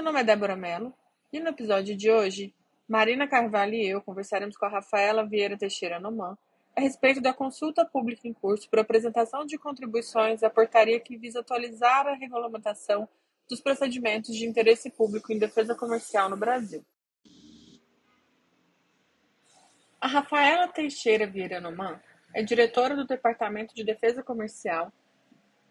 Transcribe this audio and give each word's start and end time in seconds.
Meu 0.00 0.06
nome 0.06 0.20
é 0.20 0.24
Débora 0.24 0.56
Mello 0.56 0.94
e 1.30 1.38
no 1.38 1.50
episódio 1.50 1.94
de 1.94 2.10
hoje, 2.10 2.54
Marina 2.88 3.28
Carvalho 3.28 3.74
e 3.74 3.86
eu 3.86 4.00
conversaremos 4.00 4.56
com 4.56 4.64
a 4.64 4.70
Rafaela 4.70 5.26
Vieira 5.26 5.58
Teixeira 5.58 6.00
Noman 6.00 6.38
a 6.74 6.80
respeito 6.80 7.20
da 7.20 7.34
consulta 7.34 7.84
pública 7.84 8.26
em 8.26 8.32
curso 8.32 8.66
por 8.70 8.78
apresentação 8.78 9.44
de 9.44 9.58
contribuições 9.58 10.42
à 10.42 10.48
portaria 10.48 10.98
que 10.98 11.18
visa 11.18 11.40
atualizar 11.40 12.06
a 12.06 12.14
regulamentação 12.14 13.06
dos 13.46 13.60
procedimentos 13.60 14.34
de 14.34 14.46
interesse 14.46 14.88
público 14.88 15.34
em 15.34 15.38
defesa 15.38 15.74
comercial 15.74 16.30
no 16.30 16.36
Brasil. 16.38 16.82
A 20.00 20.06
Rafaela 20.06 20.66
Teixeira 20.66 21.26
Vieira 21.26 21.60
Noman 21.60 22.00
é 22.34 22.42
diretora 22.42 22.96
do 22.96 23.06
Departamento 23.06 23.74
de 23.74 23.84
Defesa 23.84 24.22
Comercial 24.22 24.90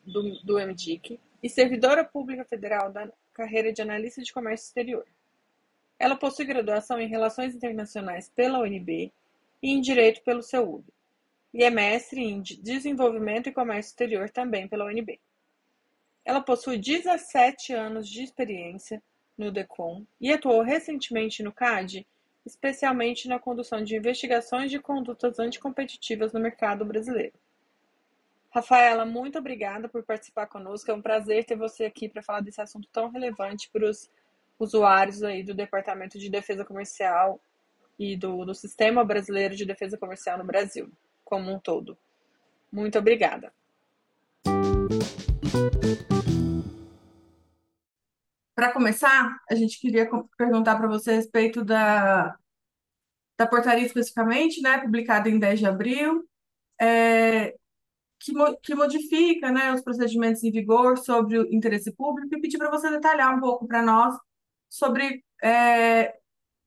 do, 0.05 0.39
do 0.43 0.59
MDIC 0.59 1.19
e 1.41 1.49
servidora 1.49 2.05
pública 2.05 2.45
federal 2.45 2.91
da 2.91 3.09
carreira 3.39 3.71
de 3.71 3.81
analista 3.81 4.21
de 4.21 4.33
comércio 4.33 4.65
exterior. 4.65 5.05
Ela 5.97 6.17
possui 6.17 6.43
graduação 6.43 6.99
em 6.99 7.07
Relações 7.07 7.55
Internacionais 7.55 8.29
pela 8.35 8.59
UNB 8.59 9.13
e 9.63 9.71
em 9.71 9.79
Direito 9.79 10.21
pelo 10.23 10.43
CEUB, 10.43 10.83
e 11.53 11.63
é 11.63 11.69
mestre 11.69 12.21
em 12.21 12.41
Desenvolvimento 12.41 13.47
e 13.47 13.53
Comércio 13.53 13.91
Exterior 13.91 14.29
também 14.29 14.67
pela 14.67 14.85
UNB. 14.85 15.21
Ela 16.25 16.41
possui 16.41 16.77
17 16.77 17.71
anos 17.71 18.09
de 18.09 18.23
experiência 18.23 19.01
no 19.37 19.53
DECOM 19.53 20.05
e 20.19 20.33
atuou 20.33 20.61
recentemente 20.61 21.41
no 21.41 21.53
CAD, 21.53 22.05
especialmente 22.45 23.29
na 23.29 23.39
condução 23.39 23.81
de 23.81 23.95
investigações 23.95 24.69
de 24.69 24.79
condutas 24.79 25.39
anticompetitivas 25.39 26.33
no 26.33 26.41
mercado 26.41 26.83
brasileiro. 26.83 27.33
Rafaela, 28.51 29.05
muito 29.05 29.37
obrigada 29.37 29.87
por 29.87 30.03
participar 30.03 30.47
conosco. 30.47 30.89
É 30.89 30.93
um 30.93 31.01
prazer 31.01 31.45
ter 31.45 31.55
você 31.55 31.85
aqui 31.85 32.09
para 32.09 32.23
falar 32.23 32.41
desse 32.41 32.59
assunto 32.59 32.87
tão 32.91 33.09
relevante 33.09 33.69
para 33.71 33.87
os 33.87 34.09
usuários 34.57 35.21
aí 35.21 35.43
do 35.43 35.53
Departamento 35.53 36.17
de 36.17 36.29
Defesa 36.29 36.65
Comercial 36.65 37.39
e 37.97 38.17
do, 38.17 38.45
do 38.45 38.55
Sistema 38.55 39.05
Brasileiro 39.05 39.55
de 39.55 39.65
Defesa 39.65 39.97
Comercial 39.97 40.37
no 40.37 40.43
Brasil, 40.43 40.91
como 41.23 41.51
um 41.53 41.59
todo. 41.59 41.95
Muito 42.71 42.97
obrigada. 42.97 43.53
Para 48.55 48.73
começar, 48.73 49.39
a 49.49 49.53
gente 49.53 49.79
queria 49.79 50.09
perguntar 50.37 50.75
para 50.75 50.87
você 50.87 51.11
a 51.11 51.15
respeito 51.15 51.63
da, 51.63 52.35
da 53.37 53.45
portaria 53.45 53.85
especificamente, 53.85 54.59
né, 54.61 54.79
publicada 54.79 55.29
em 55.29 55.37
10 55.37 55.59
de 55.59 55.65
abril. 55.67 56.27
É, 56.81 57.58
que, 58.19 58.33
que 58.61 58.75
modifica 58.75 59.51
né, 59.51 59.73
os 59.73 59.81
procedimentos 59.81 60.43
em 60.43 60.51
vigor 60.51 60.97
sobre 60.97 61.39
o 61.39 61.53
interesse 61.53 61.91
público 61.93 62.35
e 62.35 62.41
pedir 62.41 62.57
para 62.57 62.69
você 62.69 62.89
detalhar 62.89 63.35
um 63.35 63.39
pouco 63.39 63.67
para 63.67 63.81
nós 63.81 64.15
sobre 64.69 65.23
é, 65.41 66.15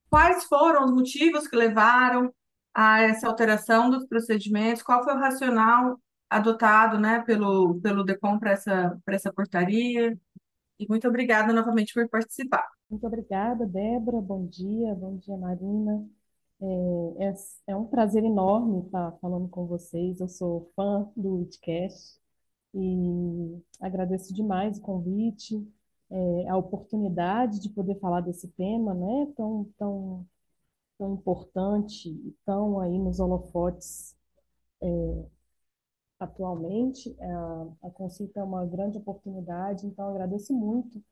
quais 0.09 0.43
foram 0.45 0.85
os 0.85 0.91
motivos 0.91 1.47
que 1.47 1.55
levaram 1.55 2.33
a 2.73 3.01
essa 3.01 3.27
alteração 3.27 3.89
dos 3.89 4.05
procedimentos, 4.07 4.81
qual 4.81 5.03
foi 5.03 5.13
o 5.13 5.19
racional 5.19 5.99
adotado 6.29 6.99
né, 6.99 7.21
pelo, 7.21 7.79
pelo 7.79 8.03
DECOM 8.03 8.39
para 8.39 8.51
essa, 8.51 8.99
essa 9.07 9.31
portaria. 9.31 10.17
E 10.79 10.87
muito 10.89 11.07
obrigada 11.07 11.53
novamente 11.53 11.93
por 11.93 12.09
participar. 12.09 12.67
Muito 12.89 13.05
obrigada, 13.05 13.65
Débora. 13.65 14.19
Bom 14.19 14.47
dia, 14.47 14.95
bom 14.95 15.17
dia, 15.17 15.37
Marina. 15.37 16.03
É, 16.61 17.25
é, 17.25 17.33
é 17.67 17.75
um 17.75 17.85
prazer 17.85 18.23
enorme 18.23 18.85
estar 18.85 19.11
falando 19.19 19.47
com 19.49 19.65
vocês. 19.65 20.19
Eu 20.19 20.27
sou 20.27 20.71
fã 20.75 21.09
do 21.15 21.35
Witcast 21.39 22.19
e 22.73 23.61
agradeço 23.79 24.33
demais 24.33 24.77
o 24.77 24.81
convite, 24.81 25.65
é, 26.09 26.49
a 26.49 26.57
oportunidade 26.57 27.59
de 27.59 27.69
poder 27.69 27.99
falar 27.99 28.21
desse 28.21 28.47
tema, 28.49 28.93
né, 28.93 29.33
tão, 29.35 29.65
tão, 29.77 30.25
tão 30.97 31.13
importante 31.15 32.09
e 32.09 32.35
tão 32.45 32.79
aí 32.79 32.97
nos 32.99 33.19
holofotes 33.19 34.15
é, 34.81 35.25
atualmente. 36.19 37.15
A, 37.21 37.87
a 37.87 37.91
consulta 37.91 38.39
é 38.39 38.43
uma 38.43 38.65
grande 38.65 38.97
oportunidade, 38.97 39.85
então 39.87 40.09
agradeço 40.09 40.53
muito 40.53 41.03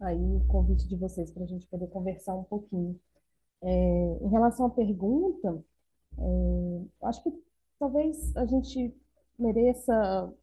aí 0.00 0.36
o 0.36 0.44
convite 0.46 0.86
de 0.88 0.96
vocês 0.96 1.30
para 1.30 1.44
a 1.44 1.46
gente 1.46 1.66
poder 1.66 1.88
conversar 1.88 2.34
um 2.34 2.44
pouquinho. 2.44 2.98
É, 3.62 4.18
em 4.22 4.28
relação 4.28 4.66
à 4.66 4.70
pergunta, 4.70 5.62
é, 6.18 6.82
acho 7.02 7.22
que 7.22 7.32
talvez 7.78 8.36
a 8.36 8.46
gente 8.46 8.94
mereça 9.38 9.94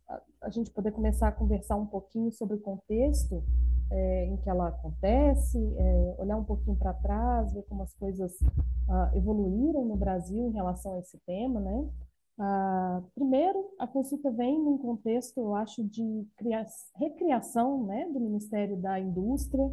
a, 0.08 0.22
a, 0.42 0.50
gente 0.50 0.72
poder 0.72 0.92
começar 0.92 1.28
a 1.28 1.32
conversar 1.32 1.76
um 1.76 1.86
pouquinho 1.86 2.32
sobre 2.32 2.56
o 2.56 2.62
contexto 2.62 3.44
é, 3.92 4.26
em 4.26 4.38
que 4.38 4.50
ela 4.50 4.70
acontece, 4.70 5.58
é, 5.78 6.16
olhar 6.18 6.38
um 6.38 6.44
pouquinho 6.44 6.76
para 6.76 6.94
trás, 6.94 7.54
ver 7.54 7.64
como 7.64 7.84
as 7.84 7.94
coisas 7.94 8.38
ah, 8.90 9.12
evoluíram 9.16 9.86
no 9.86 9.96
Brasil 9.96 10.48
em 10.48 10.54
relação 10.54 10.96
a 10.96 11.00
esse 11.00 11.18
tema, 11.26 11.60
né? 11.60 11.90
Ah, 12.38 13.02
primeiro, 13.14 13.74
a 13.80 13.88
consulta 13.88 14.30
vem 14.32 14.60
num 14.60 14.78
contexto, 14.78 15.40
eu 15.40 15.56
acho, 15.56 15.84
de 15.84 16.28
recriação 16.96 17.86
né, 17.86 18.10
do 18.12 18.20
Ministério 18.20 18.76
da 18.78 19.00
Indústria, 19.00 19.72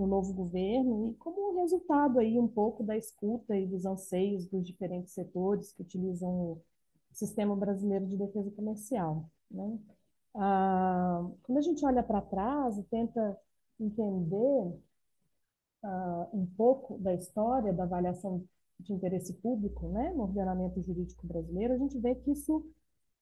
no 0.00 0.06
novo 0.06 0.32
governo 0.32 1.10
e 1.10 1.14
como 1.14 1.60
resultado 1.60 2.18
aí 2.18 2.38
um 2.38 2.48
pouco 2.48 2.82
da 2.82 2.96
escuta 2.96 3.54
e 3.56 3.66
dos 3.66 3.84
anseios 3.84 4.46
dos 4.46 4.66
diferentes 4.66 5.12
setores 5.12 5.72
que 5.72 5.82
utilizam 5.82 6.30
o 6.30 6.62
sistema 7.12 7.54
brasileiro 7.54 8.06
de 8.06 8.16
defesa 8.16 8.50
comercial. 8.52 9.28
Né? 9.50 9.78
Ah, 10.34 11.28
quando 11.42 11.58
a 11.58 11.62
gente 11.62 11.84
olha 11.84 12.02
para 12.02 12.22
trás 12.22 12.78
e 12.78 12.82
tenta 12.84 13.38
entender 13.78 14.80
ah, 15.82 16.28
um 16.32 16.46
pouco 16.56 16.96
da 16.98 17.12
história 17.14 17.72
da 17.72 17.82
avaliação 17.82 18.42
de 18.78 18.94
interesse 18.94 19.34
público 19.34 19.88
né, 19.88 20.12
no 20.14 20.22
ordenamento 20.22 20.80
jurídico 20.82 21.26
brasileiro, 21.26 21.74
a 21.74 21.78
gente 21.78 21.98
vê 21.98 22.14
que 22.14 22.30
isso 22.30 22.64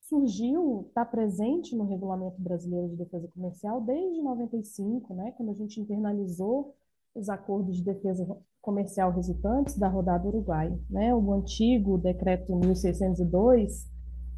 surgiu, 0.08 0.86
está 0.88 1.04
presente 1.04 1.76
no 1.76 1.84
Regulamento 1.84 2.40
Brasileiro 2.40 2.88
de 2.88 2.96
Defesa 2.96 3.28
Comercial 3.28 3.80
desde 3.82 4.22
95, 4.22 5.14
né, 5.14 5.32
quando 5.36 5.50
a 5.50 5.54
gente 5.54 5.80
internalizou 5.80 6.74
os 7.14 7.28
acordos 7.28 7.76
de 7.76 7.84
defesa 7.84 8.26
comercial 8.60 9.12
resultantes 9.12 9.76
da 9.76 9.88
rodada 9.88 10.26
Uruguai. 10.26 10.76
Né? 10.88 11.14
O 11.14 11.32
antigo 11.32 11.98
decreto 11.98 12.54
1602, 12.56 13.86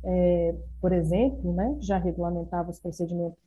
é, 0.05 0.57
por 0.81 0.93
exemplo, 0.93 1.53
né, 1.53 1.77
já 1.81 1.99
regulamentava 1.99 2.71
os 2.71 2.81
procedimentos 2.81 3.39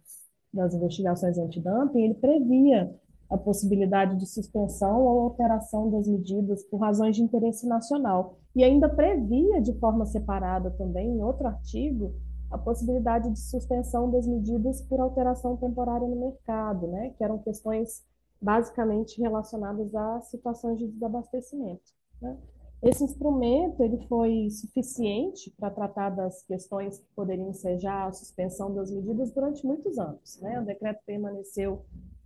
das 0.53 0.73
investigações 0.73 1.37
antidumping, 1.37 2.03
ele 2.03 2.13
previa 2.13 2.93
a 3.29 3.37
possibilidade 3.37 4.17
de 4.17 4.25
suspensão 4.25 5.01
ou 5.01 5.21
alteração 5.21 5.89
das 5.89 6.07
medidas 6.07 6.63
por 6.63 6.77
razões 6.77 7.15
de 7.15 7.23
interesse 7.23 7.67
nacional. 7.67 8.37
E 8.55 8.63
ainda 8.63 8.87
previa, 8.87 9.61
de 9.61 9.73
forma 9.79 10.05
separada 10.05 10.69
também, 10.71 11.09
em 11.09 11.23
outro 11.23 11.47
artigo, 11.47 12.13
a 12.51 12.57
possibilidade 12.57 13.31
de 13.31 13.39
suspensão 13.39 14.11
das 14.11 14.27
medidas 14.27 14.81
por 14.81 14.99
alteração 14.99 15.57
temporária 15.57 16.07
no 16.07 16.15
mercado, 16.15 16.87
né? 16.87 17.09
que 17.17 17.23
eram 17.23 17.39
questões 17.39 18.03
basicamente 18.39 19.19
relacionadas 19.19 19.95
a 19.95 20.21
situações 20.21 20.77
de 20.77 20.87
desabastecimento. 20.87 21.81
Né? 22.21 22.37
Esse 22.83 23.03
instrumento 23.03 23.81
ele 23.81 23.97
foi 24.07 24.49
suficiente 24.51 25.49
para 25.57 25.71
tratar 25.71 26.09
das 26.09 26.43
questões 26.43 26.99
que 26.99 27.07
poderiam 27.15 27.49
ensejar 27.49 28.07
a 28.07 28.11
suspensão 28.11 28.73
das 28.75 28.91
medidas 28.91 29.31
durante 29.31 29.65
muitos 29.65 29.97
anos. 29.97 30.39
Né? 30.41 30.59
O 30.59 30.65
decreto 30.65 30.99
permaneceu 31.05 31.83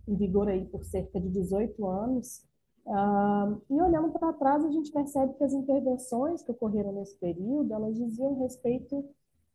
em 0.08 0.16
vigor 0.16 0.48
aí 0.48 0.64
por 0.66 0.84
cerca 0.84 1.20
de 1.20 1.28
18 1.28 1.86
anos. 1.86 2.44
Uh, 2.86 3.60
e 3.68 3.80
olhando 3.80 4.10
para 4.10 4.32
trás, 4.32 4.64
a 4.64 4.70
gente 4.70 4.90
percebe 4.90 5.34
que 5.34 5.44
as 5.44 5.52
intervenções 5.52 6.42
que 6.42 6.50
ocorreram 6.50 6.92
nesse 6.92 7.14
período, 7.16 7.72
elas 7.72 7.96
diziam 7.96 8.40
respeito 8.40 9.04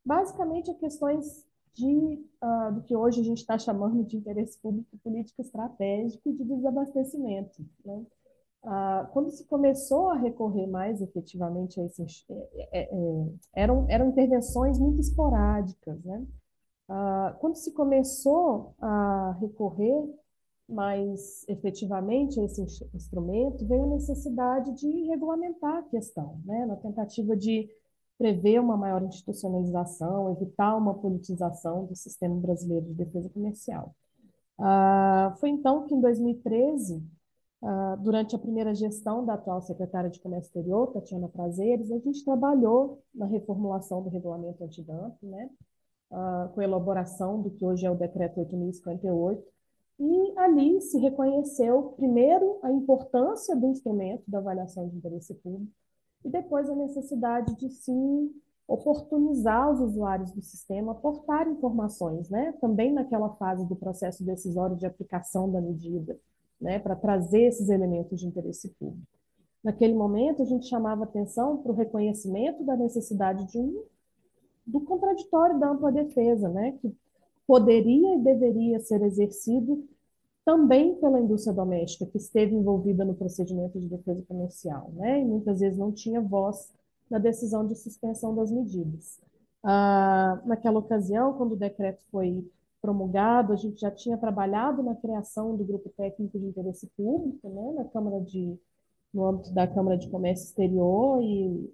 basicamente 0.05 0.69
a 0.69 0.75
questões 0.75 1.45
de, 1.73 2.23
uh, 2.43 2.73
do 2.73 2.83
que 2.83 2.95
hoje 2.95 3.21
a 3.21 3.23
gente 3.23 3.39
está 3.39 3.57
chamando 3.57 4.03
de 4.03 4.17
interesse 4.17 4.59
público 4.59 4.95
político 5.03 5.41
estratégico 5.41 6.29
e 6.29 6.33
de 6.33 6.43
desabastecimento. 6.43 7.65
Né? 7.83 8.05
Uh, 8.63 9.07
quando 9.11 9.31
se 9.31 9.45
começou 9.45 10.09
a 10.09 10.17
recorrer 10.17 10.67
mais 10.67 11.01
efetivamente 11.01 11.81
a 11.81 11.85
esses, 11.85 12.23
é, 12.29 12.69
é, 12.71 12.83
é, 12.83 13.33
eram, 13.55 13.85
eram 13.89 14.09
intervenções 14.09 14.77
muito 14.77 15.01
esporádicas, 15.01 16.03
né? 16.03 16.23
Ah, 16.87 17.35
quando 17.39 17.55
se 17.55 17.71
começou 17.73 18.75
a 18.79 19.35
recorrer 19.39 19.95
mais 20.67 21.45
efetivamente 21.47 22.39
esse 22.39 22.61
instrumento, 22.93 23.65
veio 23.65 23.83
a 23.83 23.87
necessidade 23.87 24.73
de 24.73 25.07
regulamentar 25.07 25.77
a 25.77 25.83
questão, 25.83 26.39
né? 26.45 26.65
Na 26.65 26.75
tentativa 26.75 27.35
de 27.35 27.69
prever 28.17 28.59
uma 28.59 28.77
maior 28.77 29.03
institucionalização, 29.03 30.31
evitar 30.31 30.75
uma 30.77 30.93
politização 30.93 31.85
do 31.85 31.95
sistema 31.95 32.35
brasileiro 32.35 32.85
de 32.85 32.93
defesa 32.93 33.29
comercial. 33.29 33.93
Ah, 34.57 35.35
foi 35.39 35.49
então 35.49 35.85
que, 35.87 35.93
em 35.93 35.99
2013, 35.99 37.03
ah, 37.61 37.97
durante 37.99 38.35
a 38.35 38.39
primeira 38.39 38.75
gestão 38.75 39.25
da 39.25 39.33
atual 39.33 39.61
secretária 39.61 40.09
de 40.09 40.19
Comércio 40.19 40.49
Exterior, 40.49 40.91
Tatiana 40.91 41.27
Prazeres, 41.29 41.91
a 41.91 41.97
gente 41.99 42.23
trabalhou 42.23 43.01
na 43.13 43.25
reformulação 43.25 44.01
do 44.03 44.09
regulamento 44.09 44.63
antidumping, 44.63 45.27
né, 45.27 45.49
uh, 46.11 46.49
com 46.53 46.61
a 46.61 46.63
elaboração 46.63 47.41
do 47.41 47.49
que 47.49 47.65
hoje 47.65 47.85
é 47.85 47.91
o 47.91 47.95
decreto 47.95 48.39
8.058, 48.39 49.41
e 49.99 50.33
ali 50.37 50.81
se 50.81 50.97
reconheceu, 50.97 51.93
primeiro, 51.95 52.59
a 52.61 52.71
importância 52.71 53.55
do 53.55 53.67
instrumento 53.67 54.23
da 54.27 54.39
avaliação 54.39 54.87
de 54.89 54.97
interesse 54.97 55.33
público, 55.35 55.71
e 56.25 56.29
depois 56.29 56.69
a 56.69 56.75
necessidade 56.75 57.55
de 57.57 57.69
se 57.69 57.91
oportunizar 58.67 59.71
os 59.71 59.79
usuários 59.81 60.31
do 60.31 60.41
sistema 60.41 60.93
aportar 60.93 61.47
informações, 61.47 62.29
né, 62.29 62.53
também 62.61 62.93
naquela 62.93 63.29
fase 63.35 63.67
do 63.67 63.75
processo 63.75 64.23
decisório 64.23 64.75
de 64.75 64.85
aplicação 64.85 65.51
da 65.51 65.61
medida, 65.61 66.17
né, 66.59 66.79
para 66.79 66.95
trazer 66.95 67.41
esses 67.43 67.69
elementos 67.69 68.19
de 68.19 68.27
interesse 68.27 68.69
público. 68.79 69.05
Naquele 69.63 69.93
momento, 69.93 70.41
a 70.41 70.45
gente 70.45 70.67
chamava 70.67 71.03
atenção 71.03 71.57
para 71.57 71.71
o 71.71 71.75
reconhecimento 71.75 72.63
da 72.63 72.75
necessidade 72.75 73.45
de 73.47 73.59
um 73.59 73.83
do 74.65 74.79
contraditório 74.79 75.59
da 75.59 75.71
ampla 75.71 75.91
defesa, 75.91 76.47
né, 76.47 76.77
que 76.81 76.95
poderia 77.47 78.15
e 78.15 78.19
deveria 78.19 78.79
ser 78.79 79.01
exercido 79.01 79.83
também 80.45 80.95
pela 80.95 81.19
indústria 81.19 81.53
doméstica, 81.53 82.05
que 82.05 82.17
esteve 82.17 82.53
envolvida 82.53 83.05
no 83.05 83.15
procedimento 83.15 83.79
de 83.79 83.87
defesa 83.87 84.23
comercial, 84.27 84.91
né, 84.93 85.21
e 85.21 85.25
muitas 85.25 85.59
vezes 85.59 85.77
não 85.77 85.91
tinha 85.91 86.19
voz 86.19 86.71
na 87.09 87.17
decisão 87.17 87.65
de 87.65 87.75
suspensão 87.75 88.35
das 88.35 88.51
medidas. 88.51 89.21
Ah, 89.63 90.41
naquela 90.45 90.79
ocasião, 90.79 91.33
quando 91.33 91.53
o 91.53 91.57
decreto 91.57 92.03
foi 92.11 92.45
promulgado, 92.81 93.53
a 93.53 93.55
gente 93.55 93.79
já 93.79 93.89
tinha 93.89 94.17
trabalhado 94.17 94.83
na 94.83 94.95
criação 94.95 95.55
do 95.55 95.63
grupo 95.63 95.89
técnico 95.95 96.37
de 96.37 96.45
interesse 96.45 96.87
público, 96.97 97.47
né, 97.47 97.73
na 97.77 97.85
Câmara 97.85 98.19
de, 98.19 98.57
no 99.13 99.25
âmbito 99.25 99.53
da 99.53 99.65
Câmara 99.65 99.97
de 99.97 100.09
Comércio 100.09 100.45
Exterior, 100.45 101.23
e 101.23 101.73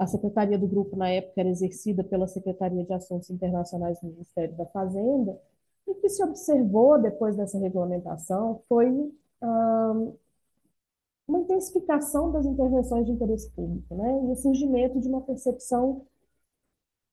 a 0.00 0.06
secretaria 0.06 0.58
do 0.58 0.66
grupo 0.66 0.96
na 0.96 1.10
época 1.10 1.42
era 1.42 1.50
exercida 1.50 2.02
pela 2.02 2.26
Secretaria 2.26 2.82
de 2.82 2.92
Assuntos 2.94 3.28
Internacionais 3.28 4.00
do 4.00 4.08
Ministério 4.08 4.56
da 4.56 4.64
Fazenda. 4.64 5.38
E 5.86 5.90
o 5.90 5.94
que 5.96 6.08
se 6.08 6.24
observou 6.24 6.98
depois 6.98 7.36
dessa 7.36 7.58
regulamentação 7.58 8.62
foi 8.66 8.88
uma 11.28 11.40
intensificação 11.40 12.32
das 12.32 12.46
intervenções 12.46 13.04
de 13.04 13.12
interesse 13.12 13.50
público, 13.50 13.94
né, 13.94 14.22
e 14.24 14.32
o 14.32 14.36
surgimento 14.36 14.98
de 14.98 15.06
uma 15.06 15.20
percepção 15.20 16.06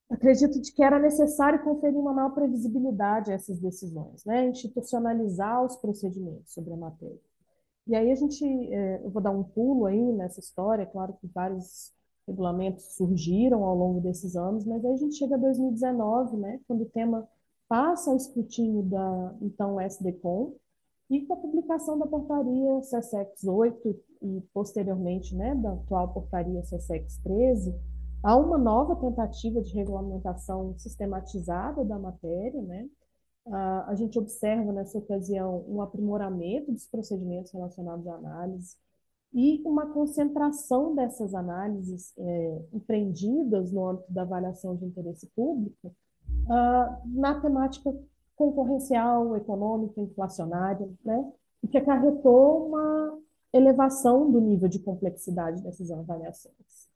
acredito 0.10 0.62
de 0.62 0.72
que 0.72 0.81
era 0.81 0.98
necessário 0.98 1.63
conferir 1.66 2.00
uma 2.00 2.13
maior 2.13 2.30
previsibilidade 2.30 3.31
a 3.31 3.33
essas 3.33 3.60
decisões, 3.60 4.24
né? 4.24 4.48
institucionalizar 4.48 5.66
os 5.66 5.75
procedimentos 5.75 6.54
sobre 6.54 6.72
a 6.74 6.78
matéria. 6.78 7.19
E 7.86 7.94
aí 7.94 8.10
a 8.10 8.16
gente, 8.16 8.45
é, 8.74 9.01
eu 9.04 9.10
vou 9.10 9.22
dar 9.22 9.31
um 9.31 9.44
pulo 9.44 9.86
aí 9.86 10.01
nessa 10.13 10.40
história, 10.40 10.83
é 10.83 10.86
claro 10.86 11.13
que 11.19 11.28
vários 11.28 11.92
regulamentos 12.28 12.84
surgiram 12.96 13.64
ao 13.64 13.76
longo 13.76 14.02
desses 14.02 14.36
anos, 14.36 14.66
mas 14.66 14.84
aí 14.84 14.94
a 14.94 14.98
gente 14.98 15.16
chega 15.16 15.36
a 15.36 15.40
2019, 15.40 16.38
né, 16.38 16.60
quando 16.68 16.82
o 16.82 16.90
tema 16.90 17.28
passa 17.68 18.10
ao 18.10 18.18
escrutínio 18.18 18.84
da 18.84 19.36
então 19.42 19.80
SDCOM, 19.80 20.54
e 21.10 21.26
com 21.26 21.34
a 21.34 21.38
publicação 21.38 21.98
da 21.98 22.06
portaria 22.06 22.82
CSEX 22.82 23.46
8 23.46 23.96
e 24.22 24.42
posteriormente, 24.54 25.34
né, 25.36 25.56
da 25.56 25.72
atual 25.72 26.14
portaria 26.14 26.62
CSEX 26.62 27.18
13, 27.24 27.74
Há 28.24 28.36
uma 28.36 28.58
nova 28.58 28.96
tentativa 28.96 29.62
de 29.62 29.74
regulamentação 29.74 30.78
sistematizada 30.78 31.86
da 31.86 32.00
matéria, 32.00 32.62
né? 32.62 32.90
a 33.88 33.96
gente 33.96 34.20
observa 34.20 34.74
nessa 34.74 34.98
ocasião 34.98 35.64
um 35.70 35.82
aprimoramento 35.82 36.70
dos 36.70 36.86
procedimentos 36.88 37.54
relacionados 37.54 38.06
à 38.06 38.16
análise 38.16 38.76
e 39.38 39.62
uma 39.63 39.86
concentração 39.94 40.95
dessas 40.95 41.36
análises 41.36 42.12
é, 42.18 42.62
empreendidas 42.74 43.72
no 43.72 43.88
âmbito 43.88 44.12
da 44.12 44.24
avaliação 44.24 44.75
de 44.75 44.84
interesse 44.84 45.28
público 45.36 45.94
uh, 46.45 47.07
na 47.07 47.39
temática 47.39 47.94
concorrencial, 48.36 49.38
econômica, 49.38 50.01
inflacionária, 50.01 50.89
né? 51.06 51.31
o 51.62 51.68
que 51.68 51.78
acarretou 51.78 52.69
uma 52.69 53.19
elevação 53.54 54.31
do 54.31 54.42
nível 54.42 54.68
de 54.68 54.80
complexidade 54.80 55.62
dessas 55.62 55.92
avaliações. 55.92 56.88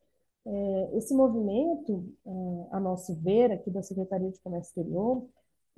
É, 0.44 0.98
esse 0.98 1.14
movimento, 1.14 2.04
é, 2.26 2.68
a 2.72 2.80
nosso 2.80 3.14
ver, 3.18 3.52
aqui 3.52 3.70
da 3.70 3.84
Secretaria 3.84 4.32
de 4.32 4.40
Comércio 4.40 4.70
Exterior, 4.70 5.28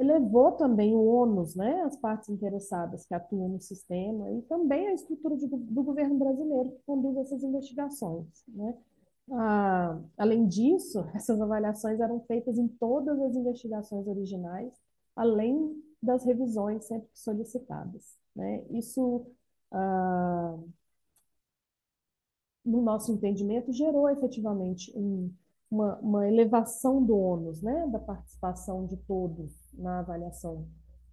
elevou 0.04 0.52
também 0.54 0.96
o 0.96 1.06
ônus, 1.06 1.56
né, 1.56 1.82
as 1.84 1.98
partes 1.98 2.30
interessadas 2.30 3.06
que 3.06 3.14
atuam 3.14 3.50
no 3.50 3.60
sistema 3.62 4.32
e 4.32 4.42
também 4.44 4.88
a 4.88 4.94
estrutura 4.94 5.36
de, 5.38 5.48
do 5.48 5.84
governo 5.84 6.18
brasileiro 6.18 6.72
que 6.72 6.84
conduz 6.86 7.18
essas 7.18 7.44
investigações, 7.44 8.28
né. 8.48 8.78
Ah, 9.32 10.00
além 10.18 10.48
disso, 10.48 11.06
essas 11.16 11.40
avaliações 11.42 12.00
eram 12.00 12.20
feitas 12.22 12.58
em 12.58 12.68
todas 12.68 13.20
as 13.22 13.36
investigações 13.36 14.08
originais, 14.08 14.74
além 15.16 15.82
das 16.02 16.26
revisões 16.26 16.86
sempre 16.86 17.10
solicitadas, 17.14 18.18
né. 18.36 18.64
Isso 18.72 19.26
ah, 19.72 20.58
no 22.66 22.82
nosso 22.82 23.12
entendimento, 23.12 23.72
gerou 23.74 24.10
efetivamente 24.10 24.92
um, 24.96 25.32
uma, 25.74 25.98
uma, 26.00 26.28
elevação 26.28 27.04
do 27.04 27.18
ônus, 27.18 27.62
né, 27.62 27.88
da 27.88 27.98
participação 27.98 28.86
de 28.86 28.96
todos 28.98 29.52
na 29.74 30.00
avaliação 30.00 30.68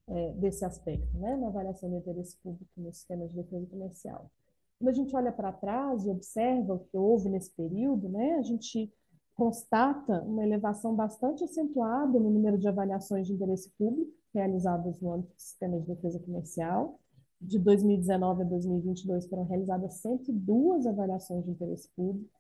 é, 0.07 0.33
desse 0.35 0.65
aspecto, 0.65 1.17
né, 1.17 1.35
na 1.37 1.47
avaliação 1.47 1.89
do 1.89 1.97
interesse 1.97 2.37
público 2.43 2.71
no 2.77 2.93
sistema 2.93 3.27
de 3.27 3.35
defesa 3.35 3.67
comercial. 3.67 4.31
Quando 4.79 4.89
a 4.91 4.93
gente 4.93 5.17
olha 5.17 5.33
para 5.33 5.53
trás 5.53 6.05
e 6.05 6.11
observa 6.11 6.75
o 6.75 6.81
que 6.81 6.97
houve 6.97 7.31
nesse 7.31 7.51
período, 7.55 8.09
né, 8.11 8.35
a 8.35 8.43
gente 8.43 8.93
constata 9.35 10.23
uma 10.23 10.43
elevação 10.43 10.95
bastante 10.95 11.43
acentuada 11.43 12.21
no 12.21 12.31
número 12.31 12.59
de 12.59 12.69
avaliações 12.69 13.27
de 13.27 13.33
interesse 13.33 13.71
público 13.79 14.13
realizadas 14.35 15.01
no 15.01 15.13
âmbito 15.15 15.35
do 15.35 15.41
sistema 15.41 15.81
de 15.81 15.87
defesa 15.87 16.19
comercial, 16.21 17.01
de 17.41 17.59
2019 17.59 18.43
a 18.43 18.45
2022 18.45 19.27
foram 19.27 19.45
realizadas 19.45 19.95
102 19.95 20.87
avaliações 20.87 21.45
de 21.45 21.51
interesse 21.51 21.89
público 21.97 22.40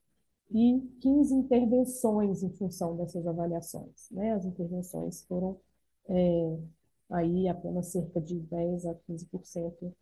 e 0.50 0.80
15 1.00 1.34
intervenções 1.34 2.42
em 2.42 2.50
função 2.50 2.96
dessas 2.96 3.26
avaliações. 3.26 4.08
Né? 4.10 4.32
As 4.32 4.44
intervenções 4.44 5.22
foram 5.24 5.56
é, 6.08 6.58
aí 7.10 7.48
apenas 7.48 7.92
cerca 7.92 8.20
de 8.20 8.38
10 8.40 8.86
a 8.86 8.94
15% 9.08 9.92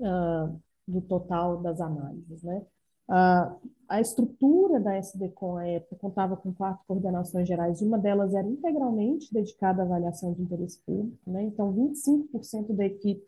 uh, 0.00 0.60
do 0.86 1.00
total 1.02 1.58
das 1.58 1.80
análises. 1.80 2.42
Né? 2.42 2.64
Uh, 3.08 3.70
a 3.88 4.00
estrutura 4.00 4.80
da 4.80 4.98
SDCOM 4.98 5.56
à 5.56 5.66
época 5.66 5.96
contava 5.96 6.36
com 6.36 6.52
quatro 6.52 6.84
coordenações 6.86 7.46
gerais, 7.48 7.80
uma 7.80 7.98
delas 7.98 8.34
era 8.34 8.46
integralmente 8.46 9.32
dedicada 9.32 9.82
à 9.82 9.84
avaliação 9.84 10.32
de 10.32 10.42
interesse 10.42 10.78
público, 10.84 11.18
né? 11.26 11.42
então 11.44 11.72
25% 11.72 12.74
da 12.74 12.84
equipe 12.84 13.26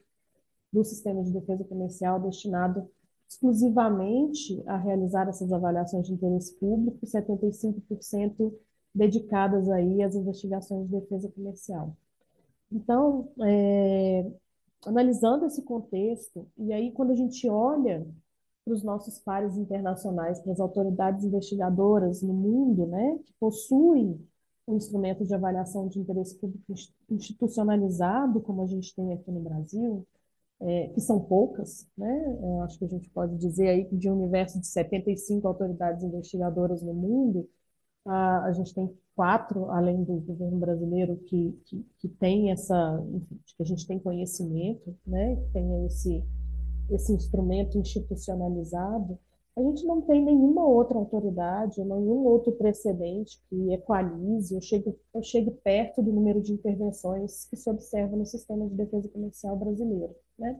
do 0.73 0.85
sistema 0.85 1.23
de 1.23 1.33
defesa 1.33 1.64
comercial 1.64 2.21
destinado 2.21 2.88
exclusivamente 3.30 4.60
a 4.66 4.76
realizar 4.76 5.28
essas 5.28 5.52
avaliações 5.52 6.04
de 6.04 6.12
interesse 6.12 6.52
público, 6.56 7.06
75% 7.06 8.52
dedicadas 8.92 9.68
aí 9.70 10.02
às 10.02 10.16
investigações 10.16 10.88
de 10.88 11.00
defesa 11.00 11.30
comercial. 11.30 11.96
Então, 12.72 13.28
é, 13.42 14.28
analisando 14.84 15.46
esse 15.46 15.62
contexto, 15.62 16.44
e 16.58 16.72
aí 16.72 16.90
quando 16.90 17.12
a 17.12 17.14
gente 17.14 17.49
olha 17.49 18.04
para 18.64 18.75
os 18.75 18.82
nossos 18.82 19.20
pares 19.20 19.56
internacionais, 19.56 20.40
para 20.40 20.52
as 20.52 20.60
autoridades 20.60 21.25
investigadoras 21.25 22.22
no 22.22 22.34
mundo, 22.34 22.87
né, 22.87 23.16
que 23.25 23.32
possuem 23.38 24.20
um 24.66 24.76
instrumento 24.76 25.25
de 25.25 25.34
avaliação 25.34 25.87
de 25.87 26.00
interesse 26.00 26.37
público 26.37 26.75
institucionalizado, 27.08 28.40
como 28.40 28.62
a 28.62 28.66
gente 28.66 28.94
tem 28.94 29.12
aqui 29.12 29.30
no 29.30 29.40
Brasil, 29.40 30.04
é, 30.62 30.88
que 30.88 31.00
são 31.00 31.21
poucas, 31.21 31.88
né? 31.97 32.38
Eu 32.43 32.62
acho 32.62 32.79
que 32.79 32.85
a 32.85 32.88
gente 32.88 33.09
pode 33.11 33.37
dizer 33.38 33.69
aí 33.69 33.85
que 33.85 33.97
de 33.97 34.11
um 34.11 34.14
universo 34.14 34.61
de 34.61 34.67
75 34.67 35.47
autoridades 35.49 36.05
investigadoras 36.05 36.83
no 36.83 36.93
mundo, 36.93 37.49
a, 38.05 38.45
a 38.45 38.52
gente 38.52 38.75
tem 38.75 38.93
quatro, 39.14 39.71
além 39.71 40.02
do 40.05 40.14
governo 40.21 40.59
brasileiro, 40.59 41.17
que, 41.26 41.59
que, 41.64 41.87
que 41.99 42.09
tem 42.09 42.50
essa, 42.50 43.02
enfim, 43.12 43.40
que 43.57 43.62
a 43.62 43.67
gente 43.67 43.87
tem 43.87 43.99
conhecimento, 43.99 44.97
né? 45.07 45.37
Que 45.37 45.52
tem 45.52 45.87
esse, 45.87 46.25
esse 46.90 47.12
instrumento 47.12 47.79
institucionalizado, 47.79 49.19
a 49.57 49.62
gente 49.62 49.85
não 49.85 50.00
tem 50.00 50.25
nenhuma 50.25 50.64
outra 50.66 50.97
autoridade, 50.97 51.85
nenhum 51.85 52.25
outro 52.25 52.52
precedente 52.52 53.40
que 53.49 53.73
equalize 53.73 54.54
ou 54.54 54.61
chegue, 54.61 54.97
ou 55.12 55.23
chegue 55.23 55.50
perto 55.50 56.02
do 56.02 56.12
número 56.12 56.40
de 56.40 56.52
intervenções 56.52 57.47
que 57.47 57.57
se 57.57 57.69
observa 57.69 58.16
no 58.16 58.25
sistema 58.25 58.66
de 58.69 58.75
defesa 58.75 59.09
comercial 59.09 59.57
brasileiro. 59.57 60.14
Né? 60.38 60.59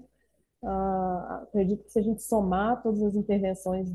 Ah, 0.63 1.41
acredito 1.45 1.85
que 1.85 1.93
se 1.93 1.99
a 1.99 2.03
gente 2.03 2.23
somar 2.23 2.83
todas 2.83 3.03
as 3.03 3.15
intervenções 3.15 3.91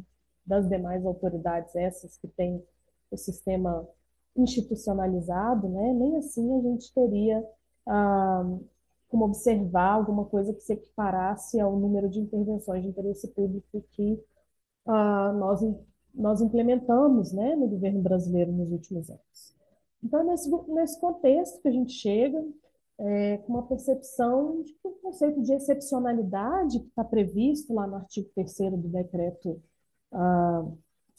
das 0.45 0.67
demais 0.69 1.05
autoridades, 1.05 1.75
essas 1.75 2.17
que 2.17 2.27
têm 2.29 2.63
o 3.11 3.17
sistema 3.17 3.87
institucionalizado, 4.35 5.67
né, 5.69 5.93
nem 5.93 6.17
assim 6.17 6.57
a 6.57 6.61
gente 6.61 6.93
teria 6.93 7.45
ah, 7.85 8.43
como 9.09 9.25
observar 9.25 9.93
alguma 9.93 10.25
coisa 10.25 10.53
que 10.53 10.61
se 10.61 10.73
equiparasse 10.73 11.59
ao 11.59 11.77
número 11.77 12.09
de 12.09 12.19
intervenções 12.19 12.83
de 12.83 12.89
interesse 12.89 13.27
público 13.29 13.83
que 13.91 14.21
ah, 14.85 15.33
nós, 15.33 15.61
nós 16.13 16.41
implementamos 16.41 17.31
né, 17.31 17.55
no 17.55 17.67
governo 17.67 18.01
brasileiro 18.01 18.51
nos 18.51 18.71
últimos 18.71 19.09
anos. 19.09 19.55
Então, 20.03 20.23
nesse, 20.23 20.49
nesse 20.67 20.99
contexto 20.99 21.61
que 21.61 21.67
a 21.67 21.71
gente 21.71 21.93
chega, 21.93 22.43
é, 22.97 23.37
com 23.39 23.53
uma 23.53 23.63
percepção 23.63 24.61
de 24.61 24.71
que 24.73 24.87
o 24.87 24.91
conceito 24.91 25.41
de 25.41 25.51
excepcionalidade 25.53 26.79
que 26.79 26.87
está 26.87 27.03
previsto 27.03 27.73
lá 27.73 27.85
no 27.85 27.95
artigo 27.95 28.29
3 28.35 28.71
do 28.71 28.87
decreto 28.87 29.61
ah, 30.13 30.65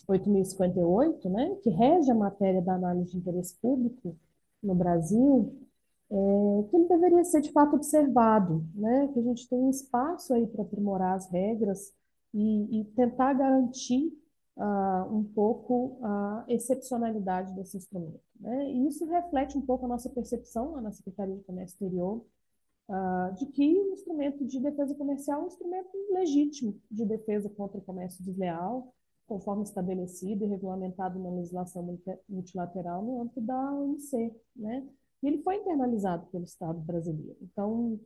8.058, 0.08 1.28
né, 1.30 1.56
que 1.62 1.70
rege 1.70 2.10
a 2.10 2.14
matéria 2.14 2.62
da 2.62 2.74
análise 2.74 3.10
de 3.10 3.18
interesse 3.18 3.56
público 3.60 4.16
no 4.62 4.74
Brasil, 4.74 5.52
é, 6.10 6.14
que 6.70 6.76
ele 6.76 6.88
deveria 6.88 7.24
ser 7.24 7.40
de 7.40 7.50
fato 7.50 7.74
observado, 7.74 8.64
né, 8.74 9.08
que 9.12 9.18
a 9.18 9.22
gente 9.22 9.48
tem 9.48 9.58
um 9.58 9.70
espaço 9.70 10.32
aí 10.32 10.46
para 10.46 10.62
aprimorar 10.62 11.16
as 11.16 11.28
regras 11.30 11.92
e, 12.36 12.80
e 12.80 12.84
tentar 12.84 13.32
garantir 13.32 14.12
uh, 14.58 15.16
um 15.16 15.24
pouco 15.24 15.98
a 16.02 16.44
excepcionalidade 16.48 17.54
desse 17.54 17.78
instrumento. 17.78 18.20
Né? 18.38 18.72
E 18.72 18.88
isso 18.88 19.06
reflete 19.06 19.56
um 19.56 19.62
pouco 19.62 19.86
a 19.86 19.88
nossa 19.88 20.10
percepção 20.10 20.72
lá 20.72 20.82
na 20.82 20.92
Secretaria 20.92 21.34
de 21.34 21.44
Comércio 21.44 21.74
Exterior, 21.74 22.26
uh, 22.90 23.34
de 23.36 23.46
que 23.46 23.80
o 23.80 23.92
instrumento 23.94 24.44
de 24.44 24.60
defesa 24.60 24.94
comercial 24.94 25.40
é 25.40 25.44
um 25.44 25.46
instrumento 25.46 25.90
legítimo 26.12 26.78
de 26.90 27.06
defesa 27.06 27.48
contra 27.48 27.78
o 27.78 27.82
comércio 27.82 28.22
desleal, 28.22 28.92
conforme 29.26 29.62
estabelecido 29.62 30.44
e 30.44 30.48
regulamentado 30.48 31.18
na 31.18 31.30
legislação 31.30 31.98
multilateral 32.28 33.02
no 33.02 33.22
âmbito 33.22 33.40
da 33.40 33.72
OMC, 33.72 34.32
né? 34.54 34.86
E 35.22 35.26
ele 35.26 35.42
foi 35.42 35.56
internalizado 35.56 36.26
pelo 36.26 36.44
Estado 36.44 36.78
brasileiro. 36.78 37.36
Então, 37.40 37.98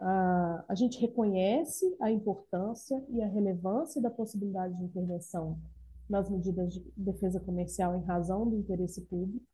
a, 0.00 0.74
gente 0.74 1.00
reconhece 1.00 1.96
a 2.00 2.10
importância 2.10 3.02
e 3.10 3.20
a 3.20 3.26
relevância 3.26 4.00
da 4.00 4.10
possibilidade 4.10 4.76
de 4.76 4.84
intervenção 4.84 5.58
nas 6.08 6.30
medidas 6.30 6.72
de 6.72 6.80
defesa 6.96 7.40
comercial 7.40 7.96
em 7.96 8.04
razão 8.04 8.48
do 8.48 8.56
interesse 8.56 9.02
público, 9.02 9.44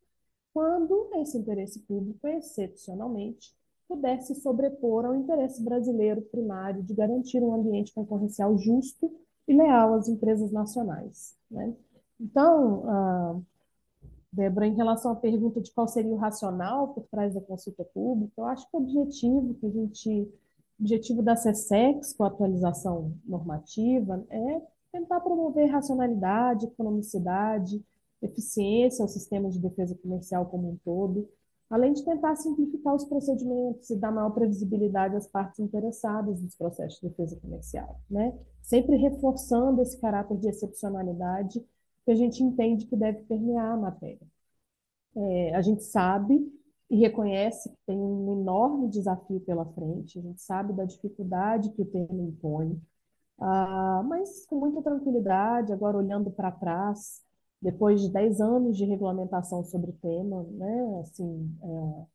quando 0.53 1.11
esse 1.17 1.37
interesse 1.37 1.81
público, 1.81 2.29
excepcionalmente, 2.29 3.53
pudesse 3.89 4.35
sobrepor 4.37 5.05
ao 5.05 5.15
interesse 5.15 5.63
brasileiro 5.63 6.23
primário 6.23 6.83
de 6.83 6.95
garantir 6.95 7.43
um 7.43 7.55
ambiente 7.55 7.93
concorrencial 7.93 8.57
justo 8.57 9.13
e 9.49 9.55
leal 9.55 9.95
às 9.95 10.09
empresas 10.09 10.53
nacionais. 10.53 11.37
Né? 11.51 11.75
Então, 12.21 12.85
ah, 12.89 13.41
Débora, 14.35 14.67
em 14.67 14.75
relação 14.75 15.12
à 15.12 15.17
pergunta 15.17 15.61
de 15.61 15.71
qual 15.73 15.87
seria 15.87 16.11
o 16.11 16.17
racional 16.17 16.88
por 16.88 17.07
trás 17.07 17.33
da 17.33 17.41
consulta 17.41 17.85
pública, 17.85 18.33
eu 18.37 18.47
acho 18.47 18.69
que 18.69 18.76
o 18.76 18.81
objetivo 18.81 19.55
que 19.55 19.67
a 19.67 19.71
gente, 19.71 20.29
objetivo 20.79 21.23
da 21.23 21.37
SESEX 21.37 22.12
com 22.14 22.25
a 22.25 22.26
atualização 22.26 23.12
normativa 23.25 24.25
é 24.29 24.61
tentar 24.91 25.21
promover 25.21 25.71
racionalidade, 25.71 26.67
economicidade, 26.67 27.81
eficiência 28.21 29.05
ao 29.05 29.09
sistema 29.09 29.49
de 29.49 29.61
defesa 29.61 29.95
comercial 30.03 30.47
como 30.47 30.71
um 30.71 30.76
todo, 30.85 31.29
além 31.71 31.93
de 31.93 32.05
tentar 32.05 32.35
simplificar 32.35 32.95
os 32.95 33.05
procedimentos 33.05 33.88
e 33.91 33.97
dar 33.97 34.11
maior 34.11 34.31
previsibilidade 34.31 35.14
às 35.14 35.29
partes 35.29 35.61
interessadas 35.61 36.43
nos 36.43 36.57
processos 36.57 37.00
de 37.00 37.09
defesa 37.09 37.38
comercial, 37.41 38.00
né? 38.11 38.37
Sempre 38.62 38.97
reforçando 38.97 39.81
esse 39.81 40.00
caráter 40.00 40.37
de 40.38 40.49
excepcionalidade 40.49 41.64
que 42.04 42.11
a 42.11 42.14
gente 42.14 42.42
entende 42.42 42.87
que 42.87 42.96
deve 42.96 43.23
permear 43.25 43.73
a 43.73 43.76
matéria. 43.76 44.26
É, 45.16 45.54
a 45.54 45.62
gente 45.62 45.82
sabe 45.82 46.40
e 46.90 46.96
reconhece 46.96 47.70
que 47.70 47.78
tem 47.87 47.99
um 47.99 48.40
enorme 48.40 48.88
desafio 48.88 49.40
pela 49.40 49.64
frente, 49.73 50.18
a 50.18 50.23
gente 50.23 50.40
sabe 50.40 50.73
da 50.73 50.84
dificuldade 50.84 51.70
que 51.70 51.82
o 51.82 51.87
tema 51.87 52.23
impõe, 52.23 52.80
ah, 53.40 54.02
mas 54.06 54.46
com 54.46 54.56
muita 54.61 54.82
tranquilidade, 54.82 55.73
agora 55.73 55.96
olhando 55.99 56.30
para 56.30 56.52
trás, 56.52 57.23
depois 57.61 58.00
de 58.00 58.11
10 58.11 58.40
anos 58.40 58.76
de 58.76 58.84
regulamentação 58.84 59.64
sobre 59.64 59.90
o 59.90 59.94
tema, 59.94 60.42
né, 60.44 61.00
assim, 61.00 61.56
é, 61.62 62.06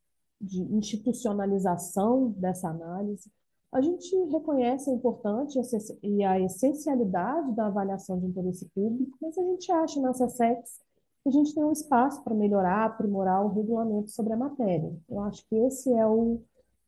de 0.41 0.61
institucionalização 0.61 2.31
dessa 2.37 2.69
análise, 2.69 3.29
a 3.71 3.81
gente 3.81 4.15
reconhece 4.31 4.89
a 4.89 4.93
importância 4.93 5.61
e 6.01 6.23
a 6.23 6.39
essencialidade 6.39 7.51
da 7.53 7.67
avaliação 7.67 8.19
de 8.19 8.25
interesse 8.25 8.67
público, 8.73 9.17
mas 9.21 9.37
a 9.37 9.43
gente 9.43 9.71
acha 9.71 10.01
na 10.01 10.13
SESEX 10.13 10.79
que 11.21 11.29
a 11.29 11.31
gente 11.31 11.53
tem 11.53 11.63
um 11.63 11.71
espaço 11.71 12.23
para 12.23 12.33
melhorar, 12.33 12.85
aprimorar 12.85 13.45
o 13.45 13.49
regulamento 13.49 14.09
sobre 14.09 14.33
a 14.33 14.37
matéria. 14.37 14.91
Eu 15.07 15.19
acho 15.21 15.47
que 15.47 15.55
esse 15.55 15.93
é 15.93 16.05
o, 16.05 16.41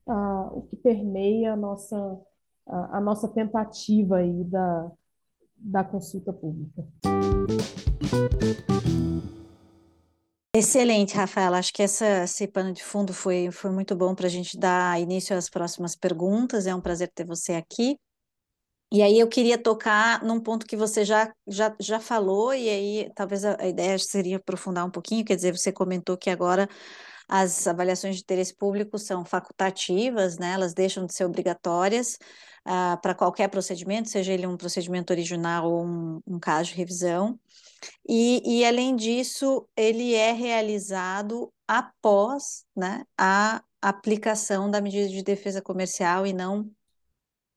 a, 0.07 0.51
o 0.53 0.61
que 0.63 0.75
permeia 0.75 1.53
a 1.53 1.55
nossa, 1.55 2.19
a, 2.65 2.97
a 2.97 3.01
nossa 3.01 3.27
tentativa 3.27 4.17
aí 4.17 4.43
da, 4.45 4.91
da 5.57 5.83
consulta 5.83 6.33
pública. 6.33 6.83
Excelente, 10.53 11.15
Rafaela. 11.15 11.59
Acho 11.59 11.71
que 11.73 11.81
essa, 11.81 12.23
esse 12.23 12.45
pano 12.45 12.73
de 12.73 12.83
fundo 12.83 13.13
foi, 13.13 13.49
foi 13.51 13.71
muito 13.71 13.95
bom 13.95 14.13
para 14.13 14.27
a 14.27 14.29
gente 14.29 14.57
dar 14.57 14.99
início 14.99 15.35
às 15.35 15.49
próximas 15.49 15.95
perguntas. 15.95 16.67
É 16.67 16.75
um 16.75 16.81
prazer 16.81 17.09
ter 17.13 17.25
você 17.25 17.53
aqui. 17.53 17.97
E 18.93 19.01
aí 19.01 19.17
eu 19.17 19.27
queria 19.29 19.57
tocar 19.57 20.21
num 20.23 20.41
ponto 20.41 20.65
que 20.65 20.75
você 20.75 21.05
já, 21.05 21.33
já, 21.47 21.73
já 21.79 21.99
falou, 21.99 22.53
e 22.53 22.67
aí 22.69 23.11
talvez 23.15 23.45
a, 23.45 23.55
a 23.57 23.67
ideia 23.67 23.97
seria 23.97 24.35
aprofundar 24.35 24.85
um 24.85 24.91
pouquinho, 24.91 25.23
quer 25.23 25.35
dizer, 25.37 25.57
você 25.57 25.71
comentou 25.71 26.17
que 26.17 26.29
agora 26.29 26.67
as 27.29 27.65
avaliações 27.67 28.17
de 28.17 28.23
interesse 28.23 28.53
público 28.53 28.97
são 28.97 29.23
facultativas, 29.23 30.37
né? 30.37 30.53
Elas 30.53 30.73
deixam 30.73 31.05
de 31.05 31.13
ser 31.13 31.23
obrigatórias 31.23 32.17
uh, 32.67 32.99
para 33.01 33.15
qualquer 33.15 33.47
procedimento, 33.49 34.09
seja 34.09 34.33
ele 34.33 34.45
um 34.45 34.57
procedimento 34.57 35.13
original 35.13 35.71
ou 35.71 35.85
um, 35.85 36.21
um 36.27 36.39
caso 36.39 36.71
de 36.71 36.75
revisão. 36.75 37.39
E, 38.07 38.59
e, 38.59 38.65
além 38.65 38.95
disso, 38.95 39.67
ele 39.75 40.13
é 40.13 40.31
realizado 40.31 41.51
após 41.67 42.65
né, 42.75 43.05
a 43.17 43.63
aplicação 43.81 44.69
da 44.69 44.81
medida 44.81 45.07
de 45.09 45.23
defesa 45.23 45.61
comercial 45.61 46.25
e 46.27 46.33
não 46.33 46.69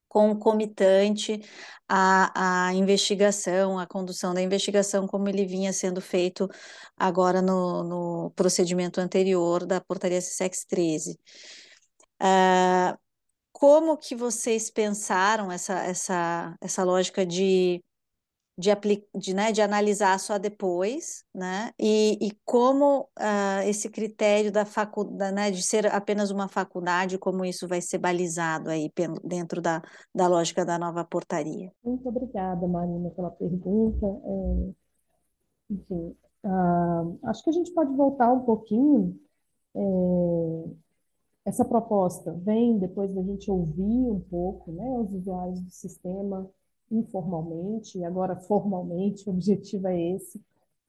concomitante 0.08 1.40
à, 1.88 2.68
à 2.68 2.74
investigação, 2.74 3.78
à 3.78 3.86
condução 3.86 4.32
da 4.32 4.40
investigação, 4.40 5.08
como 5.08 5.28
ele 5.28 5.44
vinha 5.44 5.72
sendo 5.72 6.00
feito 6.00 6.48
agora 6.96 7.42
no, 7.42 7.82
no 7.82 8.30
procedimento 8.36 9.00
anterior 9.00 9.66
da 9.66 9.80
portaria 9.80 10.20
CSEX 10.20 10.64
13. 10.66 11.18
Uh, 12.22 12.96
como 13.52 13.96
que 13.96 14.14
vocês 14.14 14.70
pensaram 14.70 15.50
essa, 15.50 15.74
essa, 15.84 16.56
essa 16.60 16.84
lógica 16.84 17.26
de 17.26 17.82
de, 18.56 18.70
de, 19.14 19.34
né, 19.34 19.50
de 19.50 19.60
analisar 19.60 20.18
só 20.18 20.38
depois, 20.38 21.24
né, 21.34 21.72
e, 21.78 22.18
e 22.20 22.30
como 22.44 23.08
uh, 23.18 23.62
esse 23.66 23.90
critério 23.90 24.52
da 24.52 24.64
faculdade, 24.64 25.34
né, 25.34 25.50
de 25.50 25.62
ser 25.62 25.86
apenas 25.86 26.30
uma 26.30 26.48
faculdade, 26.48 27.18
como 27.18 27.44
isso 27.44 27.66
vai 27.66 27.80
ser 27.80 27.98
balizado 27.98 28.70
aí 28.70 28.90
dentro 29.24 29.60
da, 29.60 29.82
da 30.14 30.28
lógica 30.28 30.64
da 30.64 30.78
nova 30.78 31.04
portaria. 31.04 31.72
Muito 31.84 32.08
obrigada, 32.08 32.66
Marina, 32.66 33.10
pela 33.10 33.30
pergunta. 33.30 34.06
É, 34.06 34.72
enfim, 35.70 36.16
uh, 36.44 37.18
acho 37.24 37.42
que 37.42 37.50
a 37.50 37.54
gente 37.54 37.72
pode 37.72 37.94
voltar 37.94 38.32
um 38.32 38.40
pouquinho. 38.40 39.18
É, 39.76 40.84
essa 41.46 41.64
proposta 41.64 42.32
vem 42.32 42.78
depois 42.78 43.12
da 43.12 43.22
gente 43.22 43.50
ouvir 43.50 43.82
um 43.82 44.20
pouco 44.20 44.72
né, 44.72 44.88
os 44.98 45.12
usuários 45.12 45.60
do 45.60 45.70
sistema, 45.70 46.48
informalmente, 46.90 47.98
e 47.98 48.04
agora 48.04 48.36
formalmente, 48.36 49.28
o 49.28 49.32
objetivo 49.32 49.88
é 49.88 50.14
esse. 50.14 50.40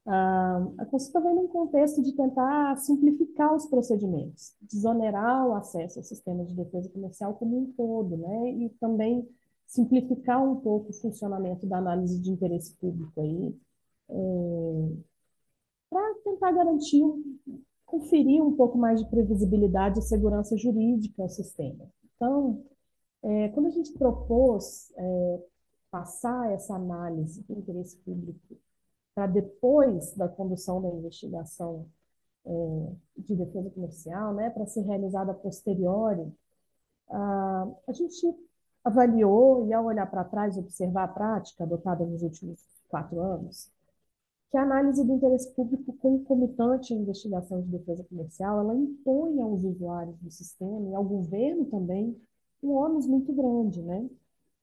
Ah, 0.08 0.68
a 0.78 0.86
consulta 0.86 1.20
vem 1.20 1.34
num 1.34 1.48
contexto 1.48 2.02
de 2.04 2.14
tentar 2.14 2.78
simplificar 2.78 3.56
os 3.56 3.66
procedimentos, 3.66 4.56
desonerar 4.62 5.48
o 5.48 5.54
acesso 5.54 6.00
ao 6.00 6.04
sistema 6.04 6.46
de 6.46 6.54
defesa 6.54 6.90
comercial 6.90 7.34
como 7.34 7.58
um 7.58 7.74
todo, 7.74 8.16
né? 8.18 8.52
E 8.52 8.70
também 8.80 9.28
simplificar 9.66 10.44
um 10.44 10.58
pouco 10.58 10.92
o 10.92 10.94
funcionamento 10.94 11.66
da 11.66 11.78
análise 11.80 12.20
de 12.22 12.30
interesse 12.32 12.75
público 12.75 13.20
aí, 13.20 13.56
é, 14.10 14.90
para 15.90 16.14
tentar 16.24 16.52
garantir, 16.52 17.04
conferir 17.86 18.44
um 18.44 18.56
pouco 18.56 18.78
mais 18.78 19.00
de 19.02 19.10
previsibilidade 19.10 20.00
e 20.00 20.04
segurança 20.04 20.56
jurídica 20.58 21.24
ao 21.24 21.30
sistema. 21.30 21.86
Então, 22.16 22.64
é, 23.24 23.50
quando 23.50 23.68
a 23.68 23.72
gente 23.72 23.92
propôs 23.94 24.92
é, 24.98 25.40
passar 25.96 26.52
essa 26.52 26.75
análise 26.75 27.42
do 27.44 27.58
interesse 27.58 27.96
público 28.00 28.58
para 29.14 29.28
depois 29.28 30.14
da 30.14 30.28
condução 30.28 30.82
da 30.82 30.90
investigação 30.90 31.86
é, 32.46 32.50
de 33.18 33.34
defesa 33.34 33.70
comercial, 33.70 34.34
né, 34.34 34.50
para 34.50 34.66
ser 34.66 34.82
realizada 34.82 35.34
posteriori, 35.34 36.30
ah, 37.10 37.68
a 37.88 37.94
gente 37.94 38.28
avaliou 38.84 39.66
e 39.68 39.74
ao 39.74 39.86
olhar 39.86 40.06
para 40.12 40.25
trás, 40.25 40.58
observar 40.58 41.06
a 41.06 41.08
prática 41.08 41.64
adotada 41.64 42.06
nos 42.06 42.22
últimos 42.22 42.60
quatro 42.90 43.22
anos, 43.22 43.72
que 44.52 44.58
a 44.58 44.64
análise 44.64 45.02
do 45.02 45.14
interesse 45.14 45.50
público 45.56 45.94
concomitante 45.94 46.94
à 46.94 46.98
investigação 46.98 47.62
de 47.62 47.70
defesa 47.70 48.04
comercial, 48.04 48.60
ela 48.60 48.75
impõe 48.75 49.42
aos 49.42 49.64
usuários 49.64 50.18
do 50.20 50.30
sistema 50.30 50.90
e 50.90 50.94
ao 50.94 51.06
governo 51.06 51.66
também 51.68 52.22
um 52.62 52.72
ônus 52.72 53.08
muito 53.08 53.32
grande, 53.32 53.82
né? 53.82 54.10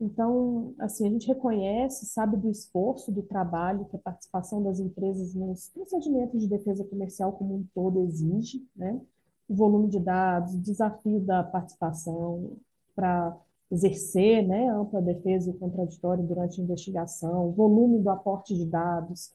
Então, 0.03 0.75
assim, 0.81 1.07
a 1.07 1.11
gente 1.11 1.29
reconhece, 1.29 2.07
sabe 2.07 2.37
do 2.37 2.51
esforço, 2.51 3.13
do 3.13 3.23
trabalho 3.23 3.85
que 3.85 3.95
a 3.95 4.01
participação 4.01 4.61
das 4.61 4.81
empresas 4.81 5.33
nos 5.33 5.69
procedimentos 5.69 6.41
de 6.41 6.49
defesa 6.49 6.85
comercial 6.85 7.33
como 7.35 7.55
um 7.55 7.65
todo 7.73 8.01
exige, 8.01 8.67
né? 8.75 9.01
O 9.49 9.55
volume 9.55 9.89
de 9.89 10.01
dados, 10.01 10.55
o 10.55 10.61
desafio 10.61 11.21
da 11.21 11.45
participação 11.45 12.57
para 12.97 13.37
exercer, 13.71 14.47
né, 14.47 14.69
ampla 14.69 15.01
defesa 15.01 15.51
e 15.51 15.55
contraditório 15.55 16.25
durante 16.25 16.61
a 16.61 16.65
investigação, 16.65 17.49
o 17.49 17.53
volume 17.53 18.01
do 18.01 18.11
aporte 18.11 18.55
de 18.55 18.67
dados, 18.67 19.33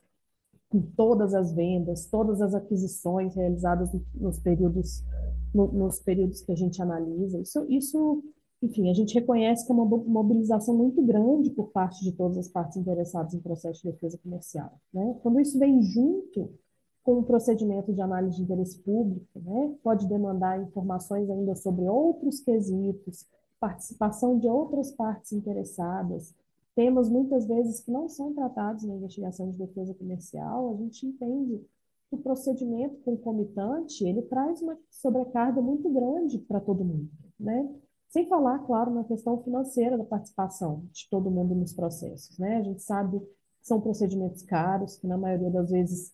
com 0.69 0.81
todas 0.81 1.33
as 1.33 1.53
vendas, 1.53 2.05
todas 2.05 2.41
as 2.41 2.53
aquisições 2.53 3.33
realizadas 3.35 3.89
nos 4.13 4.37
períodos, 4.37 5.03
nos 5.53 5.99
períodos 5.99 6.41
que 6.41 6.51
a 6.51 6.55
gente 6.55 6.81
analisa. 6.81 7.39
Isso, 7.39 7.65
isso 7.69 8.21
enfim, 8.61 8.89
a 8.89 8.93
gente 8.93 9.13
reconhece 9.13 9.65
que 9.65 9.71
é 9.71 9.75
uma 9.75 9.85
mobilização 9.85 10.75
muito 10.75 11.01
grande 11.01 11.51
por 11.51 11.69
parte 11.69 12.03
de 12.03 12.11
todas 12.11 12.37
as 12.37 12.47
partes 12.47 12.77
interessadas 12.77 13.33
em 13.33 13.39
processo 13.39 13.83
de 13.83 13.91
defesa 13.91 14.17
comercial. 14.17 14.79
Né? 14.91 15.15
Quando 15.21 15.39
isso 15.39 15.59
vem 15.59 15.81
junto 15.81 16.49
com 17.03 17.19
o 17.19 17.23
procedimento 17.23 17.93
de 17.93 18.01
análise 18.01 18.35
de 18.35 18.43
interesse 18.43 18.79
público, 18.79 19.39
né, 19.39 19.73
pode 19.81 20.07
demandar 20.07 20.61
informações 20.61 21.29
ainda 21.29 21.55
sobre 21.55 21.85
outros 21.85 22.41
quesitos, 22.41 23.25
participação 23.61 24.37
de 24.37 24.47
outras 24.47 24.91
partes 24.91 25.31
interessadas, 25.31 26.35
temas 26.75 27.09
muitas 27.09 27.47
vezes 27.47 27.79
que 27.79 27.91
não 27.91 28.09
são 28.09 28.33
tratados 28.33 28.83
na 28.83 28.95
investigação 28.95 29.49
de 29.49 29.57
defesa 29.57 29.93
comercial, 29.93 30.69
a 30.69 30.75
gente 30.75 31.05
entende 31.05 31.65
que 32.09 32.15
o 32.15 32.17
procedimento 32.17 32.97
concomitante 32.97 34.03
ele 34.03 34.23
traz 34.23 34.61
uma 34.61 34.77
sobrecarga 34.89 35.61
muito 35.61 35.89
grande 35.89 36.39
para 36.39 36.59
todo 36.59 36.83
mundo, 36.83 37.09
né? 37.39 37.69
Sem 38.09 38.27
falar, 38.27 38.59
claro, 38.59 38.93
na 38.93 39.03
questão 39.03 39.41
financeira 39.43 39.97
da 39.97 40.03
participação 40.03 40.83
de 40.91 41.07
todo 41.09 41.29
mundo 41.29 41.53
nos 41.53 41.73
processos. 41.73 42.37
Né? 42.37 42.57
A 42.57 42.63
gente 42.63 42.81
sabe 42.81 43.19
que 43.19 43.67
são 43.67 43.81
procedimentos 43.81 44.43
caros, 44.43 44.97
que 44.97 45.07
na 45.07 45.17
maioria 45.17 45.51
das 45.51 45.69
vezes 45.69 46.13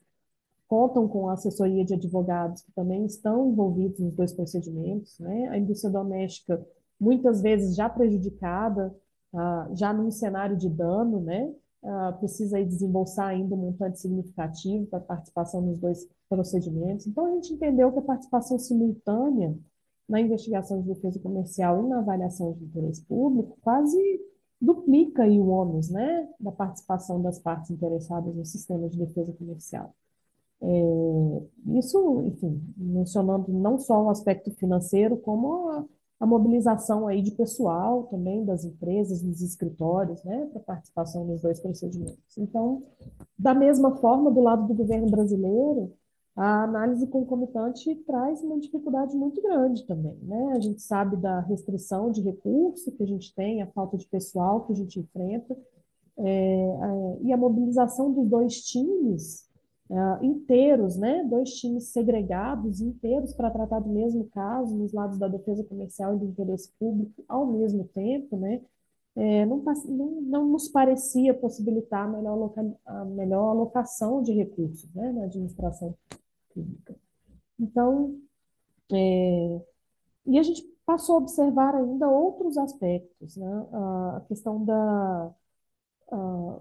contam 0.67 1.07
com 1.07 1.29
a 1.29 1.33
assessoria 1.33 1.85
de 1.85 1.93
advogados 1.93 2.63
que 2.63 2.71
também 2.71 3.05
estão 3.05 3.51
envolvidos 3.51 4.00
nos 4.00 4.13
dois 4.13 4.33
procedimentos. 4.33 5.19
Né? 5.19 5.47
A 5.50 5.57
indústria 5.57 5.91
doméstica, 5.91 6.65
muitas 7.00 7.41
vezes 7.41 7.75
já 7.75 7.88
prejudicada, 7.88 8.93
ah, 9.33 9.69
já 9.73 9.93
num 9.93 10.09
cenário 10.12 10.57
de 10.57 10.69
dano, 10.69 11.19
né? 11.19 11.53
Ah, 11.83 12.13
precisa 12.13 12.63
desembolsar 12.63 13.27
ainda 13.27 13.55
um 13.55 13.57
montante 13.57 14.00
significativo 14.00 14.85
para 14.85 15.01
participação 15.01 15.62
nos 15.62 15.77
dois 15.79 16.07
procedimentos. 16.29 17.05
Então, 17.07 17.25
a 17.25 17.31
gente 17.31 17.53
entendeu 17.53 17.91
que 17.91 18.00
a 18.00 18.03
participação 18.03 18.57
simultânea 18.57 19.53
na 20.07 20.19
investigação 20.19 20.81
de 20.81 20.88
defesa 20.88 21.19
comercial 21.19 21.83
e 21.83 21.89
na 21.89 22.00
avaliação 22.00 22.53
de 22.53 22.65
interesse 22.65 23.03
público 23.05 23.57
quase 23.62 24.22
duplica 24.63 25.27
o 25.27 25.50
ônus 25.50 25.89
né, 25.89 26.27
da 26.39 26.51
participação 26.51 27.22
das 27.22 27.38
partes 27.38 27.69
interessadas 27.69 28.33
no 28.33 28.45
sistema 28.45 28.88
de 28.88 28.98
defesa 28.98 29.33
comercial. 29.33 29.93
É, 30.62 31.78
isso, 31.78 32.23
enfim, 32.28 32.63
mencionando 32.78 33.51
não 33.51 33.78
só 33.78 34.01
o 34.01 34.10
aspecto 34.10 34.49
financeiro, 34.51 35.17
como 35.17 35.67
a, 35.67 35.86
a, 36.21 36.25
mobilização 36.25 37.06
aí 37.06 37.21
de 37.21 37.32
pessoal 37.32 38.04
também 38.04 38.45
das 38.45 38.63
empresas, 38.63 39.21
dos 39.21 39.41
escritórios, 39.41 40.23
né, 40.23 40.47
para 40.54 40.62
participação 40.62 41.25
nos 41.25 41.41
dois 41.41 41.60
procedimentos. 41.60 42.38
Então, 42.38 42.84
da 43.38 43.54
mesma 43.54 43.97
forma, 43.97 44.32
do 44.32 44.39
lado 44.39 44.65
do 44.65 44.73
governo 44.73 45.10
brasileiro, 45.10 45.91
a 46.36 46.63
análise 46.63 47.06
concomitante 47.08 47.93
traz 48.08 48.41
uma 48.41 48.60
dificuldade 48.60 49.15
muito 49.15 49.39
grande 49.41 49.86
também, 49.86 50.17
né? 50.24 50.54
A 50.56 50.60
gente 50.60 50.82
sabe 50.82 51.15
da 51.15 51.39
restrição 51.41 52.12
de 52.12 52.22
recurso 52.22 52.91
que 52.91 53.04
a 53.04 53.08
gente 53.08 53.34
tem, 53.36 53.62
a 53.62 53.67
falta 53.67 53.98
de 53.98 54.08
pessoal 54.08 54.65
que 54.65 54.74
a 54.74 54.76
gente 54.76 55.00
enfrenta, 55.00 55.56
é, 56.17 56.26
é, 56.26 57.17
e 57.22 57.32
a 57.32 57.38
mobilização 57.38 58.12
dos 58.12 58.28
dois 58.28 58.62
times 58.63 59.48
é, 59.91 60.26
inteiros, 60.26 60.98
né? 60.98 61.24
Dois 61.24 61.52
times 61.52 61.89
segregados, 61.89 62.82
inteiros 62.82 63.34
para 63.34 63.52
tratar 63.52 63.80
do 63.82 63.89
mesmo 63.89 64.26
caso, 64.30 64.76
nos 64.76 64.91
lados 64.91 65.19
da 65.19 65.28
defesa 65.28 65.63
comercial 65.63 66.15
e 66.15 66.19
do 66.19 66.26
interesse 66.26 66.72
público 66.80 67.24
ao 67.28 67.46
mesmo 67.46 67.88
tempo, 67.93 68.38
né? 68.38 68.60
É, 69.15 69.46
não, 69.46 69.63
não, 69.88 70.22
não, 70.22 70.50
nos 70.50 70.67
parecia 70.67 71.36
possibilitar 71.36 72.08
a 72.08 72.12
melhor, 72.12 72.52
a 72.84 73.06
melhor 73.06 73.52
alocação 73.52 74.24
de 74.24 74.34
recursos 74.34 74.91
né, 74.96 75.12
na 75.12 75.26
administração 75.26 75.96
pública. 76.54 76.96
Então, 77.60 78.20
é, 78.92 79.62
e 80.26 80.39
a 80.39 80.44
gente 80.44 80.63
passou 80.86 81.16
a 81.16 81.18
observar 81.20 81.76
ainda 81.76 82.10
outros 82.10 82.58
aspectos, 82.58 83.38
né? 83.38 83.68
a 83.72 84.22
questão 84.28 84.63
da, 84.63 85.32
a, 86.12 86.60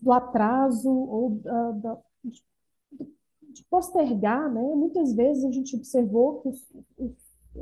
do 0.00 0.12
atraso 0.12 0.90
ou 0.90 1.30
da, 1.30 1.70
da, 1.72 1.98
de, 2.24 2.42
de 3.50 3.64
postergar, 3.64 4.52
né? 4.52 4.62
Muitas 4.74 5.12
vezes 5.14 5.44
a 5.44 5.50
gente 5.50 5.76
observou 5.76 6.40
que 6.40 6.48
os, 6.48 6.66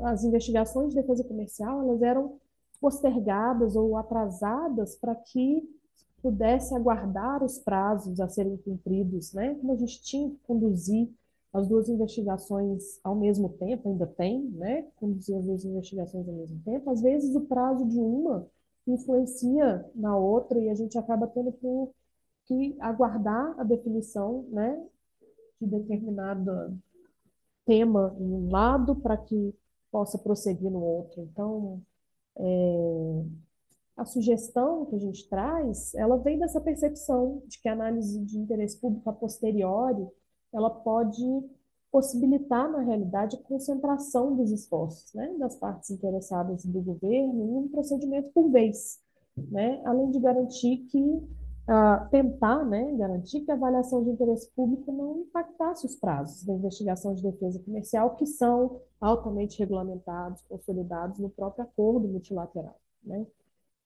as 0.03 0.23
investigações 0.23 0.89
de 0.89 1.01
defesa 1.01 1.23
comercial 1.23 1.81
elas 1.81 2.01
eram 2.01 2.39
postergadas 2.79 3.75
ou 3.75 3.97
atrasadas 3.97 4.95
para 4.95 5.15
que 5.15 5.67
pudesse 6.21 6.75
aguardar 6.75 7.43
os 7.43 7.57
prazos 7.57 8.19
a 8.19 8.27
serem 8.29 8.57
cumpridos, 8.57 9.33
né? 9.33 9.55
Como 9.55 9.73
a 9.73 9.77
gente 9.77 10.01
tinha 10.03 10.29
que 10.29 10.39
conduzir 10.43 11.09
as 11.53 11.67
duas 11.67 11.89
investigações 11.89 12.99
ao 13.03 13.15
mesmo 13.15 13.49
tempo, 13.49 13.89
ainda 13.89 14.05
tem, 14.05 14.41
né? 14.51 14.87
Conduzir 14.97 15.37
as 15.37 15.45
duas 15.45 15.65
investigações 15.65 16.27
ao 16.27 16.35
mesmo 16.35 16.59
tempo. 16.63 16.89
Às 16.89 17.01
vezes 17.01 17.35
o 17.35 17.41
prazo 17.41 17.85
de 17.85 17.99
uma 17.99 18.45
influencia 18.85 19.85
na 19.95 20.15
outra 20.15 20.59
e 20.59 20.69
a 20.69 20.75
gente 20.75 20.97
acaba 20.97 21.27
tendo 21.27 21.51
que 22.45 22.75
aguardar 22.79 23.59
a 23.59 23.63
definição, 23.63 24.45
né? 24.49 24.85
De 25.59 25.67
determinado 25.67 26.77
tema 27.65 28.15
em 28.19 28.31
um 28.31 28.49
lado 28.49 28.95
para 28.95 29.17
que 29.17 29.53
possa 29.91 30.17
prosseguir 30.17 30.71
no 30.71 30.81
outro. 30.81 31.21
Então, 31.21 31.81
é, 32.37 33.23
a 33.97 34.05
sugestão 34.05 34.85
que 34.85 34.95
a 34.95 34.99
gente 34.99 35.27
traz, 35.27 35.93
ela 35.95 36.17
vem 36.17 36.37
dessa 36.37 36.61
percepção 36.61 37.41
de 37.47 37.59
que 37.59 37.67
a 37.67 37.73
análise 37.73 38.19
de 38.23 38.37
interesse 38.37 38.79
público 38.79 39.09
a 39.09 39.13
posteriori 39.13 40.07
ela 40.57 40.69
pode 40.69 41.23
possibilitar, 41.91 42.69
na 42.69 42.79
realidade, 42.79 43.35
a 43.35 43.47
concentração 43.47 44.35
dos 44.35 44.51
esforços 44.51 45.13
né, 45.13 45.33
das 45.39 45.55
partes 45.55 45.89
interessadas 45.89 46.65
do 46.65 46.81
governo 46.81 47.43
em 47.43 47.57
um 47.57 47.67
procedimento 47.69 48.29
por 48.33 48.49
vez, 48.49 48.99
né, 49.37 49.81
além 49.85 50.11
de 50.11 50.19
garantir 50.19 50.77
que, 50.89 50.99
uh, 50.99 52.09
tentar 52.09 52.65
né, 52.65 52.91
garantir 52.93 53.41
que 53.41 53.51
a 53.51 53.53
avaliação 53.53 54.03
de 54.03 54.09
interesse 54.09 54.49
público 54.55 54.91
não 54.91 55.21
impactasse 55.21 55.85
os 55.85 55.95
prazos 55.95 56.43
da 56.43 56.53
investigação 56.53 57.13
de 57.13 57.23
defesa 57.23 57.59
comercial, 57.59 58.15
que 58.15 58.25
são 58.25 58.81
altamente 58.99 59.59
regulamentados, 59.59 60.41
consolidados 60.49 61.19
no 61.19 61.29
próprio 61.29 61.63
acordo 61.63 62.07
multilateral. 62.07 62.79
Né. 63.03 63.25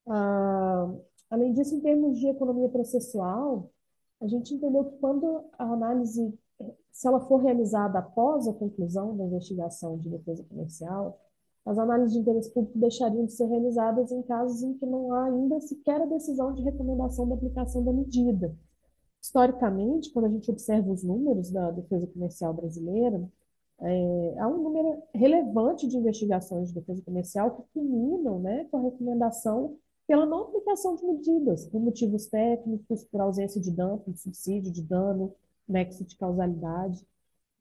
Uh, 0.08 1.00
além 1.30 1.54
disso, 1.54 1.76
em 1.76 1.82
termos 1.82 2.18
de 2.18 2.28
economia 2.28 2.70
processual, 2.70 3.70
a 4.22 4.28
gente 4.28 4.54
entendeu 4.54 4.86
que 4.86 4.98
quando 4.98 5.44
a 5.58 5.64
análise 5.64 6.38
se 6.92 7.08
ela 7.08 7.20
for 7.22 7.38
realizada 7.38 8.00
após 8.00 8.48
a 8.48 8.54
conclusão 8.54 9.16
da 9.16 9.26
investigação 9.26 9.98
de 9.98 10.10
defesa 10.10 10.44
comercial, 10.44 11.20
as 11.66 11.78
análises 11.78 12.14
de 12.14 12.20
interesse 12.20 12.52
público 12.52 12.78
deixariam 12.80 13.26
de 13.26 13.34
ser 13.34 13.46
realizadas 13.46 14.12
em 14.12 14.22
casos 14.24 14.64
em 14.64 14.74
que 14.74 14.86
não 14.86 15.14
há 15.14 15.26
ainda 15.26 15.60
sequer 15.62 16.02
a 16.02 16.06
decisão 16.06 16.54
de 16.54 16.64
recomendação 16.64 17.28
da 17.28 17.36
aplicação 17.36 17.84
da 17.84 17.94
medida. 17.94 18.56
Historicamente, 19.22 20.12
quando 20.12 20.26
a 20.26 20.30
gente 20.30 20.50
observa 20.50 20.92
os 20.92 21.04
números 21.04 21.52
da 21.52 21.70
defesa 21.70 22.08
comercial 22.08 22.54
brasileira, 22.54 23.30
é, 23.80 24.36
há 24.40 24.48
um 24.48 24.62
número 24.62 25.04
relevante 25.14 25.88
de 25.88 25.98
investigações 25.98 26.70
de 26.70 26.76
defesa 26.76 27.02
comercial 27.04 27.52
que 27.52 27.64
culminam 27.74 28.40
né, 28.40 28.68
com 28.72 28.78
a 28.78 28.82
recomendação 28.82 29.76
pela 30.08 30.26
não 30.26 30.42
aplicação 30.42 30.96
de 30.96 31.06
medidas, 31.06 31.66
por 31.68 31.80
motivos 31.80 32.28
técnicos, 32.28 33.04
por 33.06 33.22
ausência 33.22 33.62
de 33.62 33.72
dano, 33.72 34.04
de 34.08 34.20
subsídio, 34.20 34.72
de 34.72 34.82
dano, 34.82 35.34
nexo 35.72 36.04
de 36.04 36.16
causalidade. 36.18 37.06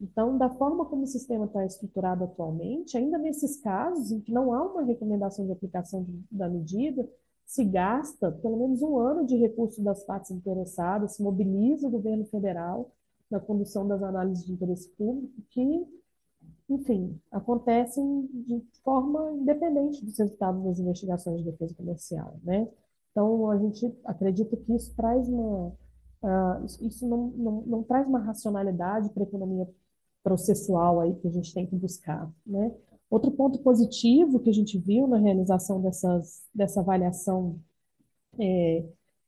Então, 0.00 0.38
da 0.38 0.48
forma 0.48 0.86
como 0.86 1.02
o 1.02 1.06
sistema 1.06 1.44
está 1.44 1.64
estruturado 1.64 2.24
atualmente, 2.24 2.96
ainda 2.96 3.18
nesses 3.18 3.60
casos 3.60 4.10
em 4.10 4.20
que 4.20 4.32
não 4.32 4.52
há 4.54 4.62
uma 4.62 4.82
recomendação 4.82 5.44
de 5.44 5.52
aplicação 5.52 6.02
de, 6.02 6.24
da 6.30 6.48
medida, 6.48 7.06
se 7.44 7.64
gasta 7.64 8.30
pelo 8.30 8.56
menos 8.56 8.80
um 8.80 8.96
ano 8.96 9.26
de 9.26 9.36
recurso 9.36 9.82
das 9.82 10.04
partes 10.04 10.30
interessadas, 10.30 11.16
se 11.16 11.22
mobiliza 11.22 11.86
o 11.86 11.90
governo 11.90 12.24
federal 12.24 12.90
na 13.30 13.38
condução 13.38 13.86
das 13.86 14.02
análises 14.02 14.46
de 14.46 14.52
interesse 14.52 14.88
público, 14.90 15.34
que, 15.50 15.86
enfim, 16.68 17.20
acontecem 17.30 18.28
de 18.32 18.64
forma 18.82 19.32
independente 19.32 20.04
dos 20.04 20.18
resultados 20.18 20.64
das 20.64 20.78
investigações 20.78 21.38
de 21.38 21.50
defesa 21.50 21.74
comercial, 21.74 22.36
né? 22.42 22.68
Então, 23.10 23.50
a 23.50 23.58
gente 23.58 23.92
acredita 24.04 24.56
que 24.56 24.72
isso 24.74 24.94
traz 24.94 25.28
uma, 25.28 25.72
uh, 26.22 26.64
isso 26.86 27.06
não, 27.08 27.28
não, 27.28 27.62
não 27.62 27.82
traz 27.82 28.06
uma 28.06 28.20
racionalidade 28.20 29.10
para 29.10 29.22
a 29.22 29.26
economia 29.26 29.68
processual 30.22 31.00
aí 31.00 31.14
que 31.14 31.28
a 31.28 31.30
gente 31.30 31.52
tem 31.52 31.66
que 31.66 31.76
buscar, 31.76 32.30
né? 32.46 32.72
Outro 33.10 33.32
ponto 33.32 33.58
positivo 33.58 34.38
que 34.38 34.50
a 34.50 34.52
gente 34.52 34.78
viu 34.78 35.08
na 35.08 35.18
realização 35.18 35.82
dessas, 35.82 36.44
dessa 36.54 36.80
avaliação 36.80 37.58
é, 38.38 38.84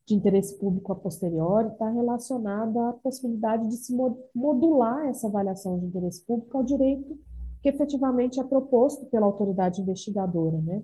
de 0.06 0.14
interesse 0.14 0.56
público 0.58 0.92
a 0.92 0.96
posteriori 0.96 1.68
está 1.68 1.88
relacionada 1.90 2.90
à 2.90 2.92
possibilidade 2.92 3.68
de 3.68 3.76
se 3.76 3.92
modular 4.34 5.06
essa 5.06 5.26
avaliação 5.26 5.78
de 5.80 5.86
interesse 5.86 6.24
público 6.24 6.56
ao 6.56 6.62
direito 6.62 7.18
que 7.60 7.68
efetivamente 7.68 8.40
é 8.40 8.44
proposto 8.44 9.06
pela 9.06 9.26
autoridade 9.26 9.80
investigadora. 9.80 10.60
Né? 10.60 10.82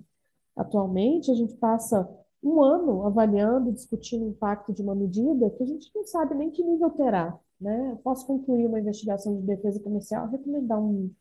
Atualmente, 0.55 1.29
a 1.29 1.35
gente 1.35 1.53
passa 1.55 2.09
um 2.43 2.61
ano 2.61 3.05
avaliando, 3.05 3.71
discutindo 3.71 4.25
o 4.25 4.29
impacto 4.29 4.73
de 4.73 4.81
uma 4.81 4.95
medida 4.95 5.49
que 5.51 5.63
a 5.63 5.65
gente 5.65 5.91
não 5.93 6.05
sabe 6.05 6.35
nem 6.35 6.49
que 6.49 6.63
nível 6.63 6.89
terá. 6.91 7.37
Né? 7.59 7.97
Posso 8.03 8.25
concluir 8.25 8.65
uma 8.65 8.79
investigação 8.79 9.35
de 9.35 9.41
defesa 9.41 9.79
comercial, 9.79 10.27
recomendar 10.27 10.79
um, 10.79 11.11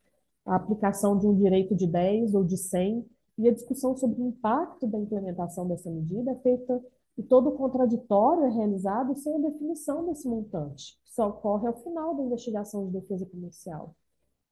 a 0.47 0.55
aplicação 0.57 1.19
de 1.19 1.27
um 1.27 1.35
direito 1.35 1.75
de 1.75 1.87
10 1.87 2.35
ou 2.35 2.45
de 2.45 2.57
100, 2.57 3.05
e 3.39 3.49
a 3.49 3.53
discussão 3.53 3.97
sobre 3.97 4.21
o 4.21 4.27
impacto 4.27 4.87
da 4.87 4.99
implementação 4.99 5.67
dessa 5.67 5.91
medida 5.91 6.33
é 6.33 6.37
feita 6.37 6.83
e 7.17 7.23
todo 7.23 7.49
o 7.49 7.57
contraditório 7.57 8.45
é 8.45 8.49
realizado 8.49 9.17
sem 9.17 9.35
a 9.35 9.39
definição 9.39 10.07
desse 10.07 10.29
montante, 10.29 10.99
que 11.05 11.13
só 11.13 11.29
ocorre 11.29 11.67
ao 11.67 11.75
final 11.75 12.15
da 12.15 12.23
investigação 12.23 12.87
de 12.87 12.93
defesa 12.93 13.27
comercial. 13.27 13.95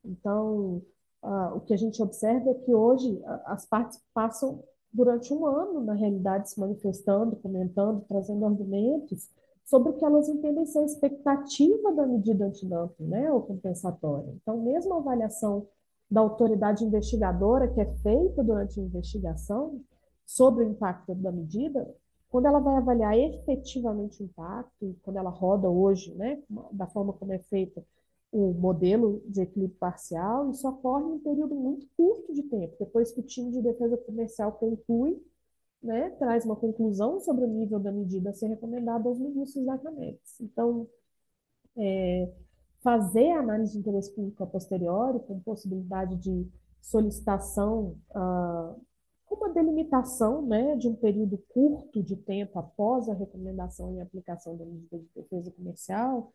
Então, 0.04 0.82
uh, 1.22 1.56
o 1.56 1.60
que 1.60 1.74
a 1.74 1.76
gente 1.76 2.02
observa 2.02 2.50
é 2.50 2.54
que 2.54 2.74
hoje 2.74 3.20
as 3.44 3.66
partes 3.66 4.00
passam 4.12 4.62
durante 4.96 5.32
um 5.32 5.46
ano, 5.46 5.84
na 5.84 5.92
realidade, 5.92 6.50
se 6.50 6.58
manifestando, 6.58 7.36
comentando, 7.36 8.02
trazendo 8.08 8.46
argumentos 8.46 9.30
sobre 9.62 9.90
o 9.90 9.92
que 9.92 10.04
elas 10.04 10.26
entendem 10.26 10.64
ser 10.64 10.78
a 10.78 10.84
expectativa 10.84 11.92
da 11.92 12.06
medida 12.06 12.46
antidumping, 12.46 13.04
né, 13.04 13.30
ou 13.30 13.42
compensatória. 13.42 14.32
Então, 14.40 14.62
mesmo 14.62 14.94
a 14.94 14.98
avaliação 14.98 15.66
da 16.10 16.20
autoridade 16.22 16.84
investigadora 16.84 17.68
que 17.68 17.80
é 17.80 17.94
feita 17.96 18.42
durante 18.42 18.80
a 18.80 18.82
investigação 18.82 19.80
sobre 20.24 20.64
o 20.64 20.68
impacto 20.68 21.14
da 21.16 21.30
medida, 21.30 21.94
quando 22.30 22.46
ela 22.46 22.60
vai 22.60 22.76
avaliar 22.76 23.18
efetivamente 23.18 24.22
o 24.22 24.24
impacto, 24.24 24.96
quando 25.02 25.18
ela 25.18 25.30
roda 25.30 25.68
hoje, 25.68 26.14
né, 26.14 26.40
da 26.72 26.86
forma 26.86 27.12
como 27.12 27.32
é 27.32 27.38
feito 27.38 27.84
o 28.32 28.52
modelo 28.52 29.22
de 29.26 29.40
equilíbrio 29.40 29.78
parcial, 29.78 30.50
isso 30.50 30.68
ocorre 30.68 31.04
em 31.04 31.12
um 31.12 31.18
período 31.18 31.54
muito 31.54 31.86
curto 31.96 32.32
de 32.34 32.42
tempo, 32.42 32.76
depois 32.78 33.12
que 33.12 33.20
o 33.20 33.22
time 33.22 33.50
de 33.50 33.62
defesa 33.62 33.96
comercial 33.96 34.52
conclui, 34.52 35.20
né, 35.82 36.10
traz 36.18 36.44
uma 36.44 36.56
conclusão 36.56 37.20
sobre 37.20 37.44
o 37.44 37.48
nível 37.48 37.78
da 37.78 37.92
medida 37.92 38.30
a 38.30 38.34
ser 38.34 38.48
recomendada 38.48 39.08
aos 39.08 39.18
ministros 39.18 39.64
da 39.64 39.78
CAMEX. 39.78 40.40
Então, 40.40 40.88
é, 41.76 42.32
fazer 42.82 43.30
análise 43.30 43.72
de 43.72 43.78
interesse 43.78 44.14
público 44.14 44.42
a 44.42 44.46
posteriori, 44.46 45.20
com 45.20 45.40
possibilidade 45.40 46.16
de 46.16 46.48
solicitação 46.80 47.96
uh, 48.10 48.80
uma 49.30 49.50
delimitação 49.50 50.42
né, 50.42 50.76
de 50.76 50.88
um 50.88 50.94
período 50.94 51.38
curto 51.48 52.02
de 52.02 52.16
tempo 52.16 52.58
após 52.58 53.08
a 53.08 53.14
recomendação 53.14 53.94
e 53.94 54.00
aplicação 54.00 54.56
da 54.56 54.64
medida 54.64 54.98
de 54.98 55.08
defesa 55.14 55.50
comercial, 55.50 56.32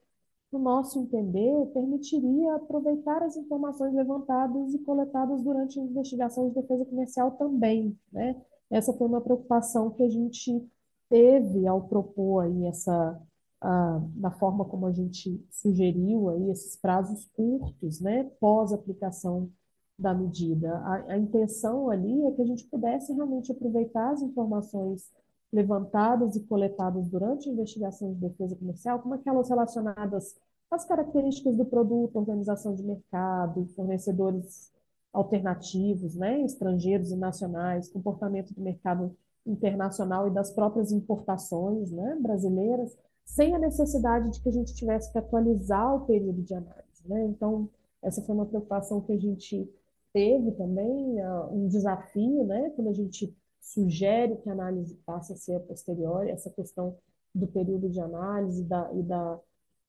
no 0.52 0.60
nosso 0.60 1.00
entender, 1.00 1.66
permitiria 1.74 2.56
aproveitar 2.56 3.24
as 3.24 3.38
informações 3.38 3.94
levantadas 3.94 4.74
e 4.74 4.80
coletadas 4.80 5.42
durante 5.42 5.80
a 5.80 5.84
investigação 5.84 6.50
de 6.50 6.56
defesa 6.56 6.86
comercial 6.86 7.32
também. 7.32 7.98
Né? 8.12 8.36
Essa 8.70 8.92
foi 8.94 9.08
uma 9.08 9.22
preocupação 9.22 9.92
que 9.92 10.04
a 10.04 10.10
gente 10.10 10.68
teve 11.10 11.68
ao 11.68 11.82
propor 11.84 12.46
aí 12.46 12.66
essa, 12.66 13.22
a, 13.62 14.02
da 14.16 14.32
forma 14.32 14.66
como 14.66 14.88
a 14.88 14.92
gente 14.92 15.42
sugeriu 15.50 16.30
aí 16.30 16.50
esses 16.50 16.76
prazos 16.76 17.26
curtos, 17.34 18.00
né, 18.00 18.30
pós 18.40 18.74
aplicação 18.74 19.50
da 19.98 20.14
medida. 20.14 20.78
A, 20.80 21.14
a, 21.14 21.18
intenção 21.18 21.90
ali 21.90 22.26
é 22.26 22.32
que 22.32 22.42
a 22.42 22.46
gente 22.46 22.66
pudesse 22.66 23.14
realmente 23.14 23.52
aproveitar 23.52 24.12
as 24.12 24.22
informações 24.22 25.12
levantadas 25.52 26.36
e 26.36 26.42
coletadas 26.42 27.10
durante 27.10 27.50
a 27.50 27.52
investigação 27.52 28.14
de 28.14 28.20
defesa 28.20 28.56
comercial, 28.56 29.00
como 29.00 29.16
aquelas 29.16 29.50
relacionadas 29.50 30.36
às 30.70 30.86
características 30.86 31.58
do 31.58 31.66
produto, 31.66 32.16
organização 32.16 32.74
de 32.74 32.84
mercado, 32.84 33.68
fornecedores 33.76 34.72
alternativos, 35.12 36.16
né, 36.16 36.42
estrangeiros 36.42 37.12
e 37.12 37.18
nacionais, 37.18 37.90
comportamento 37.90 38.54
do 38.54 38.62
mercado 38.62 39.14
internacional 39.46 40.28
e 40.28 40.32
das 40.32 40.52
próprias 40.52 40.92
importações 40.92 41.92
né, 41.92 42.18
brasileiras, 42.22 42.98
sem 43.26 43.54
a 43.54 43.60
necessidade 43.60 44.30
de 44.32 44.42
que 44.42 44.50
a 44.50 44.54
gente 44.54 44.74
tivesse 44.74 45.12
que 45.12 45.18
atualizar 45.18 45.96
o 45.96 46.06
período 46.06 46.42
de 46.42 46.54
análise. 46.54 47.02
Né? 47.06 47.26
Então, 47.26 47.70
essa 48.02 48.22
foi 48.22 48.34
uma 48.34 48.46
preocupação 48.46 49.02
que 49.02 49.12
a 49.12 49.20
gente 49.20 49.70
teve 50.14 50.52
também 50.52 51.22
uh, 51.22 51.54
um 51.54 51.68
desafio, 51.68 52.46
né, 52.46 52.72
quando 52.76 52.90
a 52.90 52.94
gente 52.94 53.36
sugere 53.62 54.38
que 54.38 54.50
a 54.50 54.54
análise 54.54 54.96
passe 55.06 55.34
a 55.34 55.36
ser 55.36 55.56
a 55.56 55.60
posteriori, 55.60 56.32
essa 56.32 56.50
questão 56.50 56.98
do 57.34 57.48
período 57.48 57.90
de 57.90 58.00
análise 58.00 58.64
da, 58.64 58.92
e, 58.94 59.04
da, 59.04 59.40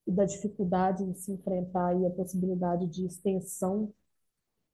e 0.06 0.12
da 0.12 0.24
dificuldade 0.24 1.02
em 1.02 1.14
se 1.14 1.32
enfrentar 1.32 1.88
aí 1.88 2.06
a 2.06 2.10
possibilidade 2.10 2.86
de 2.86 3.06
extensão, 3.06 3.92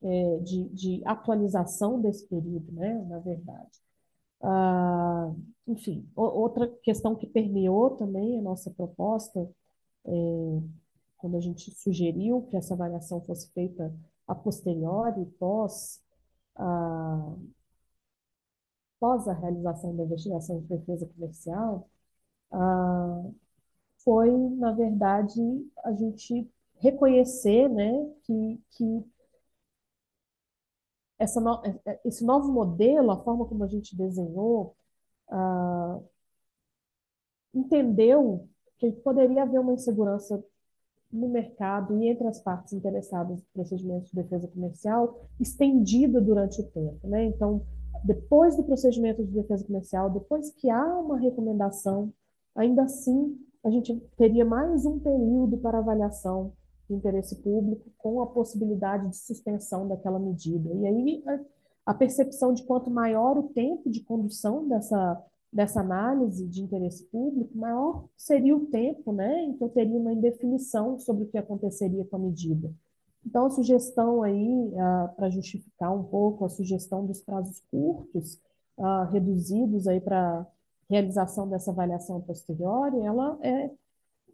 é, 0.02 0.38
de, 0.38 0.68
de 0.68 1.02
atualização 1.04 2.00
desse 2.00 2.26
período, 2.26 2.70
né, 2.72 3.04
na 3.08 3.18
verdade. 3.18 3.80
Ah, 4.40 5.32
enfim, 5.66 6.08
outra 6.14 6.68
questão 6.82 7.14
que 7.16 7.26
permeou 7.26 7.90
também 7.90 8.38
a 8.38 8.42
nossa 8.42 8.70
proposta, 8.70 9.48
é, 10.06 10.10
quando 11.16 11.36
a 11.36 11.40
gente 11.40 11.70
sugeriu 11.74 12.46
que 12.50 12.56
essa 12.56 12.74
avaliação 12.74 13.20
fosse 13.22 13.50
feita 13.52 13.92
a 14.26 14.34
posteriori, 14.34 15.24
pós 15.38 16.00
a, 16.56 17.34
pós 19.00 19.28
a 19.28 19.32
realização 19.32 19.96
da 19.96 20.04
investigação 20.04 20.60
de 20.60 20.66
defesa 20.66 21.06
comercial, 21.06 21.88
a, 22.52 23.24
foi, 23.98 24.30
na 24.30 24.72
verdade, 24.72 25.40
a 25.84 25.92
gente 25.92 26.50
reconhecer 26.78 27.68
né, 27.68 27.92
que, 28.22 28.60
que 28.70 29.04
essa 31.18 31.40
no, 31.40 31.62
é, 31.64 31.80
é, 31.84 32.00
esse 32.04 32.24
novo 32.24 32.50
modelo, 32.52 33.10
a 33.10 33.22
forma 33.22 33.44
como 33.46 33.64
a 33.64 33.66
gente 33.66 33.96
desenhou, 33.96 34.76
uh, 35.30 36.02
entendeu 37.52 38.48
que 38.78 38.92
poderia 38.92 39.42
haver 39.42 39.60
uma 39.60 39.72
insegurança 39.72 40.42
no 41.10 41.28
mercado 41.28 42.00
e 42.00 42.08
entre 42.08 42.26
as 42.28 42.40
partes 42.40 42.72
interessadas 42.72 43.38
no 43.38 43.46
procedimento 43.52 44.06
de 44.06 44.14
defesa 44.14 44.46
comercial 44.48 45.28
estendida 45.40 46.20
durante 46.20 46.60
o 46.60 46.64
tempo. 46.70 47.08
Né? 47.08 47.24
Então, 47.24 47.66
depois 48.04 48.56
do 48.56 48.64
procedimento 48.64 49.24
de 49.24 49.32
defesa 49.32 49.64
comercial, 49.64 50.10
depois 50.10 50.50
que 50.50 50.70
há 50.70 50.98
uma 50.98 51.18
recomendação, 51.18 52.12
ainda 52.54 52.82
assim, 52.82 53.38
a 53.64 53.70
gente 53.70 53.94
teria 54.16 54.44
mais 54.44 54.84
um 54.86 54.98
período 54.98 55.58
para 55.58 55.78
avaliação 55.78 56.52
de 56.88 56.94
interesse 56.94 57.36
público 57.42 57.90
com 57.98 58.20
a 58.22 58.26
possibilidade 58.26 59.08
de 59.08 59.16
suspensão 59.16 59.86
daquela 59.86 60.18
medida. 60.18 60.72
E 60.72 60.86
aí, 60.86 61.24
a, 61.84 61.94
percepção 61.94 62.52
de 62.54 62.64
quanto 62.64 62.90
maior 62.90 63.36
o 63.38 63.48
tempo 63.50 63.90
de 63.90 64.02
condução 64.02 64.66
dessa 64.68 65.22
dessa 65.50 65.80
análise 65.80 66.46
de 66.46 66.62
interesse 66.62 67.04
público, 67.06 67.56
maior 67.56 68.04
seria 68.14 68.54
o 68.54 68.66
tempo, 68.66 69.14
né? 69.14 69.44
Então 69.44 69.66
teria 69.70 69.98
uma 69.98 70.12
indefinição 70.12 70.98
sobre 70.98 71.24
o 71.24 71.26
que 71.26 71.38
aconteceria 71.38 72.04
com 72.04 72.16
a 72.16 72.18
medida. 72.18 72.70
Então 73.28 73.44
a 73.44 73.50
sugestão 73.50 74.22
aí, 74.22 74.72
ah, 74.78 75.12
para 75.14 75.28
justificar 75.28 75.94
um 75.94 76.02
pouco 76.02 76.46
a 76.46 76.48
sugestão 76.48 77.04
dos 77.04 77.20
prazos 77.20 77.60
curtos, 77.70 78.40
ah, 78.78 79.04
reduzidos 79.12 79.86
aí 79.86 80.00
para 80.00 80.46
realização 80.88 81.46
dessa 81.46 81.70
avaliação 81.70 82.22
posterior, 82.22 82.94
ela 83.04 83.38
é, 83.42 83.70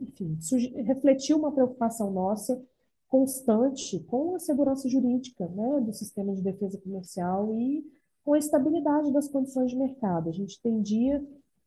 enfim, 0.01 0.39
refletiu 0.85 1.37
uma 1.37 1.51
preocupação 1.51 2.13
nossa 2.13 2.63
constante 3.09 3.99
com 4.05 4.37
a 4.37 4.39
segurança 4.39 4.89
jurídica, 4.89 5.49
né, 5.49 5.81
do 5.81 5.93
sistema 5.93 6.33
de 6.33 6.43
defesa 6.43 6.79
comercial 6.79 7.53
e 7.53 7.85
com 8.25 8.35
a 8.35 8.39
estabilidade 8.39 9.13
das 9.13 9.29
condições 9.29 9.73
de 9.73 9.77
mercado. 9.77 10.29
A 10.29 10.33
gente 10.33 10.61
tendia 10.63 11.21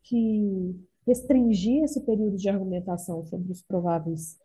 que 0.03 0.75
restringir 1.05 1.83
esse 1.83 1.99
período 2.01 2.37
de 2.37 2.47
argumentação 2.47 3.21
sobre 3.25 3.51
os 3.51 3.61
prováveis 3.61 4.37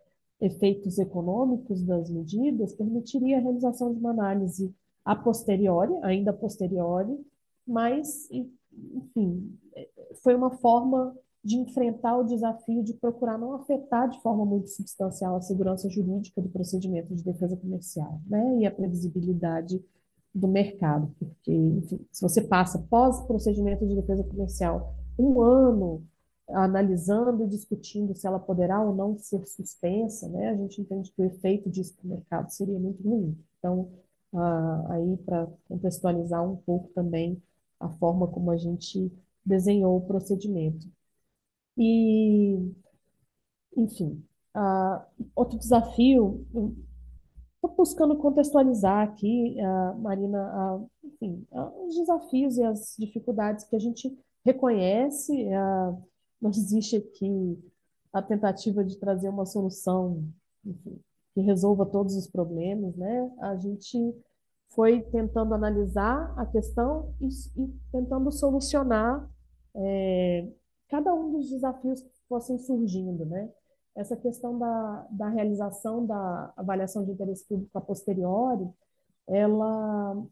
efeitos 0.43 0.99
econômicos 0.99 1.83
das 1.83 2.11
medidas 2.11 2.75
permitiria 2.75 3.39
a 3.39 3.41
realização 3.41 3.95
de 3.95 4.01
uma 4.01 4.11
análise 4.11 4.75
a 5.05 5.15
posteriori, 5.15 5.93
ainda 6.03 6.33
a 6.33 6.35
posteriori, 6.35 7.17
mas, 7.67 8.29
enfim, 8.31 9.57
foi 10.23 10.35
uma 10.35 10.51
forma 10.51 11.17
de 11.45 11.57
enfrentar 11.57 12.19
o 12.19 12.25
desafio 12.25 12.83
de 12.83 12.95
procurar 12.95 13.39
não 13.39 13.55
afetar 13.55 14.09
de 14.09 14.21
forma 14.21 14.45
muito 14.45 14.69
substancial 14.69 15.37
a 15.37 15.41
segurança 15.41 15.89
jurídica 15.89 16.41
do 16.43 16.49
procedimento 16.49 17.15
de 17.15 17.25
defesa 17.25 17.57
comercial, 17.57 18.21
né, 18.27 18.59
e 18.59 18.67
a 18.67 18.71
previsibilidade 18.71 19.83
do 20.35 20.49
mercado, 20.49 21.15
porque, 21.19 21.53
enfim, 21.53 22.01
se 22.11 22.23
você 22.23 22.43
passa 22.43 22.85
pós-procedimento 22.91 23.87
de 23.87 23.95
defesa 23.95 24.25
comercial 24.25 24.95
um 25.19 25.41
ano 25.41 26.03
analisando 26.53 27.45
e 27.45 27.49
discutindo 27.49 28.15
se 28.15 28.27
ela 28.27 28.39
poderá 28.39 28.81
ou 28.81 28.95
não 28.95 29.19
ser 29.19 29.47
suspensa, 29.47 30.29
né, 30.29 30.51
a 30.51 30.57
gente 30.57 30.81
entende 30.81 31.11
que 31.13 31.23
o 31.23 31.25
efeito 31.25 31.71
disso 31.71 31.95
para 31.97 32.07
o 32.07 32.11
mercado 32.11 32.51
seria 32.51 32.79
muito 32.79 33.03
ruim. 33.03 33.37
Então, 33.59 33.91
ah, 34.35 34.87
aí 34.91 35.17
para 35.19 35.49
contextualizar 35.69 36.43
um 36.49 36.57
pouco 36.57 36.89
também 36.95 37.43
a 37.81 37.89
forma 37.89 38.27
como 38.29 38.51
a 38.51 38.57
gente 38.57 39.13
desenhou 39.45 39.97
o 39.97 40.07
procedimento. 40.07 40.87
E, 41.77 42.73
enfim, 43.77 44.23
ah, 44.55 45.07
outro 45.35 45.59
desafio, 45.59 46.47
estou 47.57 47.77
buscando 47.77 48.17
contextualizar 48.17 49.09
aqui, 49.09 49.59
ah, 49.61 49.95
Marina, 49.99 50.39
ah, 50.39 50.81
enfim, 51.05 51.47
os 51.87 51.95
desafios 51.97 52.57
e 52.57 52.63
as 52.65 52.95
dificuldades 52.99 53.65
que 53.65 53.77
a 53.77 53.79
gente 53.79 54.17
reconhece, 54.45 55.49
ah, 55.53 55.97
não 56.43 56.51
existe 56.51 56.97
aqui 56.97 57.59
a 58.13 58.21
tentativa 58.21 58.85
de 58.85 58.99
trazer 58.99 59.29
uma 59.29 59.47
solução, 59.47 60.25
enfim, 60.67 61.01
que 61.33 61.41
resolva 61.41 61.87
todos 61.87 62.17
os 62.17 62.27
problemas, 62.27 62.95
né? 62.97 63.33
A 63.41 63.57
gente 63.57 64.15
foi 64.71 65.03
tentando 65.03 65.55
analisar 65.55 66.35
a 66.37 66.45
questão 66.45 67.15
e, 67.21 67.29
e 67.29 67.69
tentando 67.93 68.31
solucionar 68.33 69.31
é, 69.75 70.49
cada 70.89 71.15
um 71.15 71.33
dos 71.33 71.49
desafios 71.49 72.03
que 72.03 72.11
fossem 72.29 72.59
surgindo, 72.59 73.25
né? 73.25 73.51
Essa 73.95 74.17
questão 74.17 74.59
da, 74.59 75.07
da 75.11 75.29
realização 75.29 76.05
da 76.05 76.53
avaliação 76.57 77.05
de 77.05 77.13
interesse 77.13 77.47
público 77.47 77.77
a 77.77 77.81
posteriori, 77.81 78.69
ela 79.29 80.23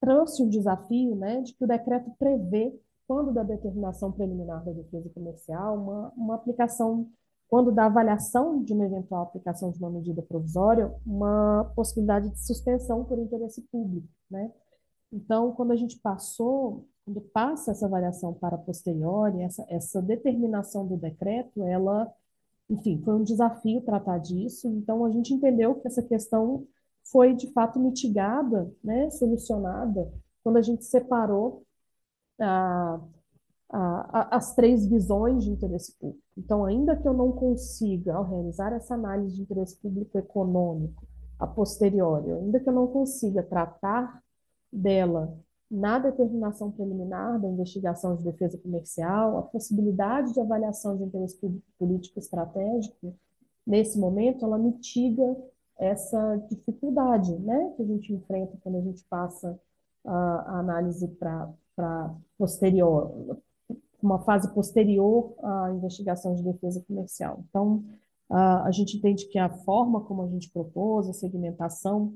trouxe 0.00 0.42
um 0.42 0.48
desafio, 0.48 1.14
né, 1.14 1.42
de 1.42 1.54
que 1.54 1.62
o 1.62 1.68
decreto 1.68 2.10
prevê, 2.18 2.74
quando 3.10 3.32
da 3.32 3.42
determinação 3.42 4.12
preliminar 4.12 4.64
da 4.64 4.70
defesa 4.70 5.10
comercial, 5.10 5.76
uma, 5.76 6.12
uma 6.16 6.34
aplicação, 6.36 7.08
quando 7.48 7.72
da 7.72 7.86
avaliação 7.86 8.62
de 8.62 8.72
uma 8.72 8.84
eventual 8.86 9.24
aplicação 9.24 9.72
de 9.72 9.80
uma 9.80 9.90
medida 9.90 10.22
provisória, 10.22 10.94
uma 11.04 11.64
possibilidade 11.74 12.30
de 12.30 12.38
suspensão 12.38 13.04
por 13.04 13.18
interesse 13.18 13.62
público, 13.62 14.06
né? 14.30 14.52
Então, 15.12 15.50
quando 15.50 15.72
a 15.72 15.76
gente 15.76 15.98
passou 15.98 16.86
quando 17.04 17.20
passa 17.20 17.72
essa 17.72 17.86
avaliação 17.86 18.32
para 18.32 18.56
posteriori, 18.56 19.42
essa, 19.42 19.66
essa 19.68 20.00
determinação 20.00 20.86
do 20.86 20.96
decreto, 20.96 21.64
ela, 21.64 22.08
enfim, 22.68 23.02
foi 23.04 23.16
um 23.16 23.24
desafio 23.24 23.80
tratar 23.80 24.18
disso. 24.18 24.68
Então, 24.68 25.04
a 25.04 25.10
gente 25.10 25.34
entendeu 25.34 25.74
que 25.74 25.88
essa 25.88 26.04
questão 26.04 26.64
foi, 27.10 27.34
de 27.34 27.52
fato, 27.52 27.80
mitigada, 27.80 28.72
né, 28.84 29.10
solucionada, 29.10 30.08
quando 30.44 30.58
a 30.58 30.62
gente 30.62 30.84
separou 30.84 31.66
a, 32.40 33.00
a, 33.70 34.36
as 34.36 34.54
três 34.54 34.86
visões 34.86 35.44
de 35.44 35.50
interesse 35.50 35.92
público. 35.98 36.22
Então, 36.36 36.64
ainda 36.64 36.96
que 36.96 37.06
eu 37.06 37.14
não 37.14 37.32
consiga, 37.32 38.14
ao 38.14 38.24
realizar 38.24 38.72
essa 38.72 38.94
análise 38.94 39.36
de 39.36 39.42
interesse 39.42 39.76
público 39.76 40.18
econômico, 40.18 41.04
a 41.38 41.46
posteriori, 41.46 42.32
ainda 42.32 42.60
que 42.60 42.68
eu 42.68 42.72
não 42.72 42.86
consiga 42.86 43.42
tratar 43.42 44.22
dela 44.72 45.38
na 45.70 45.98
determinação 45.98 46.70
preliminar 46.72 47.40
da 47.40 47.48
investigação 47.48 48.16
de 48.16 48.24
defesa 48.24 48.58
comercial, 48.58 49.38
a 49.38 49.42
possibilidade 49.42 50.34
de 50.34 50.40
avaliação 50.40 50.96
de 50.96 51.04
interesse 51.04 51.36
público 51.36 51.64
político 51.78 52.18
estratégico, 52.18 53.14
nesse 53.64 53.98
momento, 53.98 54.44
ela 54.44 54.58
mitiga 54.58 55.36
essa 55.78 56.36
dificuldade 56.48 57.34
né, 57.38 57.72
que 57.76 57.82
a 57.82 57.86
gente 57.86 58.12
enfrenta 58.12 58.58
quando 58.62 58.78
a 58.78 58.82
gente 58.82 59.04
passa 59.08 59.58
a, 60.04 60.14
a 60.14 60.58
análise 60.58 61.06
para 61.06 61.48
posterior, 62.38 63.38
uma 64.02 64.18
fase 64.20 64.52
posterior 64.54 65.34
à 65.42 65.70
investigação 65.72 66.34
de 66.34 66.42
defesa 66.42 66.82
comercial. 66.86 67.44
Então, 67.48 67.84
a, 68.28 68.70
gente 68.70 68.96
entende 68.96 69.26
que 69.26 69.38
a 69.38 69.48
forma 69.48 70.00
como 70.02 70.22
a 70.22 70.28
gente 70.28 70.50
propôs, 70.50 71.08
a 71.08 71.12
segmentação 71.12 72.14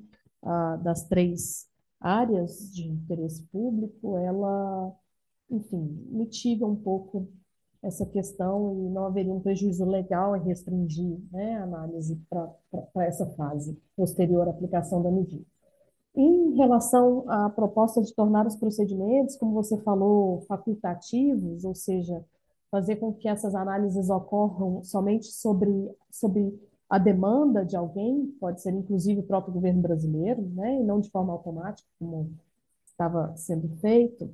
das 0.82 1.08
três 1.08 1.66
áreas 2.00 2.70
de 2.72 2.86
interesse 2.86 3.42
público, 3.50 4.16
ela, 4.18 4.94
enfim, 5.50 6.06
mitiga 6.10 6.66
um 6.66 6.76
pouco 6.76 7.28
essa 7.82 8.06
questão 8.06 8.74
e 8.86 8.90
não 8.90 9.06
haveria 9.06 9.32
um 9.32 9.40
prejuízo 9.40 9.84
legal 9.84 10.36
em 10.36 10.44
restringir 10.44 11.18
né, 11.30 11.56
a 11.58 11.64
análise 11.64 12.20
para 12.30 13.06
essa 13.06 13.26
fase 13.34 13.78
posterior 13.96 14.46
à 14.48 14.50
aplicação 14.50 15.02
da 15.02 15.10
medida. 15.10 15.44
Em 16.16 16.54
relação 16.54 17.24
à 17.28 17.50
proposta 17.50 18.00
de 18.00 18.14
tornar 18.14 18.46
os 18.46 18.56
procedimentos, 18.56 19.36
como 19.36 19.52
você 19.52 19.76
falou, 19.78 20.42
facultativos, 20.42 21.64
ou 21.64 21.74
seja, 21.74 22.24
fazer 22.70 22.96
com 22.96 23.12
que 23.12 23.28
essas 23.28 23.54
análises 23.54 24.08
ocorram 24.10 24.82
somente 24.84 25.26
sobre, 25.26 25.90
sobre 26.10 26.56
a 26.88 26.98
demanda 26.98 27.64
de 27.64 27.76
alguém, 27.76 28.26
pode 28.40 28.60
ser 28.60 28.72
inclusive 28.72 29.20
o 29.20 29.26
próprio 29.26 29.52
governo 29.54 29.82
brasileiro, 29.82 30.42
né, 30.42 30.80
e 30.80 30.84
não 30.84 31.00
de 31.00 31.10
forma 31.10 31.32
automática, 31.32 31.88
como 31.98 32.32
estava 32.86 33.34
sendo 33.36 33.68
feito, 33.78 34.32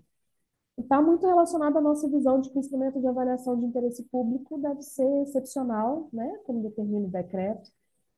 está 0.79 1.01
muito 1.01 1.27
relacionado 1.27 1.79
à 1.79 1.81
nossa 1.81 2.09
visão 2.09 2.41
de 2.41 2.51
que 2.51 2.57
o 2.57 2.61
instrumento 2.61 3.01
de 3.01 3.07
avaliação 3.07 3.59
de 3.59 3.65
interesse 3.65 4.03
público 4.05 4.59
deve 4.59 4.83
ser 4.83 5.23
excepcional, 5.23 6.09
né, 6.13 6.39
como 6.45 6.63
determina 6.63 7.07
o 7.07 7.11
decreto, 7.11 7.71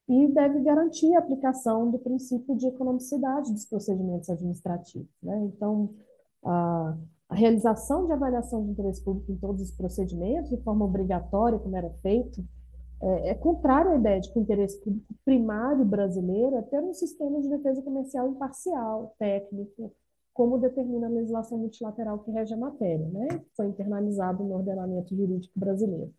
e 0.09 0.29
deve 0.29 0.61
garantir 0.61 1.15
a 1.15 1.21
aplicação 1.21 1.91
do 1.91 1.99
princípio 1.99 2.57
de 2.57 2.67
economicidade 2.67 3.53
dos 3.53 3.65
procedimentos 3.65 4.29
administrativos. 4.29 5.09
Né? 5.23 5.45
Então, 5.45 5.91
a, 6.45 6.97
a 7.29 7.35
realização 7.35 8.07
de 8.07 8.13
avaliação 8.13 8.65
de 8.65 8.73
interesse 8.73 9.03
público 9.03 9.33
em 9.33 9.37
todos 9.37 9.63
os 9.63 9.71
procedimentos, 9.71 10.51
de 10.51 10.63
forma 10.63 10.85
obrigatória, 10.85 11.59
como 11.59 11.77
era 11.77 11.91
feito, 12.03 12.45
é, 13.01 13.31
é 13.31 13.35
contrário 13.35 13.93
à 13.93 13.97
ideia 13.97 14.21
de 14.21 14.33
que 14.33 14.39
o 14.39 14.43
interesse 14.43 14.79
público 14.81 15.15
primário 15.25 15.85
brasileiro 15.85 16.57
é 16.57 16.63
ter 16.63 16.81
um 16.81 16.95
sistema 16.95 17.41
de 17.41 17.49
defesa 17.49 17.83
comercial 17.83 18.29
imparcial, 18.29 19.15
técnico, 19.19 19.93
como 20.33 20.59
determina 20.59 21.07
a 21.07 21.11
legislação 21.11 21.59
multilateral 21.59 22.19
que 22.21 22.31
rege 22.31 22.55
a 22.55 22.57
matéria, 22.57 23.07
né? 23.09 23.29
foi 23.57 23.67
internalizado 23.67 24.43
no 24.43 24.55
ordenamento 24.55 25.15
jurídico 25.15 25.59
brasileiro. 25.59 26.13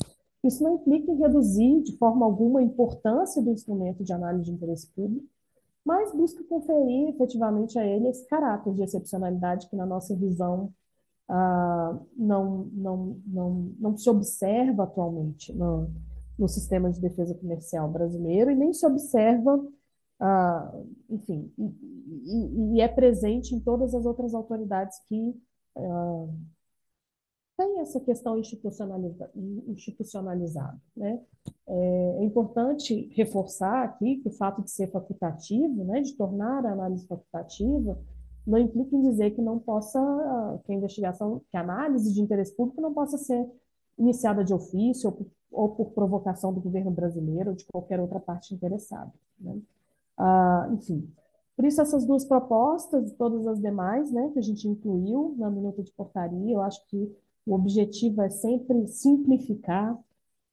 Isso 0.43 0.61
não 0.61 0.75
implica 0.75 1.11
em 1.11 1.17
reduzir 1.17 1.81
de 1.83 1.97
forma 1.97 2.25
alguma 2.25 2.59
a 2.59 2.63
importância 2.63 3.41
do 3.41 3.51
instrumento 3.51 4.03
de 4.03 4.11
análise 4.11 4.45
de 4.45 4.51
interesse 4.51 4.87
público, 4.87 5.25
mas 5.85 6.13
busca 6.13 6.43
conferir 6.43 7.09
efetivamente 7.09 7.77
a 7.79 7.85
ele 7.85 8.09
esse 8.09 8.27
caráter 8.27 8.73
de 8.73 8.83
excepcionalidade 8.83 9.69
que, 9.69 9.75
na 9.75 9.85
nossa 9.85 10.15
visão, 10.15 10.73
ah, 11.29 11.97
não, 12.17 12.65
não, 12.73 13.21
não, 13.25 13.51
não 13.79 13.97
se 13.97 14.09
observa 14.09 14.83
atualmente 14.83 15.53
no, 15.53 15.89
no 16.37 16.47
sistema 16.47 16.91
de 16.91 16.99
defesa 16.99 17.33
comercial 17.35 17.89
brasileiro 17.89 18.51
e 18.51 18.55
nem 18.55 18.73
se 18.73 18.85
observa, 18.85 19.65
ah, 20.19 20.73
enfim, 21.09 21.51
e, 21.57 21.63
e, 22.25 22.75
e, 22.75 22.81
é 22.81 22.87
presente 22.87 23.55
em 23.55 23.59
todas 23.59 23.93
as 23.95 24.05
outras 24.05 24.33
autoridades 24.33 24.99
que 25.07 25.35
ah, 25.77 26.27
têm 27.57 27.79
essa 27.79 27.99
questão 27.99 28.37
institucionaliza, 28.37 29.29
institucionalizada. 29.67 30.79
Né? 30.95 31.21
É, 31.67 32.17
é, 32.19 32.23
importante 32.23 33.11
reforçar 33.15 33.83
aqui 33.83 34.17
que 34.17 34.27
o 34.27 34.31
fato 34.31 34.61
de 34.61 34.71
ser 34.71 34.91
facultativo, 34.91 35.83
né, 35.83 36.01
de 36.01 36.13
tornar 36.13 36.65
a 36.65 36.71
análise 36.73 37.07
facultativa, 37.07 37.97
não 38.45 38.57
implica 38.57 38.95
em 38.95 39.01
dizer 39.01 39.31
que 39.31 39.41
não 39.41 39.57
possa, 39.57 39.99
que 40.65 40.71
a 40.71 40.75
investigação, 40.75 41.41
que 41.49 41.55
a 41.55 41.61
análise 41.61 42.13
de 42.13 42.21
interesse 42.21 42.53
público 42.55 42.81
não 42.81 42.93
possa 42.93 43.17
ser 43.17 43.49
iniciada 43.97 44.43
de 44.43 44.53
ofício 44.53 45.09
ou 45.09 45.15
por 45.15 45.27
ou 45.53 45.69
por 45.69 45.91
provocação 45.91 46.51
do 46.51 46.59
governo 46.59 46.91
brasileiro 46.91 47.51
ou 47.51 47.55
de 47.55 47.65
qualquer 47.65 47.99
outra 47.99 48.19
parte 48.19 48.53
interessada. 48.53 49.13
Né? 49.39 49.57
Ah, 50.17 50.67
enfim, 50.73 51.07
por 51.55 51.63
isso 51.63 51.79
essas 51.79 52.05
duas 52.05 52.25
propostas 52.25 53.11
e 53.11 53.13
todas 53.13 53.45
as 53.47 53.61
demais 53.61 54.11
né, 54.11 54.31
que 54.33 54.39
a 54.39 54.41
gente 54.41 54.67
incluiu 54.67 55.35
na 55.37 55.49
minuta 55.49 55.83
de 55.83 55.91
portaria, 55.91 56.53
eu 56.53 56.61
acho 56.61 56.85
que 56.87 57.15
o 57.45 57.55
objetivo 57.55 58.21
é 58.21 58.29
sempre 58.29 58.87
simplificar 58.87 59.97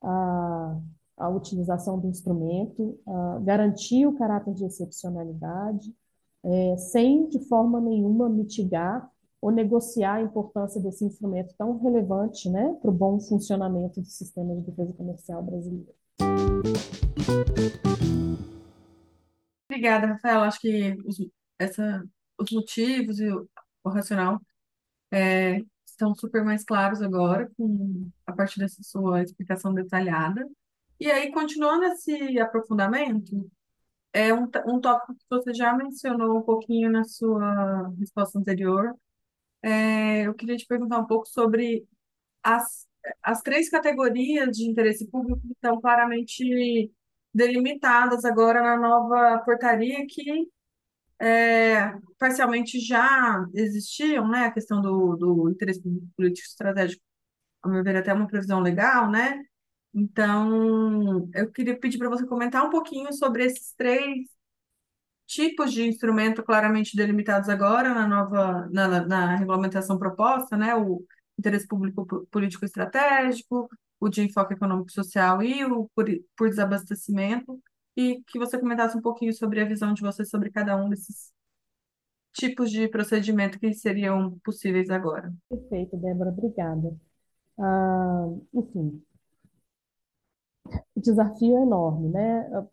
a, 0.03 0.77
a 1.17 1.29
utilização 1.29 1.99
do 1.99 2.09
instrumento, 2.09 2.99
garantir 3.43 4.07
o 4.07 4.15
caráter 4.15 4.55
de 4.55 4.65
excepcionalidade, 4.65 5.95
é, 6.43 6.77
sem 6.79 7.29
de 7.29 7.39
forma 7.47 7.81
nenhuma 7.81 8.29
mitigar 8.29 9.11
ou 9.41 9.51
negociar 9.51 10.15
a 10.15 10.23
importância 10.23 10.81
desse 10.81 11.05
instrumento 11.05 11.55
tão 11.57 11.79
relevante 11.79 12.49
né, 12.49 12.77
para 12.81 12.91
o 12.91 12.95
bom 12.95 13.19
funcionamento 13.21 14.01
do 14.01 14.07
sistema 14.07 14.55
de 14.55 14.63
defesa 14.63 14.93
comercial 14.95 15.43
brasileiro. 15.43 15.95
Obrigada, 19.71 20.09
Rafael. 20.09 20.41
Acho 20.41 20.61
que 20.61 20.97
os, 21.07 21.17
essa, 21.59 22.05
os 22.39 22.51
motivos 22.51 23.19
e 23.19 23.31
o, 23.31 23.49
o 23.85 23.89
racional 23.89 24.41
é, 25.13 25.63
estão 26.01 26.15
super 26.15 26.43
mais 26.43 26.65
claros 26.65 27.03
agora, 27.03 27.51
com, 27.57 28.11
a 28.27 28.33
partir 28.33 28.59
dessa 28.59 28.83
sua 28.83 29.23
explicação 29.23 29.75
detalhada. 29.75 30.49
E 30.99 31.11
aí, 31.11 31.31
continuando 31.33 31.85
esse 31.85 32.39
aprofundamento, 32.41 33.51
é 34.13 34.33
um, 34.35 34.49
um 34.67 34.81
tópico 34.81 35.15
que 35.15 35.25
você 35.31 35.53
já 35.55 35.75
mencionou 35.75 36.39
um 36.39 36.43
pouquinho 36.43 36.91
na 36.91 37.05
sua 37.05 37.89
resposta 37.99 38.39
anterior. 38.39 38.95
É, 39.63 40.27
eu 40.27 40.35
queria 40.35 40.57
te 40.57 40.67
perguntar 40.67 40.99
um 40.99 41.07
pouco 41.07 41.27
sobre 41.29 41.87
as, 42.43 42.87
as 43.23 43.43
três 43.43 43.69
categorias 43.71 44.57
de 44.57 44.65
interesse 44.69 45.07
público 45.07 45.41
que 45.43 45.53
estão 45.53 45.81
claramente 45.81 46.91
delimitadas 47.33 48.25
agora 48.25 48.63
na 48.63 48.77
nova 48.77 49.39
portaria 49.45 50.07
que 50.09 50.49
é, 51.21 51.93
parcialmente 52.19 52.81
já 52.81 53.47
existiam, 53.55 54.29
né? 54.29 54.47
A 54.47 54.53
questão 54.53 54.81
do, 54.81 55.17
do 55.17 55.51
interesse 55.51 55.83
político 56.17 56.49
estratégico, 56.49 57.03
ao 57.63 57.71
meu 57.71 57.85
ver, 57.85 57.97
até 57.97 58.13
uma 58.13 58.27
previsão 58.27 58.61
legal, 58.61 59.11
né? 59.11 59.43
Então, 59.95 61.29
eu 61.35 61.51
queria 61.53 61.79
pedir 61.79 61.99
para 61.99 62.09
você 62.09 62.27
comentar 62.27 62.65
um 62.65 62.71
pouquinho 62.71 63.13
sobre 63.13 63.45
esses 63.45 63.75
três 63.77 64.29
tipos 65.27 65.73
de 65.73 65.87
instrumento 65.87 66.43
claramente 66.43 66.97
delimitados 66.97 67.49
agora 67.49 67.95
na 67.95 68.07
nova 68.07 68.69
na, 68.73 69.07
na 69.07 69.37
regulamentação 69.37 69.99
proposta, 69.99 70.57
né? 70.57 70.75
O 70.75 71.05
interesse 71.39 71.67
público 71.67 72.27
político 72.31 72.65
estratégico, 72.65 73.69
o 74.01 74.09
de 74.09 74.23
enfoque 74.23 74.55
econômico 74.55 74.91
social 74.93 75.43
e 75.43 75.65
o 75.65 75.89
por, 75.95 76.07
por 76.37 76.49
desabastecimento, 76.49 77.61
e 78.01 78.23
que 78.25 78.39
você 78.39 78.59
comentasse 78.59 78.97
um 78.97 79.03
pouquinho 79.03 79.33
sobre 79.33 79.61
a 79.61 79.65
visão 79.65 79.93
de 79.93 80.01
você 80.01 80.25
sobre 80.25 80.51
cada 80.51 80.77
um 80.77 80.89
desses 80.89 81.33
tipos 82.33 82.71
de 82.71 82.89
procedimento 82.89 83.59
que 83.59 83.73
seriam 83.75 84.39
possíveis 84.45 84.89
agora. 84.89 85.33
Perfeito, 85.49 85.97
Débora, 85.97 86.31
obrigada. 86.31 86.97
Ah, 87.59 88.27
enfim, 88.55 89.03
o 90.95 91.01
desafio 91.01 91.59
é 91.59 91.63
enorme, 91.63 92.09
né? 92.09 92.67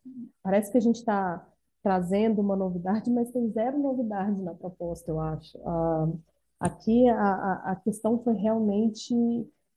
Parece 0.43 0.71
que 0.71 0.77
a 0.77 0.81
gente 0.81 0.97
está 0.97 1.45
trazendo 1.83 2.41
uma 2.41 2.55
novidade, 2.55 3.09
mas 3.09 3.31
tem 3.31 3.49
zero 3.51 3.77
novidade 3.79 4.41
na 4.41 4.53
proposta, 4.53 5.09
eu 5.11 5.19
acho. 5.19 5.57
Ah, 5.65 6.09
aqui 6.59 7.07
a, 7.09 7.71
a 7.71 7.75
questão 7.75 8.21
foi 8.23 8.33
realmente 8.35 9.13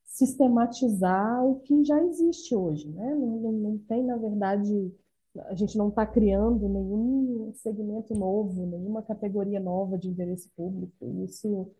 sistematizar 0.04 1.44
o 1.44 1.60
que 1.60 1.84
já 1.84 2.02
existe 2.04 2.54
hoje, 2.54 2.88
né? 2.88 3.14
Não, 3.14 3.36
não, 3.40 3.52
não 3.52 3.78
tem, 3.78 4.04
na 4.04 4.16
verdade, 4.16 4.92
a 5.46 5.54
gente 5.54 5.76
não 5.78 5.88
está 5.88 6.04
criando 6.06 6.68
nenhum 6.68 7.52
segmento 7.54 8.14
novo, 8.14 8.66
nenhuma 8.66 9.02
categoria 9.02 9.60
nova 9.60 9.96
de 9.96 10.08
interesse 10.08 10.48
público. 10.56 11.24
Isso 11.24 11.70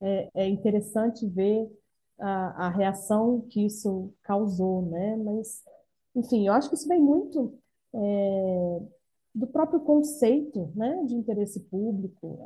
é, 0.00 0.30
é 0.34 0.48
interessante 0.48 1.26
ver 1.26 1.70
a, 2.18 2.66
a, 2.66 2.68
reação 2.70 3.42
que 3.48 3.64
isso 3.64 4.12
causou, 4.22 4.82
né? 4.82 5.16
Mas, 5.16 5.62
enfim, 6.14 6.46
eu 6.46 6.52
acho 6.52 6.68
que 6.68 6.74
isso 6.74 6.88
vem 6.88 7.00
muito 7.00 7.54
é, 7.94 8.82
do 9.34 9.46
próprio 9.46 9.80
conceito, 9.80 10.72
né, 10.74 11.04
de 11.04 11.14
interesse 11.14 11.60
público 11.60 12.40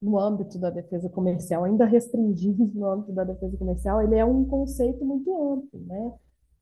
no 0.00 0.18
âmbito 0.18 0.58
da 0.58 0.70
defesa 0.70 1.08
comercial, 1.08 1.64
ainda 1.64 1.84
restringido 1.84 2.70
no 2.74 2.86
âmbito 2.86 3.12
da 3.12 3.24
defesa 3.24 3.56
comercial, 3.56 4.02
ele 4.02 4.16
é 4.16 4.24
um 4.24 4.44
conceito 4.44 5.04
muito 5.04 5.34
amplo, 5.34 5.80
né? 5.86 6.12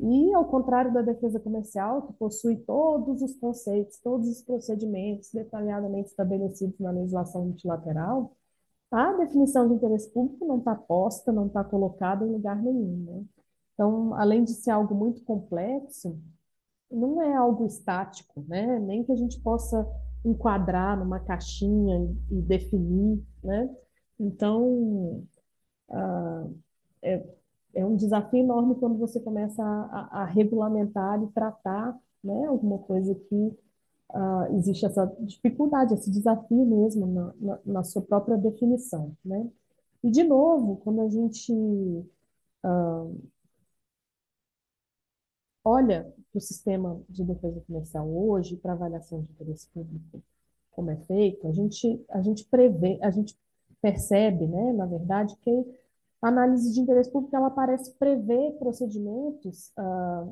E, 0.03 0.35
ao 0.35 0.45
contrário 0.47 0.93
da 0.93 1.01
defesa 1.01 1.39
comercial, 1.39 2.03
que 2.03 2.13
possui 2.15 2.57
todos 2.57 3.23
os 3.23 3.37
conceitos, 3.37 3.99
todos 3.99 4.29
os 4.29 4.43
procedimentos 4.43 5.31
detalhadamente 5.33 6.09
estabelecidos 6.09 6.77
na 6.81 6.91
legislação 6.91 7.45
multilateral, 7.45 8.37
a 8.91 9.13
definição 9.13 9.69
de 9.69 9.75
interesse 9.75 10.11
público 10.11 10.45
não 10.45 10.59
está 10.59 10.75
posta, 10.75 11.31
não 11.31 11.47
está 11.47 11.63
colocada 11.63 12.27
em 12.27 12.33
lugar 12.33 12.61
nenhum. 12.61 13.05
Né? 13.07 13.25
Então, 13.75 14.13
além 14.15 14.43
de 14.43 14.53
ser 14.55 14.73
algo 14.73 14.93
muito 14.93 15.23
complexo, 15.23 16.19
não 16.91 17.23
é 17.23 17.37
algo 17.37 17.65
estático, 17.65 18.45
né? 18.49 18.81
nem 18.81 19.05
que 19.05 19.13
a 19.13 19.17
gente 19.17 19.41
possa 19.41 19.89
enquadrar 20.25 20.99
numa 20.99 21.21
caixinha 21.21 22.13
e 22.29 22.43
definir. 22.43 23.23
Né? 23.43 23.71
Então, 24.19 25.23
ah, 25.91 26.47
é, 27.03 27.25
é 27.75 27.85
um 27.85 27.97
desafio 27.97 28.41
enorme 28.41 28.75
quando 28.77 28.99
você 28.99 29.21
começa 29.21 29.63
a, 29.63 30.23
a, 30.23 30.25
regulamentar 30.25 31.23
e 31.23 31.27
tratar 31.29 31.99
né, 32.23 32.47
alguma 32.47 32.79
coisa 32.79 33.15
que 33.15 33.35
uh, 33.35 34.57
existe 34.57 34.87
essa 34.87 35.07
dificuldade, 35.21 35.95
esse 35.95 36.11
desafio 36.11 36.65
mesmo 36.67 37.07
na, 37.07 37.35
na, 37.41 37.59
na, 37.65 37.85
sua 37.85 38.03
própria 38.03 38.37
definição. 38.37 39.17
Né? 39.25 39.49
E, 40.03 40.11
de 40.11 40.23
novo, 40.23 40.77
quando 40.79 41.03
a 41.03 41.09
gente 41.09 41.53
uh, 41.53 43.23
olha 45.65 46.13
para 46.31 46.39
o 46.39 46.41
sistema 46.41 47.01
de 47.09 47.25
defesa 47.25 47.61
comercial 47.67 48.09
hoje, 48.09 48.57
para 48.57 48.73
avaliação 48.73 49.23
de 49.23 49.31
interesse 49.33 49.69
público, 49.69 50.23
como 50.73 50.91
é 50.91 50.97
feito, 50.97 51.47
a 51.47 51.53
gente, 51.53 52.05
a 52.09 52.23
gente 52.23 52.45
prevê, 52.47 52.99
a 53.03 53.11
gente 53.11 53.37
percebe, 53.81 54.47
né, 54.47 54.73
na 54.73 54.87
verdade, 54.87 55.37
que 55.43 55.82
a 56.23 56.29
análise 56.29 56.73
de 56.73 56.81
interesse 56.81 57.11
público 57.11 57.35
ela 57.37 57.51
parece 57.51 57.93
prever 57.99 58.53
procedimentos, 58.53 59.73
ah, 59.77 60.29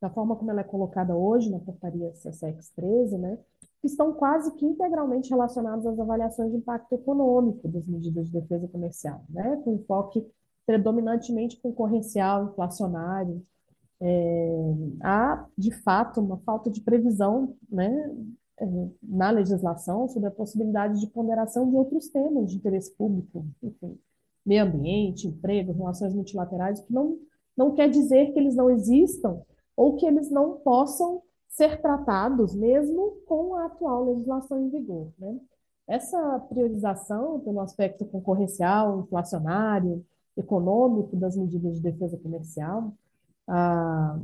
da 0.00 0.10
forma 0.10 0.36
como 0.36 0.50
ela 0.50 0.60
é 0.60 0.64
colocada 0.64 1.16
hoje 1.16 1.50
na 1.50 1.58
portaria 1.58 2.12
CSEX 2.12 2.70
13, 2.76 3.16
né, 3.16 3.38
que 3.80 3.86
estão 3.86 4.12
quase 4.12 4.54
que 4.56 4.66
integralmente 4.66 5.30
relacionados 5.30 5.86
às 5.86 5.98
avaliações 5.98 6.50
de 6.50 6.58
impacto 6.58 6.92
econômico 6.92 7.66
das 7.66 7.86
medidas 7.86 8.26
de 8.26 8.32
defesa 8.32 8.68
comercial, 8.68 9.24
né, 9.30 9.60
com 9.64 9.74
enfoque 9.74 10.24
predominantemente 10.66 11.60
concorrencial, 11.60 12.50
inflacionário. 12.50 13.42
É, 14.00 14.74
há, 15.02 15.46
de 15.56 15.70
fato, 15.82 16.20
uma 16.20 16.38
falta 16.38 16.70
de 16.70 16.80
previsão 16.80 17.56
né, 17.70 18.14
é, 18.58 18.66
na 19.02 19.30
legislação 19.30 20.08
sobre 20.08 20.28
a 20.28 20.32
possibilidade 20.32 21.00
de 21.00 21.06
ponderação 21.06 21.68
de 21.70 21.76
outros 21.76 22.08
temas 22.08 22.50
de 22.50 22.56
interesse 22.56 22.92
público, 22.94 23.46
enfim, 23.62 23.98
meio 24.44 24.64
ambiente, 24.64 25.26
emprego, 25.26 25.72
relações 25.72 26.14
multilaterais, 26.14 26.80
que 26.80 26.92
não, 26.92 27.18
não 27.56 27.74
quer 27.74 27.88
dizer 27.88 28.32
que 28.32 28.38
eles 28.38 28.54
não 28.54 28.70
existam 28.70 29.40
ou 29.76 29.96
que 29.96 30.06
eles 30.06 30.30
não 30.30 30.58
possam 30.58 31.22
ser 31.48 31.80
tratados 31.80 32.54
mesmo 32.54 33.18
com 33.26 33.54
a 33.54 33.66
atual 33.66 34.04
legislação 34.04 34.58
em 34.64 34.70
vigor. 34.70 35.12
Né? 35.18 35.38
Essa 35.86 36.40
priorização 36.48 37.40
pelo 37.40 37.60
aspecto 37.60 38.04
concorrencial, 38.06 39.00
inflacionário, 39.00 40.04
econômico 40.36 41.16
das 41.16 41.36
medidas 41.36 41.76
de 41.76 41.82
defesa 41.82 42.16
comercial 42.16 42.92
ah, 43.46 44.18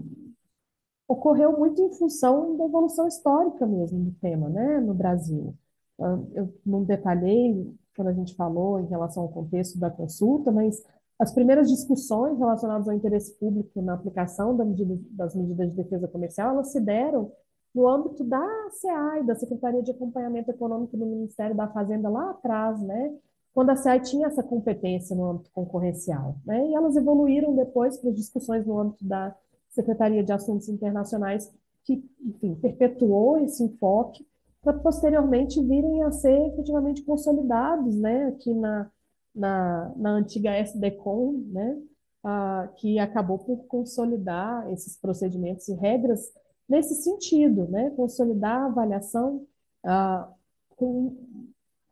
ocorreu 1.07 1.59
muito 1.59 1.83
em 1.83 1.93
função 1.93 2.57
da 2.57 2.65
evolução 2.65 3.07
histórica 3.07 3.67
mesmo 3.67 4.05
do 4.05 4.13
tema 4.13 4.49
né, 4.49 4.81
no 4.81 4.95
Brasil. 4.95 5.55
Ah, 6.01 6.19
eu 6.35 6.55
não 6.65 6.85
detalhei 6.85 7.75
quando 7.99 8.09
a 8.09 8.13
gente 8.13 8.37
falou 8.37 8.79
em 8.79 8.87
relação 8.87 9.25
ao 9.25 9.29
contexto 9.29 9.77
da 9.77 9.91
consulta, 9.91 10.53
mas 10.53 10.85
as 11.19 11.33
primeiras 11.33 11.69
discussões 11.69 12.39
relacionadas 12.39 12.89
ao 12.89 12.95
interesse 12.95 13.37
público 13.37 13.83
na 13.83 13.95
aplicação 13.95 14.57
da 14.57 14.65
medida, 14.65 14.97
das 15.11 15.35
medidas 15.35 15.71
de 15.71 15.83
defesa 15.83 16.07
comercial, 16.07 16.51
elas 16.51 16.71
se 16.71 16.81
deram 16.81 17.33
no 17.75 17.89
âmbito 17.89 18.23
da 18.23 18.47
CEAI, 18.71 19.25
da 19.25 19.35
Secretaria 19.35 19.83
de 19.83 19.91
Acompanhamento 19.91 20.49
Econômico 20.49 20.97
do 20.97 21.05
Ministério 21.05 21.57
da 21.57 21.67
Fazenda, 21.67 22.09
lá 22.09 22.31
atrás, 22.31 22.81
né? 22.81 23.13
quando 23.53 23.71
a 23.71 23.77
CEAI 23.77 23.99
tinha 23.99 24.29
essa 24.29 24.45
competência 24.45 25.17
no 25.17 25.29
âmbito 25.29 25.51
concorrencial. 25.51 26.37
Né? 26.47 26.69
E 26.69 26.75
elas 26.77 26.95
evoluíram 26.95 27.57
depois 27.57 27.97
para 27.97 28.13
discussões 28.13 28.65
no 28.65 28.79
âmbito 28.79 29.05
da 29.05 29.35
Secretaria 29.71 30.23
de 30.23 30.33
Assuntos 30.33 30.69
Internacionais, 30.69 31.53
que, 31.83 32.09
enfim, 32.25 32.55
perpetuou 32.55 33.39
esse 33.39 33.65
enfoque 33.65 34.25
para 34.63 34.73
posteriormente 34.75 35.61
virem 35.63 36.03
a 36.03 36.11
ser 36.11 36.37
efetivamente 36.49 37.03
consolidados, 37.03 37.97
né, 37.97 38.27
aqui 38.27 38.53
na, 38.55 38.91
na, 39.35 39.93
na 39.97 40.11
antiga 40.11 40.59
SDCOM, 40.59 41.45
né, 41.53 41.81
ah, 42.25 42.69
que 42.77 42.99
acabou 42.99 43.39
por 43.39 43.65
consolidar 43.67 44.71
esses 44.73 44.97
procedimentos 44.97 45.69
e 45.69 45.75
regras 45.75 46.33
nesse 46.69 46.95
sentido, 47.03 47.69
né, 47.69 47.91
consolidar 47.91 48.63
a 48.63 48.67
avaliação, 48.67 49.47
ah, 49.85 50.29
com, 50.77 51.17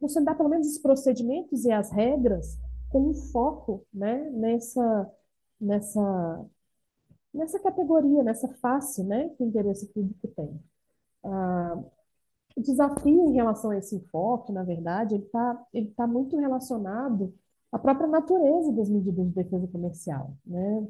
consolidar 0.00 0.36
pelo 0.36 0.48
menos 0.48 0.66
os 0.66 0.78
procedimentos 0.78 1.64
e 1.64 1.72
as 1.72 1.90
regras 1.90 2.58
com 2.90 3.10
um 3.10 3.14
foco, 3.14 3.86
né, 3.92 4.28
nessa, 4.30 5.10
nessa, 5.60 6.44
nessa 7.32 7.58
categoria, 7.60 8.22
nessa 8.22 8.48
face, 8.54 9.02
né, 9.04 9.28
que 9.30 9.42
o 9.42 9.46
interesse 9.46 9.86
público 9.88 10.28
tem. 10.28 10.60
Ah, 11.24 11.82
o 12.56 12.62
desafio 12.62 13.28
em 13.30 13.34
relação 13.34 13.70
a 13.70 13.78
esse 13.78 13.96
enfoque, 13.96 14.52
na 14.52 14.64
verdade, 14.64 15.14
ele 15.14 15.24
está 15.24 15.66
ele 15.72 15.90
tá 15.90 16.06
muito 16.06 16.36
relacionado 16.36 17.34
à 17.70 17.78
própria 17.78 18.08
natureza 18.08 18.72
das 18.72 18.88
medidas 18.88 19.26
de 19.26 19.34
defesa 19.34 19.68
comercial. 19.68 20.34
Né? 20.44 20.88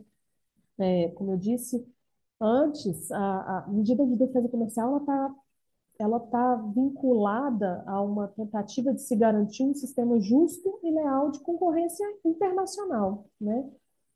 É, 0.78 1.08
como 1.10 1.32
eu 1.32 1.36
disse 1.36 1.86
antes, 2.40 3.10
a, 3.10 3.64
a 3.66 3.68
medida 3.68 4.06
de 4.06 4.16
defesa 4.16 4.48
comercial 4.48 4.98
está 4.98 5.34
ela 5.98 6.18
está 6.18 6.56
vinculada 6.74 7.82
a 7.86 8.02
uma 8.02 8.28
tentativa 8.28 8.92
de 8.92 9.00
se 9.00 9.16
garantir 9.16 9.64
um 9.64 9.74
sistema 9.74 10.20
justo 10.20 10.78
e 10.82 10.90
leal 10.90 11.30
de 11.30 11.40
concorrência 11.40 12.06
internacional, 12.24 13.24
né? 13.40 13.66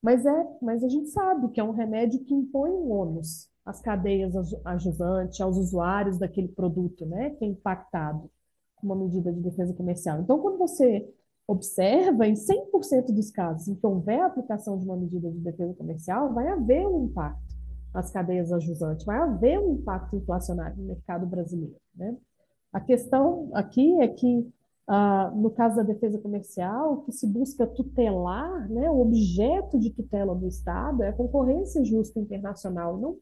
Mas 0.03 0.24
é, 0.24 0.59
mas 0.62 0.84
a 0.84 0.88
gente 0.88 1.09
sabe 1.09 1.48
que 1.51 1.61
é 1.61 1.64
um 1.64 1.72
remédio 1.72 2.22
que 2.24 2.34
impõe 2.34 2.70
um 2.70 2.90
ônus 2.90 3.48
às 3.64 3.80
cadeias 3.80 4.34
ajusantes, 4.64 5.40
aos 5.40 5.56
usuários 5.56 6.18
daquele 6.18 6.48
produto, 6.48 7.06
né, 7.06 7.30
que 7.30 7.44
é 7.44 7.48
impactado 7.48 8.30
com 8.76 8.86
uma 8.86 8.96
medida 8.96 9.32
de 9.32 9.40
defesa 9.40 9.74
comercial. 9.74 10.20
Então, 10.20 10.38
quando 10.38 10.58
você 10.58 11.06
observa, 11.46 12.26
em 12.26 12.34
100% 12.34 13.12
dos 13.12 13.30
casos 13.30 13.68
em 13.68 13.74
que 13.74 13.86
houver 13.86 14.20
a 14.20 14.26
aplicação 14.26 14.78
de 14.78 14.84
uma 14.84 14.96
medida 14.96 15.30
de 15.30 15.38
defesa 15.38 15.74
comercial, 15.74 16.32
vai 16.32 16.48
haver 16.48 16.86
um 16.86 17.04
impacto 17.04 17.50
nas 17.92 18.11
cadeias 18.11 18.52
ajusantes, 18.52 19.04
vai 19.04 19.18
haver 19.18 19.58
um 19.58 19.74
impacto 19.74 20.16
inflacionário 20.16 20.76
no 20.76 20.84
mercado 20.84 21.26
brasileiro. 21.26 21.74
Né? 21.94 22.16
A 22.72 22.80
questão 22.80 23.50
aqui 23.52 24.00
é 24.00 24.06
que, 24.06 24.48
ah, 24.86 25.32
no 25.34 25.50
caso 25.50 25.76
da 25.76 25.82
defesa 25.82 26.18
comercial, 26.18 26.92
o 26.92 27.02
que 27.02 27.12
se 27.12 27.26
busca 27.26 27.66
tutelar, 27.66 28.70
né, 28.70 28.88
o 28.88 29.00
objeto 29.00 29.76
de 29.78 29.90
tutela 29.90 30.34
do 30.36 30.46
Estado 30.46 31.02
é 31.02 31.08
a 31.08 31.12
concorrência 31.12 31.84
justa 31.84 32.20
internacional, 32.20 32.96
não 32.96 33.16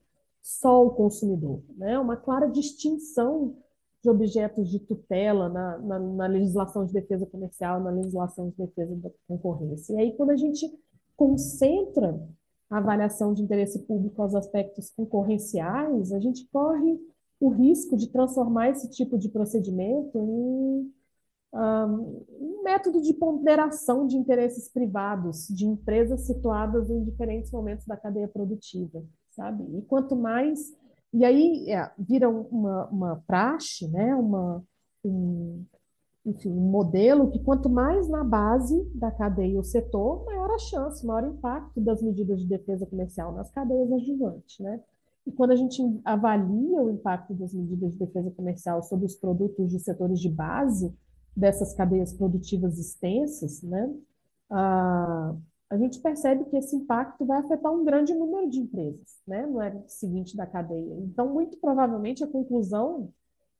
só 0.48 0.86
o 0.86 0.90
consumidor. 0.92 1.62
Né? 1.76 1.98
Uma 1.98 2.16
clara 2.16 2.46
distinção 2.46 3.54
de 4.02 4.08
objetos 4.08 4.70
de 4.70 4.78
tutela 4.78 5.48
na, 5.50 5.78
na, 5.78 5.98
na 5.98 6.26
legislação 6.26 6.86
de 6.86 6.92
defesa 6.94 7.26
comercial, 7.26 7.82
na 7.82 7.90
legislação 7.90 8.48
de 8.48 8.56
defesa 8.56 8.96
da 8.96 9.10
concorrência. 9.26 9.92
E 9.92 9.98
aí, 9.98 10.16
quando 10.16 10.30
a 10.30 10.36
gente 10.36 10.66
concentra 11.14 12.18
a 12.70 12.78
avaliação 12.78 13.34
de 13.34 13.42
interesse 13.42 13.80
público 13.80 14.22
aos 14.22 14.34
aspectos 14.34 14.88
concorrenciais, 14.90 16.12
a 16.12 16.20
gente 16.20 16.48
corre 16.50 16.98
o 17.38 17.50
risco 17.50 17.96
de 17.96 18.08
transformar 18.08 18.70
esse 18.70 18.88
tipo 18.88 19.18
de 19.18 19.28
procedimento 19.28 20.16
em 20.16 20.30
um, 20.30 20.92
um 21.52 22.62
método 22.62 23.02
de 23.02 23.12
ponderação 23.12 24.06
de 24.06 24.16
interesses 24.16 24.68
privados 24.68 25.46
de 25.48 25.66
empresas 25.66 26.22
situadas 26.22 26.88
em 26.88 27.04
diferentes 27.04 27.50
momentos 27.50 27.84
da 27.86 27.96
cadeia 27.96 28.28
produtiva, 28.28 29.04
sabe? 29.38 29.64
E 29.78 29.82
quanto 29.82 30.16
mais 30.16 30.76
e 31.12 31.24
aí 31.24 31.70
é, 31.70 31.90
vira 31.98 32.28
uma, 32.28 32.86
uma 32.88 33.16
praxe, 33.26 33.88
né? 33.88 34.14
uma, 34.14 34.62
um, 35.04 35.64
enfim, 36.26 36.50
um 36.50 36.70
modelo 36.70 37.30
que 37.30 37.38
quanto 37.38 37.68
mais 37.68 38.08
na 38.08 38.22
base 38.22 38.84
da 38.94 39.10
cadeia 39.10 39.58
o 39.58 39.64
setor, 39.64 40.26
maior 40.26 40.50
a 40.50 40.58
chance, 40.58 41.06
maior 41.06 41.26
impacto 41.26 41.80
das 41.80 42.02
medidas 42.02 42.40
de 42.40 42.46
defesa 42.46 42.84
comercial 42.84 43.32
nas 43.32 43.50
cadeias 43.50 43.90
adjuvantes, 43.90 44.58
né? 44.58 44.80
E 45.26 45.32
quando 45.32 45.50
a 45.50 45.56
gente 45.56 45.82
avalia 46.04 46.82
o 46.82 46.90
impacto 46.90 47.34
das 47.34 47.52
medidas 47.52 47.92
de 47.92 47.98
defesa 47.98 48.30
comercial 48.30 48.82
sobre 48.82 49.06
os 49.06 49.14
produtos 49.14 49.68
de 49.68 49.78
setores 49.78 50.20
de 50.20 50.30
base 50.30 50.94
dessas 51.36 51.74
cadeias 51.74 52.12
produtivas 52.12 52.78
extensas, 52.78 53.62
né? 53.62 53.94
Ah, 54.50 55.34
a 55.70 55.76
gente 55.76 56.00
percebe 56.00 56.44
que 56.46 56.56
esse 56.56 56.74
impacto 56.74 57.26
vai 57.26 57.40
afetar 57.40 57.72
um 57.72 57.84
grande 57.84 58.14
número 58.14 58.48
de 58.48 58.58
empresas, 58.58 59.20
né? 59.26 59.46
No 59.46 59.60
é 59.60 59.82
seguinte 59.86 60.36
da 60.36 60.46
cadeia. 60.46 60.94
Então, 61.00 61.32
muito 61.32 61.58
provavelmente 61.58 62.24
a 62.24 62.26
conclusão 62.26 63.12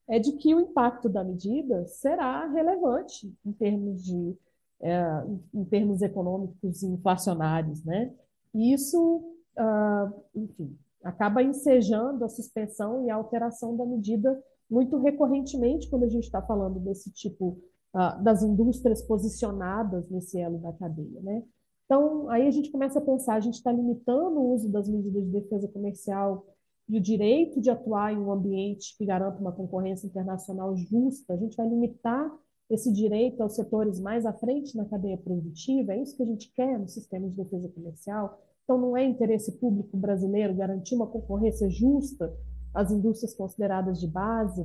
é 0.07 0.17
de 0.17 0.31
que 0.33 0.55
o 0.55 0.59
impacto 0.59 1.07
da 1.07 1.23
medida 1.23 1.85
será 1.87 2.47
relevante 2.47 3.31
em 3.45 3.51
termos 3.51 4.03
de 4.03 4.35
é, 4.81 5.23
em 5.53 5.65
termos 5.65 6.01
econômicos 6.01 6.81
e 6.81 6.87
inflacionários, 6.87 7.83
né? 7.83 8.13
E 8.53 8.73
isso, 8.73 9.17
uh, 9.57 10.23
enfim, 10.33 10.75
acaba 11.03 11.43
ensejando 11.43 12.23
a 12.23 12.29
suspensão 12.29 13.05
e 13.05 13.09
a 13.09 13.15
alteração 13.15 13.75
da 13.75 13.85
medida 13.85 14.41
muito 14.69 14.97
recorrentemente 14.97 15.89
quando 15.89 16.05
a 16.05 16.09
gente 16.09 16.23
está 16.23 16.41
falando 16.41 16.79
desse 16.79 17.11
tipo 17.11 17.57
uh, 17.93 18.23
das 18.23 18.41
indústrias 18.41 19.01
posicionadas 19.01 20.09
nesse 20.09 20.39
elo 20.39 20.57
da 20.59 20.71
cadeia, 20.73 21.21
né? 21.21 21.43
Então, 21.89 22.29
aí 22.29 22.45
a 22.45 22.51
gente 22.51 22.69
começa 22.69 22.99
a 22.99 23.01
pensar, 23.01 23.33
a 23.33 23.39
gente 23.39 23.55
está 23.55 23.71
limitando 23.71 24.39
o 24.39 24.53
uso 24.53 24.69
das 24.69 24.87
medidas 24.87 25.25
de 25.25 25.31
defesa 25.31 25.67
comercial 25.67 26.45
e 26.87 26.99
o 26.99 27.01
direito 27.01 27.59
de 27.59 27.71
atuar 27.71 28.13
em 28.13 28.17
um 28.19 28.31
ambiente 28.31 28.95
que 28.95 29.03
garanta 29.03 29.41
uma 29.41 29.51
concorrência 29.51 30.05
internacional 30.05 30.77
justa, 30.77 31.33
a 31.33 31.37
gente 31.37 31.57
vai 31.57 31.67
limitar 31.67 32.31
esse 32.69 32.93
direito 32.93 33.41
aos 33.41 33.55
setores 33.55 33.99
mais 33.99 34.23
à 34.23 34.31
frente 34.31 34.77
na 34.77 34.85
cadeia 34.85 35.17
produtiva, 35.17 35.93
é 35.93 35.99
isso 36.03 36.15
que 36.15 36.21
a 36.21 36.27
gente 36.27 36.53
quer 36.53 36.77
no 36.77 36.87
sistema 36.87 37.27
de 37.27 37.35
defesa 37.35 37.67
comercial. 37.69 38.39
Então, 38.63 38.77
não 38.77 38.95
é 38.95 39.03
interesse 39.03 39.53
público 39.53 39.97
brasileiro 39.97 40.53
garantir 40.53 40.93
uma 40.93 41.07
concorrência 41.07 41.67
justa 41.71 42.31
às 42.71 42.91
indústrias 42.91 43.33
consideradas 43.33 43.99
de 43.99 44.05
base. 44.05 44.63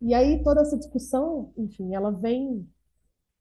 E 0.00 0.14
aí, 0.14 0.40
toda 0.44 0.60
essa 0.60 0.78
discussão, 0.78 1.50
enfim, 1.56 1.96
ela 1.96 2.12
vem 2.12 2.64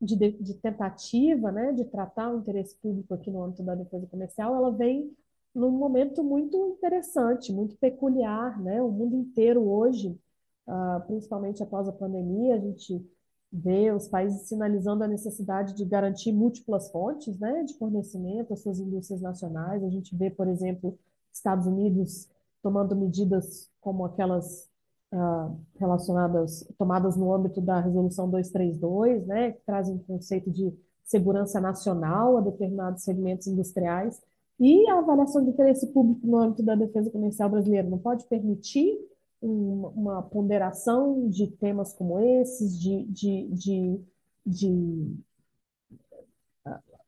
de, 0.02 0.16
de 0.16 0.54
tentativa 0.56 1.52
né, 1.52 1.74
de 1.74 1.86
tratar 1.86 2.34
o 2.34 2.40
interesse 2.40 2.76
público 2.78 3.14
aqui 3.14 3.30
no 3.30 3.44
âmbito 3.44 3.64
da 3.64 3.76
defesa 3.76 4.08
comercial, 4.08 4.56
ela 4.56 4.72
vem 4.72 5.16
num 5.54 5.72
momento 5.72 6.24
muito 6.24 6.56
interessante, 6.78 7.52
muito 7.52 7.76
peculiar, 7.78 8.62
né? 8.62 8.82
O 8.82 8.90
mundo 8.90 9.16
inteiro 9.16 9.68
hoje, 9.68 10.18
uh, 10.68 11.06
principalmente 11.08 11.62
após 11.64 11.88
a 11.88 11.92
pandemia, 11.92 12.56
a 12.56 12.60
gente 12.60 13.04
vê 13.52 13.92
os 13.92 14.08
países 14.08 14.48
sinalizando 14.48 15.04
a 15.04 15.08
necessidade 15.08 15.74
de 15.76 15.84
garantir 15.84 16.32
múltiplas 16.32 16.92
fontes, 16.92 17.38
né, 17.40 17.64
de 17.64 17.74
fornecimento 17.80 18.54
às 18.54 18.62
suas 18.62 18.80
indústrias 18.80 19.22
nacionais. 19.22 19.84
A 19.84 19.90
gente 19.90 20.16
vê, 20.16 20.30
por 20.30 20.48
exemplo, 20.48 20.98
Estados 21.34 21.66
Unidos 21.66 22.30
tomando 22.62 22.96
medidas 22.96 23.72
como 23.82 24.06
aquelas 24.06 24.69
relacionadas, 25.80 26.68
tomadas 26.78 27.16
no 27.16 27.34
âmbito 27.34 27.60
da 27.62 27.80
Resolução 27.80 28.30
232, 28.30 29.26
né, 29.26 29.52
que 29.54 29.62
trazem 29.66 29.96
um 29.96 30.00
conceito 30.00 30.52
de 30.52 30.72
segurança 31.04 31.60
nacional 31.60 32.38
a 32.38 32.42
determinados 32.42 33.04
segmentos 33.04 33.48
industriais. 33.48 34.22
E 34.60 34.88
a 34.90 35.00
avaliação 35.00 35.44
de 35.44 35.50
interesse 35.50 35.88
público 35.88 36.28
no 36.28 36.38
âmbito 36.38 36.62
da 36.62 36.76
defesa 36.76 37.10
comercial 37.10 37.50
brasileira 37.50 37.90
não 37.90 37.98
pode 37.98 38.26
permitir 38.26 39.00
um, 39.42 39.88
uma 39.96 40.22
ponderação 40.22 41.28
de 41.30 41.48
temas 41.48 41.94
como 41.94 42.20
esses, 42.20 42.80
de, 42.80 43.06
de, 43.06 43.48
de, 43.48 44.02
de 44.46 45.18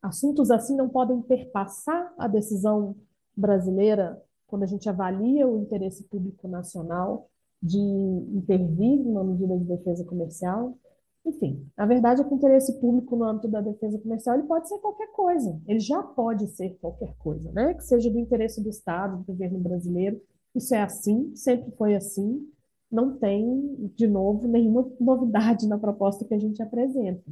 assuntos 0.00 0.50
assim 0.50 0.74
não 0.74 0.88
podem 0.88 1.20
perpassar 1.22 2.12
a 2.18 2.26
decisão 2.26 2.96
brasileira 3.36 4.20
quando 4.46 4.64
a 4.64 4.66
gente 4.66 4.88
avalia 4.88 5.46
o 5.46 5.60
interesse 5.62 6.04
público 6.04 6.48
nacional 6.48 7.30
de 7.62 7.78
intervir 7.78 8.98
numa 8.98 9.22
medida 9.22 9.56
de 9.56 9.64
defesa 9.64 10.04
comercial. 10.04 10.76
Enfim, 11.24 11.64
a 11.76 11.86
verdade 11.86 12.20
é 12.20 12.24
que 12.24 12.32
o 12.32 12.36
interesse 12.36 12.80
público 12.80 13.14
no 13.14 13.24
âmbito 13.24 13.46
da 13.46 13.60
defesa 13.60 13.98
comercial 13.98 14.36
ele 14.36 14.48
pode 14.48 14.68
ser 14.68 14.78
qualquer 14.78 15.06
coisa, 15.12 15.60
ele 15.68 15.78
já 15.78 16.02
pode 16.02 16.48
ser 16.48 16.76
qualquer 16.80 17.14
coisa, 17.18 17.52
né? 17.52 17.74
Que 17.74 17.84
seja 17.84 18.10
do 18.10 18.18
interesse 18.18 18.60
do 18.60 18.68
Estado, 18.68 19.18
do 19.18 19.24
governo 19.24 19.60
brasileiro. 19.60 20.20
Isso 20.54 20.74
é 20.74 20.82
assim, 20.82 21.34
sempre 21.36 21.70
foi 21.76 21.94
assim, 21.94 22.44
não 22.90 23.16
tem, 23.16 23.90
de 23.96 24.06
novo, 24.08 24.48
nenhuma 24.48 24.90
novidade 25.00 25.66
na 25.68 25.78
proposta 25.78 26.24
que 26.24 26.34
a 26.34 26.38
gente 26.38 26.60
apresenta. 26.60 27.22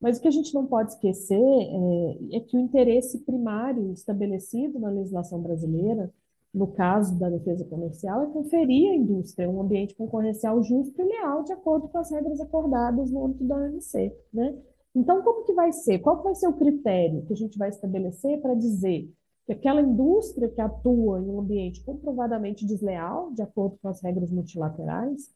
Mas 0.00 0.18
o 0.18 0.22
que 0.22 0.28
a 0.28 0.32
gente 0.32 0.52
não 0.52 0.66
pode 0.66 0.92
esquecer 0.92 1.40
é, 1.40 2.36
é 2.36 2.40
que 2.40 2.56
o 2.56 2.60
interesse 2.60 3.18
primário 3.20 3.92
estabelecido 3.92 4.78
na 4.78 4.90
legislação 4.90 5.40
brasileira 5.40 6.12
no 6.52 6.66
caso 6.68 7.18
da 7.18 7.28
defesa 7.28 7.64
comercial, 7.64 8.24
é 8.24 8.26
conferir 8.26 8.90
à 8.90 8.94
indústria 8.94 9.48
um 9.48 9.60
ambiente 9.60 9.94
concorrencial 9.94 10.62
justo 10.62 11.00
e 11.00 11.04
leal 11.04 11.44
de 11.44 11.52
acordo 11.52 11.88
com 11.88 11.98
as 11.98 12.10
regras 12.10 12.40
acordadas 12.40 13.10
no 13.10 13.24
âmbito 13.24 13.44
da 13.44 13.56
OMC, 13.56 14.12
né? 14.32 14.56
Então, 14.94 15.22
como 15.22 15.44
que 15.44 15.52
vai 15.52 15.72
ser? 15.72 16.00
Qual 16.00 16.20
vai 16.22 16.34
ser 16.34 16.48
o 16.48 16.52
critério 16.52 17.24
que 17.26 17.32
a 17.32 17.36
gente 17.36 17.56
vai 17.56 17.68
estabelecer 17.68 18.40
para 18.40 18.54
dizer 18.54 19.08
que 19.46 19.52
aquela 19.52 19.80
indústria 19.80 20.48
que 20.48 20.60
atua 20.60 21.20
em 21.20 21.28
um 21.28 21.40
ambiente 21.40 21.82
comprovadamente 21.84 22.66
desleal, 22.66 23.30
de 23.32 23.42
acordo 23.42 23.78
com 23.80 23.88
as 23.88 24.02
regras 24.02 24.30
multilaterais, 24.30 25.32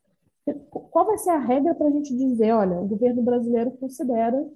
qual 0.70 1.06
vai 1.06 1.18
ser 1.18 1.30
a 1.30 1.38
regra 1.38 1.74
para 1.74 1.86
a 1.86 1.90
gente 1.90 2.14
dizer, 2.14 2.52
olha, 2.52 2.78
o 2.80 2.86
governo 2.86 3.22
brasileiro 3.22 3.70
considera 3.72 4.46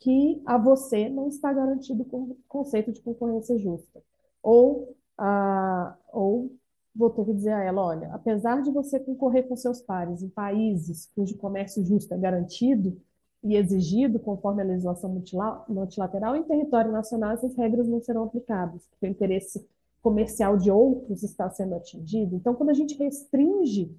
que 0.00 0.42
a 0.46 0.56
você 0.56 1.08
não 1.08 1.28
está 1.28 1.52
garantido 1.52 2.06
o 2.10 2.36
conceito 2.48 2.90
de 2.90 3.00
concorrência 3.00 3.58
justa? 3.58 4.02
Ou 4.42 4.96
ah, 5.20 5.94
ou 6.12 6.50
vou 6.96 7.10
ter 7.10 7.24
que 7.26 7.34
dizer 7.34 7.52
a 7.52 7.62
ela, 7.62 7.82
olha, 7.82 8.10
apesar 8.12 8.62
de 8.62 8.70
você 8.70 8.98
concorrer 8.98 9.46
com 9.46 9.54
seus 9.54 9.80
pares 9.80 10.22
em 10.22 10.28
países 10.28 11.10
cujo 11.14 11.36
comércio 11.36 11.84
justo 11.84 12.12
é 12.14 12.18
garantido 12.18 12.98
e 13.44 13.54
exigido 13.54 14.18
conforme 14.18 14.62
a 14.62 14.64
legislação 14.64 15.22
multilateral, 15.68 16.36
em 16.36 16.42
território 16.42 16.90
nacional 16.90 17.32
essas 17.32 17.54
regras 17.54 17.86
não 17.86 18.00
serão 18.00 18.24
aplicadas, 18.24 18.86
porque 18.86 19.06
o 19.06 19.10
interesse 19.10 19.66
comercial 20.02 20.56
de 20.56 20.70
outros 20.70 21.22
está 21.22 21.48
sendo 21.50 21.74
atingido. 21.74 22.34
Então, 22.36 22.54
quando 22.54 22.70
a 22.70 22.74
gente 22.74 22.96
restringe 22.96 23.94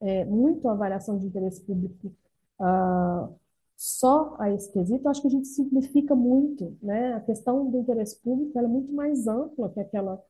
é, 0.00 0.24
muito 0.24 0.68
a 0.68 0.72
avaliação 0.72 1.18
de 1.18 1.26
interesse 1.26 1.60
público 1.62 2.12
ah, 2.58 3.28
só 3.76 4.36
a 4.38 4.50
esse 4.50 4.72
quesito, 4.72 5.08
acho 5.08 5.20
que 5.22 5.28
a 5.28 5.30
gente 5.30 5.48
simplifica 5.48 6.14
muito, 6.14 6.76
né? 6.82 7.14
A 7.14 7.20
questão 7.20 7.70
do 7.70 7.78
interesse 7.78 8.16
público 8.20 8.58
é 8.58 8.62
muito 8.62 8.92
mais 8.92 9.26
ampla 9.28 9.68
que 9.70 9.80
aquela 9.80 10.22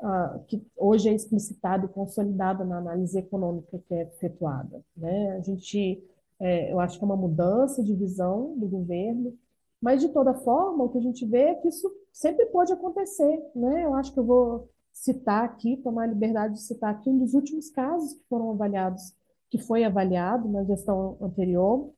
uh, 0.00 0.42
que 0.46 0.62
hoje 0.76 1.08
é 1.08 1.14
explicitada 1.14 1.86
e 1.86 1.88
consolidada 1.88 2.64
na 2.64 2.78
análise 2.78 3.18
econômica 3.18 3.78
que 3.86 3.94
é 3.94 4.02
efetuada. 4.02 4.82
Né? 4.96 5.36
A 5.36 5.40
gente, 5.40 6.02
é, 6.38 6.72
eu 6.72 6.80
acho 6.80 6.98
que 6.98 7.04
é 7.04 7.06
uma 7.06 7.16
mudança 7.16 7.82
de 7.82 7.94
visão 7.94 8.56
do 8.58 8.66
governo, 8.66 9.36
mas 9.80 10.00
de 10.00 10.08
toda 10.08 10.34
forma, 10.34 10.84
o 10.84 10.88
que 10.88 10.98
a 10.98 11.02
gente 11.02 11.24
vê 11.24 11.42
é 11.42 11.54
que 11.54 11.68
isso 11.68 11.90
sempre 12.12 12.46
pode 12.46 12.72
acontecer. 12.72 13.42
Né? 13.54 13.84
Eu 13.84 13.94
acho 13.94 14.12
que 14.12 14.20
eu 14.20 14.24
vou 14.24 14.68
citar 14.92 15.44
aqui, 15.44 15.76
tomar 15.78 16.04
a 16.04 16.08
liberdade 16.08 16.54
de 16.54 16.60
citar 16.60 16.90
aqui 16.90 17.08
um 17.08 17.18
dos 17.18 17.32
últimos 17.32 17.70
casos 17.70 18.12
que 18.14 18.24
foram 18.28 18.50
avaliados, 18.50 19.14
que 19.48 19.58
foi 19.58 19.84
avaliado 19.84 20.48
na 20.48 20.64
gestão 20.64 21.16
anterior, 21.20 21.90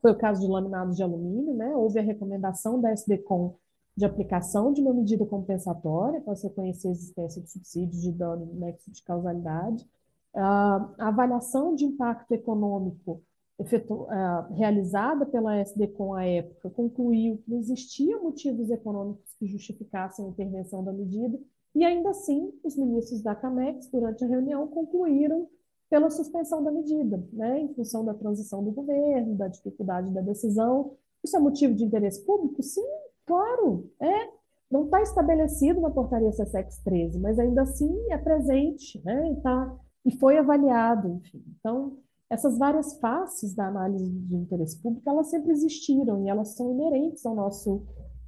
foi 0.00 0.12
o 0.12 0.18
caso 0.18 0.40
de 0.40 0.46
laminados 0.46 0.96
de 0.96 1.02
alumínio, 1.02 1.54
né? 1.54 1.74
Houve 1.74 1.98
a 1.98 2.02
recomendação 2.02 2.80
da 2.80 2.92
SDCOM 2.92 3.54
de 3.98 4.04
aplicação 4.04 4.72
de 4.72 4.80
uma 4.80 4.94
medida 4.94 5.26
compensatória 5.26 6.20
para 6.20 6.36
se 6.36 6.46
reconhecer 6.46 6.86
a 6.86 6.92
existência 6.92 7.42
de 7.42 7.50
subsídios 7.50 8.00
de 8.00 8.12
dano 8.12 8.46
no 8.46 8.54
nexo 8.54 8.92
de 8.92 9.02
causalidade. 9.02 9.84
A 10.32 10.94
avaliação 10.98 11.74
de 11.74 11.84
impacto 11.84 12.30
econômico 12.32 13.20
efetu, 13.58 14.06
realizada 14.52 15.26
pela 15.26 15.60
SDCOM 15.60 16.14
à 16.14 16.24
época 16.24 16.70
concluiu 16.70 17.38
que 17.38 17.50
não 17.50 17.58
existiam 17.58 18.22
motivos 18.22 18.70
econômicos 18.70 19.34
que 19.36 19.48
justificassem 19.48 20.24
a 20.24 20.28
intervenção 20.28 20.84
da 20.84 20.92
medida, 20.92 21.36
e 21.74 21.84
ainda 21.84 22.10
assim, 22.10 22.52
os 22.62 22.76
ministros 22.76 23.20
da 23.20 23.34
CAMEX, 23.34 23.88
durante 23.90 24.24
a 24.24 24.28
reunião, 24.28 24.68
concluíram 24.68 25.48
pela 25.90 26.08
suspensão 26.08 26.62
da 26.62 26.70
medida, 26.70 27.20
né, 27.32 27.62
em 27.62 27.74
função 27.74 28.04
da 28.04 28.14
transição 28.14 28.62
do 28.62 28.70
governo, 28.70 29.34
da 29.34 29.48
dificuldade 29.48 30.12
da 30.12 30.20
decisão. 30.20 30.92
Isso 31.24 31.36
é 31.36 31.40
motivo 31.40 31.74
de 31.74 31.84
interesse 31.84 32.24
público? 32.24 32.62
Sim, 32.62 32.86
claro, 33.28 33.90
é. 34.00 34.38
Não 34.70 34.84
está 34.84 35.00
estabelecido 35.00 35.80
na 35.80 35.90
portaria 35.90 36.30
CSEX 36.30 36.78
13, 36.82 37.18
mas 37.20 37.38
ainda 37.38 37.62
assim 37.62 38.12
é 38.12 38.18
presente, 38.18 39.00
né, 39.02 39.32
e, 39.32 39.36
tá, 39.36 39.74
e 40.04 40.10
foi 40.18 40.36
avaliado, 40.36 41.08
enfim. 41.08 41.42
Então, 41.58 41.96
essas 42.28 42.58
várias 42.58 42.98
faces 43.00 43.54
da 43.54 43.66
análise 43.66 44.10
de 44.10 44.36
interesse 44.36 44.78
público, 44.82 45.08
elas 45.08 45.30
sempre 45.30 45.52
existiram 45.52 46.22
e 46.22 46.28
elas 46.28 46.48
são 46.48 46.70
inerentes 46.70 47.24
ao 47.24 47.34
nosso 47.34 47.76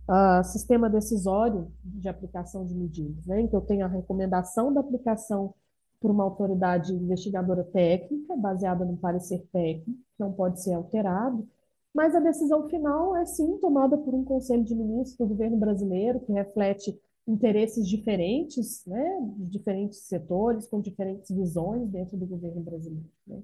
uh, 0.08 0.42
sistema 0.44 0.88
decisório 0.88 1.70
de 1.84 2.08
aplicação 2.08 2.64
de 2.64 2.74
medidas. 2.74 3.26
Né? 3.26 3.42
Então, 3.42 3.60
eu 3.60 3.66
tenho 3.66 3.84
a 3.84 3.88
recomendação 3.88 4.72
da 4.72 4.80
aplicação 4.80 5.52
por 6.00 6.10
uma 6.10 6.24
autoridade 6.24 6.94
investigadora 6.94 7.62
técnica, 7.64 8.34
baseada 8.34 8.86
no 8.86 8.96
parecer 8.96 9.46
técnico, 9.52 9.90
que 9.90 10.20
não 10.20 10.32
pode 10.32 10.62
ser 10.62 10.72
alterado, 10.72 11.46
mas 11.94 12.14
a 12.14 12.20
decisão 12.20 12.68
final 12.68 13.16
é 13.16 13.24
sim 13.24 13.58
tomada 13.58 13.98
por 13.98 14.14
um 14.14 14.24
conselho 14.24 14.64
de 14.64 14.74
ministros 14.74 15.18
do 15.18 15.26
governo 15.26 15.56
brasileiro, 15.56 16.20
que 16.20 16.32
reflete 16.32 16.98
interesses 17.26 17.88
diferentes, 17.88 18.84
né, 18.86 19.18
de 19.36 19.50
diferentes 19.50 20.00
setores, 20.00 20.66
com 20.66 20.80
diferentes 20.80 21.30
visões 21.34 21.88
dentro 21.88 22.16
do 22.16 22.26
governo 22.26 22.60
brasileiro. 22.60 23.10
Né? 23.26 23.42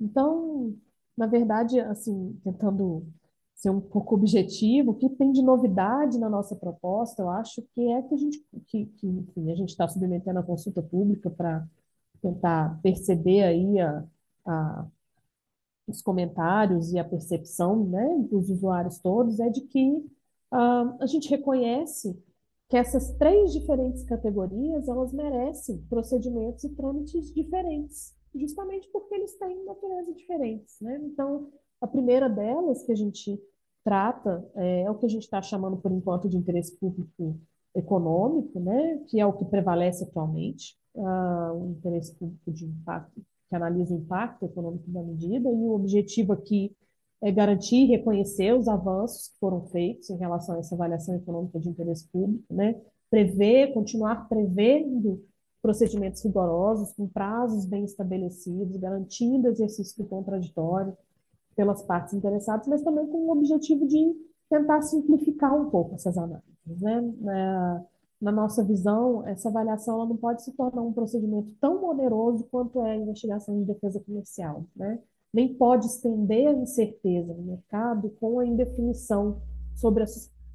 Então, 0.00 0.74
na 1.16 1.26
verdade, 1.26 1.80
assim, 1.80 2.38
tentando 2.44 3.06
ser 3.54 3.70
um 3.70 3.80
pouco 3.80 4.14
objetivo, 4.14 4.90
o 4.90 4.94
que 4.94 5.08
tem 5.08 5.32
de 5.32 5.42
novidade 5.42 6.18
na 6.18 6.28
nossa 6.28 6.54
proposta, 6.54 7.22
eu 7.22 7.30
acho 7.30 7.62
que 7.74 7.90
é 7.90 8.02
que 8.02 8.14
a 8.14 8.18
gente, 8.18 8.44
que, 8.66 8.86
que 8.86 9.06
enfim, 9.06 9.50
a 9.50 9.54
gente 9.56 9.70
está 9.70 9.88
submetendo 9.88 10.38
a 10.38 10.42
consulta 10.42 10.82
pública 10.82 11.30
para 11.30 11.66
tentar 12.20 12.78
perceber 12.82 13.44
aí 13.44 13.80
a, 13.80 14.04
a, 14.44 14.86
os 15.86 16.02
comentários 16.02 16.92
e 16.92 16.98
a 16.98 17.04
percepção 17.04 17.84
né, 17.86 18.26
dos 18.30 18.50
usuários 18.50 18.98
todos, 18.98 19.38
é 19.38 19.48
de 19.48 19.62
que 19.62 19.92
uh, 20.52 20.96
a 21.00 21.06
gente 21.06 21.28
reconhece 21.30 22.16
que 22.68 22.76
essas 22.76 23.12
três 23.12 23.52
diferentes 23.52 24.02
categorias 24.02 24.88
elas 24.88 25.12
merecem 25.12 25.78
procedimentos 25.88 26.64
e 26.64 26.74
trâmites 26.74 27.32
diferentes, 27.32 28.14
justamente 28.34 28.88
porque 28.92 29.14
eles 29.14 29.38
têm 29.38 29.64
natureza 29.64 30.12
diferentes. 30.12 30.80
Né? 30.80 31.00
Então, 31.04 31.48
a 31.80 31.86
primeira 31.86 32.28
delas 32.28 32.82
que 32.82 32.92
a 32.92 32.96
gente 32.96 33.40
trata 33.84 34.44
é, 34.56 34.82
é 34.82 34.90
o 34.90 34.98
que 34.98 35.06
a 35.06 35.08
gente 35.08 35.22
está 35.22 35.40
chamando 35.40 35.76
por 35.76 35.92
enquanto 35.92 36.28
de 36.28 36.36
interesse 36.36 36.76
público 36.76 37.38
econômico, 37.74 38.58
né? 38.58 39.04
que 39.06 39.20
é 39.20 39.26
o 39.26 39.32
que 39.32 39.44
prevalece 39.44 40.02
atualmente 40.02 40.76
uh, 40.94 41.52
o 41.52 41.70
interesse 41.70 42.14
público 42.16 42.50
de 42.50 42.66
impacto, 42.66 43.24
que 43.48 43.56
analisa 43.56 43.94
o 43.94 43.98
impacto 43.98 44.44
econômico 44.44 44.90
da 44.90 45.02
medida, 45.02 45.48
e 45.48 45.52
o 45.52 45.74
objetivo 45.74 46.32
aqui 46.32 46.74
é 47.22 47.32
garantir 47.32 47.84
e 47.84 47.86
reconhecer 47.86 48.52
os 48.54 48.68
avanços 48.68 49.28
que 49.28 49.38
foram 49.38 49.66
feitos 49.68 50.10
em 50.10 50.16
relação 50.16 50.56
a 50.56 50.58
essa 50.58 50.74
avaliação 50.74 51.14
econômica 51.14 51.58
de 51.58 51.68
interesse 51.68 52.08
público, 52.08 52.52
né? 52.52 52.80
prever, 53.10 53.72
continuar 53.72 54.28
prevendo 54.28 55.24
procedimentos 55.62 56.22
rigorosos, 56.22 56.92
com 56.92 57.08
prazos 57.08 57.64
bem 57.66 57.84
estabelecidos, 57.84 58.76
garantindo 58.76 59.48
exercício 59.48 60.04
contraditório 60.06 60.96
pelas 61.56 61.82
partes 61.82 62.14
interessadas, 62.14 62.68
mas 62.68 62.82
também 62.82 63.06
com 63.06 63.18
o 63.26 63.32
objetivo 63.32 63.86
de 63.86 64.14
tentar 64.48 64.82
simplificar 64.82 65.54
um 65.54 65.70
pouco 65.70 65.94
essas 65.94 66.16
análises. 66.16 66.80
Né? 66.80 67.14
É, 67.28 67.95
na 68.20 68.32
nossa 68.32 68.64
visão, 68.64 69.26
essa 69.26 69.48
avaliação 69.48 69.96
ela 69.96 70.06
não 70.06 70.16
pode 70.16 70.42
se 70.42 70.52
tornar 70.52 70.82
um 70.82 70.92
procedimento 70.92 71.50
tão 71.60 71.84
oneroso 71.84 72.44
quanto 72.50 72.80
é 72.82 72.92
a 72.92 72.96
investigação 72.96 73.58
de 73.58 73.66
defesa 73.66 74.00
comercial, 74.00 74.64
né? 74.74 74.98
Nem 75.32 75.54
pode 75.54 75.86
estender 75.86 76.48
a 76.48 76.52
incerteza 76.52 77.34
no 77.34 77.42
mercado 77.42 78.10
com 78.18 78.38
a 78.38 78.46
indefinição 78.46 79.42
sobre 79.74 80.02
a, 80.02 80.06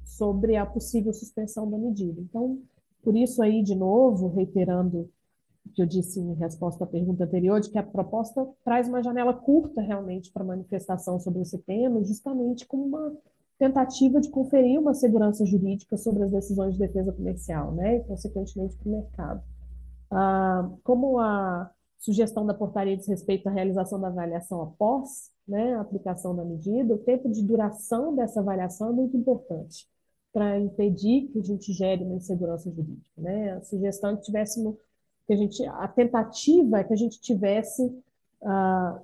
sobre 0.04 0.56
a 0.56 0.66
possível 0.66 1.12
suspensão 1.12 1.70
da 1.70 1.78
medida. 1.78 2.20
Então, 2.20 2.58
por 3.02 3.16
isso 3.16 3.40
aí, 3.42 3.62
de 3.62 3.76
novo, 3.76 4.28
reiterando 4.28 5.08
o 5.64 5.70
que 5.72 5.82
eu 5.82 5.86
disse 5.86 6.18
em 6.18 6.34
resposta 6.34 6.82
à 6.82 6.86
pergunta 6.86 7.24
anterior, 7.24 7.60
de 7.60 7.70
que 7.70 7.78
a 7.78 7.82
proposta 7.82 8.48
traz 8.64 8.88
uma 8.88 9.02
janela 9.02 9.32
curta 9.32 9.80
realmente 9.80 10.32
para 10.32 10.42
manifestação 10.42 11.20
sobre 11.20 11.42
esse 11.42 11.58
tema, 11.58 12.02
justamente 12.02 12.66
como 12.66 12.84
uma 12.84 13.16
tentativa 13.62 14.20
de 14.20 14.28
conferir 14.28 14.80
uma 14.80 14.92
segurança 14.92 15.46
jurídica 15.46 15.96
sobre 15.96 16.24
as 16.24 16.32
decisões 16.32 16.74
de 16.74 16.80
defesa 16.80 17.12
comercial, 17.12 17.70
né, 17.70 17.98
e 17.98 18.00
consequentemente 18.00 18.76
para 18.76 18.88
o 18.88 18.92
mercado. 18.92 19.42
Ah, 20.10 20.68
como 20.82 21.20
a 21.20 21.70
sugestão 21.96 22.44
da 22.44 22.54
portaria 22.54 22.96
diz 22.96 23.06
respeito 23.06 23.48
à 23.48 23.52
realização 23.52 24.00
da 24.00 24.08
avaliação 24.08 24.62
após 24.62 25.30
né, 25.46 25.74
a 25.74 25.80
aplicação 25.80 26.34
da 26.34 26.44
medida, 26.44 26.92
o 26.92 26.98
tempo 26.98 27.30
de 27.30 27.40
duração 27.40 28.16
dessa 28.16 28.40
avaliação 28.40 28.88
é 28.88 28.92
muito 28.92 29.16
importante 29.16 29.86
para 30.32 30.58
impedir 30.58 31.28
que 31.28 31.38
a 31.38 31.44
gente 31.44 31.72
gere 31.72 32.02
uma 32.02 32.16
insegurança 32.16 32.68
jurídica. 32.68 33.12
Né? 33.16 33.52
A 33.52 33.62
sugestão 33.62 34.10
é 34.10 34.16
que 34.16 34.22
tivéssemos, 34.22 34.74
que 35.24 35.34
a 35.34 35.36
gente, 35.36 35.64
a 35.64 35.86
tentativa 35.86 36.80
é 36.80 36.84
que 36.84 36.92
a 36.92 36.96
gente 36.96 37.20
tivesse, 37.20 37.96
ah, 38.42 39.00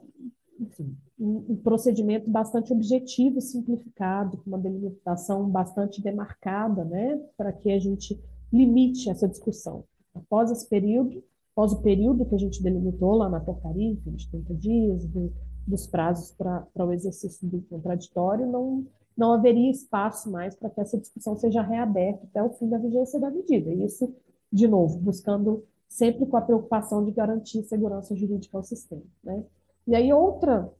enfim, 0.58 0.96
um, 1.18 1.56
procedimento 1.56 2.30
bastante 2.30 2.72
objetivo 2.72 3.40
simplificado, 3.40 4.38
com 4.38 4.50
uma 4.50 4.58
delimitação 4.58 5.48
bastante 5.48 6.00
demarcada, 6.00 6.84
né, 6.84 7.20
para 7.36 7.52
que 7.52 7.70
a 7.70 7.78
gente 7.78 8.18
limite 8.52 9.10
essa 9.10 9.28
discussão. 9.28 9.84
Após 10.14 10.50
esse 10.50 10.68
período, 10.68 11.22
após 11.52 11.72
o 11.72 11.82
período 11.82 12.24
que 12.24 12.34
a 12.34 12.38
gente 12.38 12.62
delimitou 12.62 13.14
lá 13.16 13.28
na 13.28 13.40
portaria, 13.40 13.94
de 13.94 14.30
30 14.30 14.54
dias, 14.54 15.04
do, 15.06 15.32
dos 15.66 15.86
prazos 15.86 16.32
para 16.32 16.86
o 16.86 16.92
exercício 16.92 17.46
do 17.48 17.60
contraditório, 17.62 18.46
não, 18.46 18.86
não 19.16 19.32
haveria 19.32 19.70
espaço 19.70 20.30
mais 20.30 20.54
para 20.54 20.70
que 20.70 20.80
essa 20.80 20.96
discussão 20.96 21.36
seja 21.36 21.62
reaberta 21.62 22.24
até 22.24 22.42
o 22.42 22.50
fim 22.50 22.68
da 22.68 22.78
vigência 22.78 23.18
da 23.18 23.30
medida. 23.30 23.72
E 23.72 23.84
isso, 23.84 24.14
de 24.52 24.68
novo, 24.68 24.98
buscando 24.98 25.64
sempre 25.88 26.26
com 26.26 26.36
a 26.36 26.42
preocupação 26.42 27.04
de 27.04 27.10
garantir 27.10 27.62
segurança 27.64 28.14
jurídica 28.14 28.56
ao 28.56 28.62
sistema. 28.62 29.02
Né? 29.24 29.42
E 29.86 29.94
aí, 29.94 30.12
outra 30.12 30.70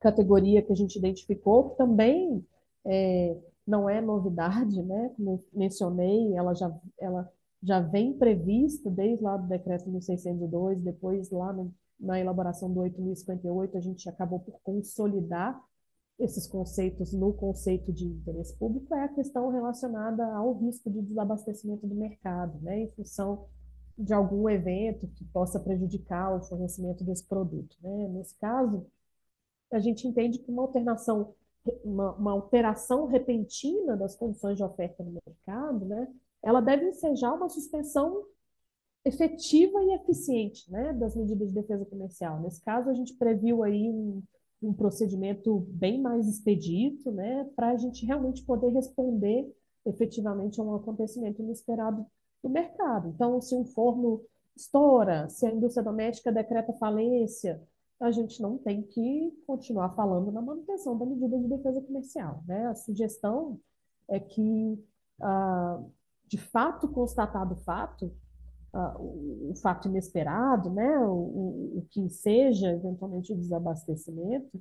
categoria 0.00 0.62
que 0.62 0.72
a 0.72 0.76
gente 0.76 0.96
identificou, 0.96 1.70
que 1.70 1.76
também 1.76 2.44
é, 2.84 3.36
não 3.66 3.88
é 3.88 4.00
novidade, 4.00 4.82
né? 4.82 5.12
Como 5.16 5.44
mencionei, 5.52 6.34
ela 6.34 6.54
já, 6.54 6.74
ela 7.00 7.30
já 7.62 7.80
vem 7.80 8.12
prevista 8.12 8.90
desde 8.90 9.22
lá 9.22 9.36
do 9.36 9.48
decreto 9.48 9.90
1602, 9.90 10.80
depois 10.80 11.30
lá 11.30 11.52
no, 11.52 11.72
na 11.98 12.18
elaboração 12.18 12.72
do 12.72 12.80
8058, 12.80 13.76
a 13.76 13.80
gente 13.80 14.08
acabou 14.08 14.40
por 14.40 14.60
consolidar 14.62 15.60
esses 16.18 16.46
conceitos 16.48 17.12
no 17.12 17.32
conceito 17.32 17.92
de 17.92 18.06
interesse 18.06 18.56
público, 18.56 18.92
é 18.94 19.04
a 19.04 19.08
questão 19.08 19.50
relacionada 19.50 20.26
ao 20.34 20.52
risco 20.54 20.90
de 20.90 21.00
desabastecimento 21.02 21.86
do 21.86 21.94
mercado, 21.94 22.58
né? 22.60 22.80
Em 22.80 22.90
função 22.90 23.46
de 23.96 24.12
algum 24.12 24.48
evento 24.48 25.08
que 25.08 25.24
possa 25.24 25.58
prejudicar 25.58 26.34
o 26.34 26.40
fornecimento 26.42 27.02
desse 27.02 27.26
produto. 27.26 27.76
Né? 27.82 28.08
Nesse 28.08 28.36
caso, 28.36 28.86
a 29.70 29.78
gente 29.78 30.06
entende 30.06 30.38
que 30.38 30.50
uma 30.50 30.62
alternação, 30.62 31.34
uma, 31.84 32.12
uma, 32.12 32.32
alteração 32.32 33.06
repentina 33.06 33.96
das 33.96 34.14
condições 34.14 34.56
de 34.56 34.64
oferta 34.64 35.02
no 35.02 35.18
mercado, 35.26 35.84
né, 35.84 36.08
ela 36.42 36.60
deve 36.60 36.88
ensejar 36.88 37.34
uma 37.34 37.48
suspensão 37.48 38.24
efetiva 39.04 39.82
e 39.82 39.94
eficiente 39.94 40.70
né, 40.70 40.92
das 40.92 41.14
medidas 41.14 41.48
de 41.48 41.54
defesa 41.54 41.84
comercial. 41.84 42.40
Nesse 42.40 42.62
caso, 42.62 42.90
a 42.90 42.94
gente 42.94 43.14
previu 43.14 43.62
aí 43.62 43.90
um, 43.90 44.22
um 44.62 44.72
procedimento 44.72 45.60
bem 45.70 46.00
mais 46.00 46.26
expedito, 46.26 47.10
né, 47.10 47.48
para 47.54 47.70
a 47.70 47.76
gente 47.76 48.04
realmente 48.04 48.44
poder 48.44 48.70
responder 48.70 49.50
efetivamente 49.86 50.60
a 50.60 50.64
um 50.64 50.74
acontecimento 50.74 51.42
inesperado 51.42 52.04
do 52.42 52.48
mercado. 52.48 53.08
Então, 53.08 53.40
se 53.40 53.54
um 53.54 53.64
forno 53.64 54.22
estoura, 54.56 55.28
se 55.28 55.46
a 55.46 55.50
indústria 55.50 55.84
doméstica 55.84 56.32
decreta 56.32 56.72
falência, 56.74 57.62
a 58.00 58.10
gente 58.10 58.40
não 58.40 58.56
tem 58.58 58.82
que 58.82 59.32
continuar 59.46 59.90
falando 59.90 60.30
na 60.30 60.40
manutenção 60.40 60.96
da 60.96 61.04
medida 61.04 61.36
de 61.38 61.48
defesa 61.48 61.80
comercial. 61.80 62.42
Né? 62.46 62.66
A 62.66 62.74
sugestão 62.74 63.58
é 64.08 64.20
que, 64.20 64.78
ah, 65.20 65.82
de 66.26 66.38
fato, 66.38 66.88
constatado 66.88 67.54
o 67.54 67.58
fato, 67.58 68.12
ah, 68.72 68.96
o, 68.98 69.52
fato 69.60 69.88
inesperado, 69.88 70.70
né? 70.70 70.98
o, 71.06 71.84
que 71.90 72.08
seja 72.08 72.72
eventualmente 72.72 73.32
o 73.32 73.36
desabastecimento, 73.36 74.60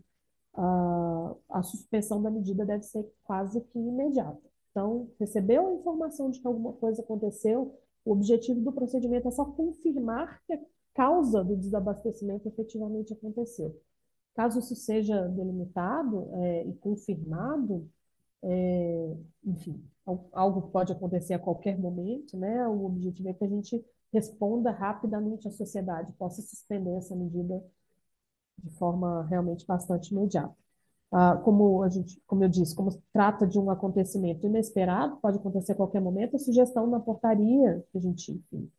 ah, 0.56 1.36
a 1.50 1.62
suspensão 1.62 2.22
da 2.22 2.32
medida 2.32 2.66
deve 2.66 2.84
ser 2.84 3.08
quase 3.24 3.62
que 3.62 3.78
imediata. 3.78 4.42
Então, 4.72 5.10
recebeu 5.20 5.68
a 5.68 5.74
informação 5.74 6.32
de 6.32 6.40
que 6.40 6.48
alguma 6.48 6.74
coisa 6.74 7.02
aconteceu, 7.02 7.76
o 8.04 8.14
objetivo 8.14 8.62
do 8.62 8.72
procedimento 8.72 9.28
é 9.28 9.32
só 9.32 9.46
confirmar 9.46 10.42
que 10.46 10.60
causa 10.98 11.43
do 11.43 11.56
desabastecimento 11.56 12.48
efetivamente 12.48 13.14
aconteceu. 13.14 13.80
Caso 14.34 14.60
isso 14.60 14.76
seja 14.76 15.28
delimitado 15.28 16.28
é, 16.34 16.66
e 16.66 16.74
confirmado, 16.74 17.88
é, 18.41 19.16
enfim, 19.45 19.80
algo 20.34 20.70
pode 20.72 20.91
acontecer 20.91 21.36
a 21.36 21.39
qualquer 21.39 21.78
momento, 21.78 22.36
né? 22.36 22.68
O 22.68 22.86
objetivo 22.86 23.30
é 23.30 23.34
que 23.34 23.43
a 23.43 23.48
gente 23.48 23.86
responda 24.12 24.72
rapidamente 24.72 25.48
à 25.48 25.52
sociedade, 25.52 26.14
possa 26.14 26.41
suspender 26.41 26.95
essa 26.98 27.16
medida 27.16 27.64
de 28.58 28.72
forma 28.72 29.24
realmente 29.28 29.66
bastante 29.68 30.12
imediata. 30.12 30.56
Ah, 31.12 31.38
como 31.38 31.84
a 31.84 31.89
gente, 31.89 32.22
como 32.26 32.43
eu 32.43 32.50
disse, 32.50 32.76
como 32.76 32.91
trata 33.14 33.45
de 33.48 33.60
um 33.60 33.70
acontecimento 33.70 34.45
inesperado, 34.48 35.18
pode 35.18 35.38
acontecer 35.38 35.74
a 35.74 35.76
qualquer 35.76 36.02
momento, 36.02 36.36
a 36.36 36.39
sugestão 36.39 36.88
na 36.88 37.00
portaria 37.00 37.86
que 37.91 37.98
a 37.98 38.02
gente 38.02 38.32
enfim, 38.32 38.72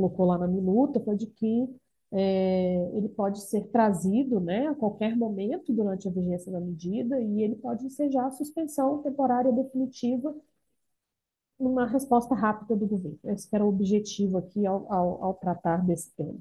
colocou 0.00 0.26
lá 0.26 0.38
na 0.38 0.48
minuta 0.48 1.00
foi 1.00 1.16
de 1.16 1.26
que 1.26 1.68
é, 2.12 2.90
ele 2.96 3.08
pode 3.08 3.40
ser 3.42 3.68
trazido 3.68 4.40
né, 4.40 4.66
a 4.68 4.74
qualquer 4.74 5.16
momento 5.16 5.72
durante 5.72 6.08
a 6.08 6.10
vigência 6.10 6.50
da 6.50 6.60
medida 6.60 7.20
e 7.20 7.42
ele 7.42 7.56
pode 7.56 7.86
ensejar 7.86 8.26
a 8.26 8.30
suspensão 8.32 9.02
temporária 9.02 9.52
definitiva 9.52 10.34
numa 11.58 11.86
resposta 11.86 12.34
rápida 12.34 12.74
do 12.74 12.86
governo. 12.86 13.18
Esse 13.24 13.48
era 13.54 13.64
o 13.64 13.68
objetivo 13.68 14.38
aqui 14.38 14.66
ao, 14.66 14.90
ao, 14.92 15.24
ao 15.24 15.34
tratar 15.34 15.84
desse 15.84 16.10
tema. 16.16 16.38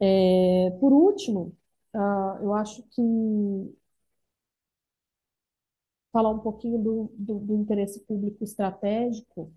É, 0.00 0.70
por 0.80 0.92
último, 0.92 1.52
uh, 1.94 2.42
eu 2.42 2.54
acho 2.54 2.82
que 2.90 3.76
falar 6.12 6.30
um 6.30 6.38
pouquinho 6.40 6.78
do, 6.82 7.10
do, 7.14 7.38
do 7.38 7.54
interesse 7.56 8.00
público 8.00 8.42
estratégico, 8.44 9.52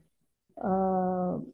uh, 0.58 1.54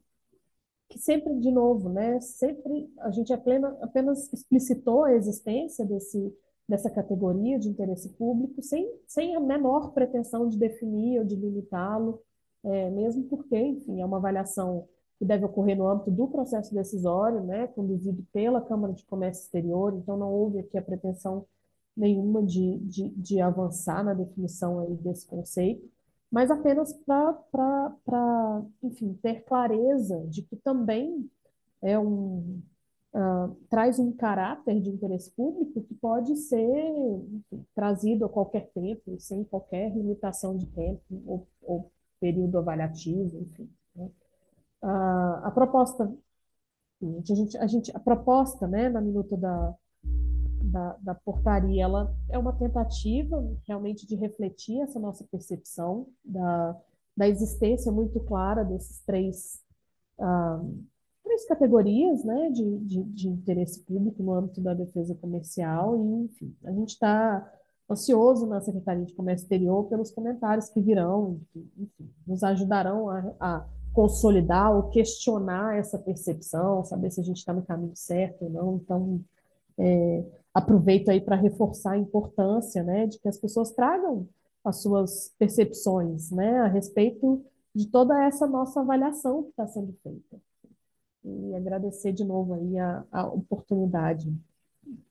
que 0.88 0.98
sempre, 0.98 1.34
de 1.38 1.50
novo, 1.50 1.88
né, 1.88 2.20
sempre 2.20 2.90
a 3.00 3.10
gente 3.10 3.32
apenas, 3.32 3.80
apenas 3.82 4.32
explicitou 4.32 5.04
a 5.04 5.14
existência 5.14 5.84
desse, 5.84 6.34
dessa 6.68 6.90
categoria 6.90 7.58
de 7.58 7.68
interesse 7.68 8.08
público 8.10 8.62
sem, 8.62 8.90
sem 9.06 9.36
a 9.36 9.40
menor 9.40 9.92
pretensão 9.92 10.48
de 10.48 10.58
definir 10.58 11.18
ou 11.18 11.24
de 11.24 11.36
limitá-lo, 11.36 12.22
é, 12.64 12.90
mesmo 12.90 13.24
porque, 13.24 13.56
enfim, 13.56 14.00
é 14.00 14.04
uma 14.04 14.16
avaliação 14.16 14.88
que 15.18 15.24
deve 15.24 15.44
ocorrer 15.44 15.76
no 15.76 15.88
âmbito 15.88 16.10
do 16.10 16.28
processo 16.28 16.74
decisório, 16.74 17.42
né, 17.42 17.66
conduzido 17.68 18.24
pela 18.32 18.60
Câmara 18.60 18.92
de 18.92 19.04
Comércio 19.04 19.42
Exterior, 19.42 19.94
então 19.94 20.16
não 20.16 20.32
houve 20.32 20.60
aqui 20.60 20.78
a 20.78 20.82
pretensão 20.82 21.44
nenhuma 21.96 22.42
de, 22.42 22.78
de, 22.78 23.08
de 23.10 23.40
avançar 23.40 24.04
na 24.04 24.14
definição 24.14 24.78
aí 24.78 24.94
desse 24.94 25.26
conceito, 25.26 25.84
mas 26.30 26.50
apenas 26.50 26.92
para, 27.06 28.62
enfim, 28.82 29.14
ter 29.22 29.44
clareza 29.44 30.18
de 30.28 30.42
que 30.42 30.56
também 30.56 31.30
é 31.82 31.98
um, 31.98 32.60
uh, 33.14 33.54
traz 33.70 33.98
um 33.98 34.12
caráter 34.12 34.80
de 34.80 34.90
interesse 34.90 35.30
público 35.32 35.82
que 35.82 35.94
pode 35.94 36.36
ser 36.36 36.68
enfim, 36.68 37.64
trazido 37.74 38.26
a 38.26 38.28
qualquer 38.28 38.68
tempo, 38.70 39.18
sem 39.18 39.44
qualquer 39.44 39.90
limitação 39.94 40.56
de 40.56 40.66
tempo 40.66 41.02
ou, 41.26 41.46
ou 41.62 41.90
período 42.20 42.58
avaliativo, 42.58 43.38
enfim. 43.40 43.70
Né? 43.96 44.10
Uh, 44.82 45.44
a 45.44 45.50
proposta, 45.52 46.12
a 47.02 47.34
gente, 47.34 47.56
a 47.58 47.66
gente, 47.66 47.96
a 47.96 48.00
proposta, 48.00 48.66
né, 48.66 48.88
na 48.88 49.00
minuta 49.00 49.36
da, 49.36 49.74
da, 50.70 50.96
da, 51.00 51.14
portaria, 51.14 51.82
ela 51.82 52.14
é 52.28 52.38
uma 52.38 52.52
tentativa 52.52 53.44
realmente 53.66 54.06
de 54.06 54.14
refletir 54.14 54.80
essa 54.80 54.98
nossa 54.98 55.24
percepção 55.24 56.06
da, 56.24 56.76
da 57.16 57.28
existência 57.28 57.90
muito 57.90 58.20
clara 58.20 58.64
desses 58.64 59.00
três, 59.04 59.60
ah, 60.18 60.62
três 61.24 61.46
categorias 61.46 62.24
né, 62.24 62.50
de, 62.50 62.78
de, 62.78 63.02
de, 63.02 63.28
interesse 63.28 63.80
público 63.80 64.22
no 64.22 64.32
âmbito 64.32 64.60
da 64.60 64.74
defesa 64.74 65.14
comercial 65.14 65.96
e, 65.96 66.24
enfim, 66.24 66.56
a 66.64 66.72
gente 66.72 66.90
está 66.90 67.52
ansioso 67.90 68.46
na 68.46 68.60
Secretaria 68.60 69.04
de 69.04 69.14
Comércio 69.14 69.44
Exterior 69.44 69.84
pelos 69.84 70.10
comentários 70.10 70.68
que 70.68 70.80
virão, 70.80 71.40
que, 71.52 71.66
enfim, 71.78 72.10
nos 72.26 72.42
ajudarão 72.42 73.08
a, 73.08 73.34
a 73.40 73.66
consolidar 73.92 74.74
ou 74.76 74.90
questionar 74.90 75.76
essa 75.76 75.98
percepção, 75.98 76.84
saber 76.84 77.10
se 77.10 77.20
a 77.20 77.24
gente 77.24 77.38
está 77.38 77.52
no 77.52 77.62
caminho 77.62 77.96
certo 77.96 78.44
ou 78.44 78.50
não. 78.50 78.76
Então, 78.76 79.20
é, 79.78 80.24
aproveito 80.58 81.08
aí 81.08 81.20
para 81.20 81.36
reforçar 81.36 81.92
a 81.92 81.98
importância, 81.98 82.82
né, 82.82 83.06
de 83.06 83.18
que 83.18 83.28
as 83.28 83.38
pessoas 83.38 83.70
tragam 83.70 84.28
as 84.64 84.82
suas 84.82 85.32
percepções, 85.38 86.30
né, 86.30 86.58
a 86.58 86.66
respeito 86.66 87.44
de 87.74 87.86
toda 87.86 88.22
essa 88.24 88.46
nossa 88.46 88.80
avaliação 88.80 89.44
que 89.44 89.50
está 89.50 89.66
sendo 89.68 89.96
feita. 90.02 90.36
E 91.24 91.54
agradecer 91.54 92.12
de 92.12 92.24
novo 92.24 92.54
aí 92.54 92.78
a, 92.78 93.04
a 93.12 93.26
oportunidade, 93.26 94.34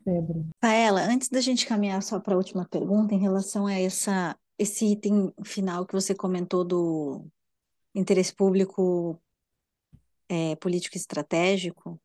Pedro. 0.03 0.45
Paela, 0.59 1.01
antes 1.01 1.29
da 1.29 1.39
gente 1.39 1.65
caminhar 1.65 2.03
só 2.03 2.19
para 2.19 2.33
a 2.33 2.37
última 2.37 2.67
pergunta, 2.67 3.13
em 3.13 3.19
relação 3.19 3.67
a 3.67 3.73
essa, 3.73 4.37
esse 4.59 4.85
item 4.85 5.31
final 5.43 5.85
que 5.85 5.93
você 5.93 6.13
comentou 6.13 6.65
do 6.65 7.25
interesse 7.95 8.33
público 8.35 9.19
é, 10.29 10.55
político 10.57 10.97
estratégico, 10.97 11.99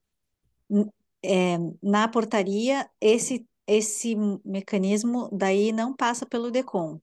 é, 1.25 1.57
na 1.83 2.09
portaria, 2.09 2.89
esse, 3.01 3.47
esse 3.67 4.17
mecanismo 4.45 5.29
daí 5.33 5.73
não 5.73 5.95
passa 5.95 6.27
pelo 6.27 6.51
DECOM. 6.51 6.99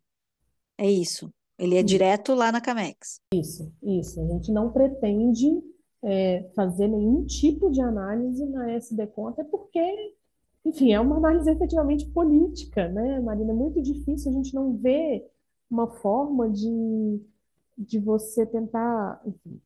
É 0.78 0.90
isso. 0.90 1.32
Ele 1.58 1.76
é 1.76 1.84
direto 1.84 2.34
lá 2.34 2.52
na 2.52 2.62
CAMEX. 2.62 3.20
Isso, 3.34 3.70
isso. 3.84 4.22
A 4.22 4.26
gente 4.28 4.52
não 4.52 4.72
pretende 4.72 5.62
é, 6.02 6.50
fazer 6.56 6.88
nenhum 6.88 7.26
tipo 7.26 7.70
de 7.70 7.82
análise 7.82 8.46
na 8.46 8.78
SDCOM, 8.78 9.28
até 9.28 9.44
porque, 9.44 10.16
enfim, 10.64 10.94
é 10.94 11.00
uma 11.00 11.18
análise 11.18 11.50
efetivamente 11.50 12.06
política, 12.08 12.88
né, 12.88 13.20
Marina? 13.20 13.52
É 13.52 13.56
muito 13.56 13.82
difícil 13.82 14.32
a 14.32 14.36
gente 14.36 14.54
não 14.54 14.78
ver 14.78 15.30
uma 15.70 15.88
forma 15.88 16.50
de, 16.50 17.22
de 17.78 18.00
você 18.00 18.46
tentar, 18.46 19.22
enfim, 19.26 19.60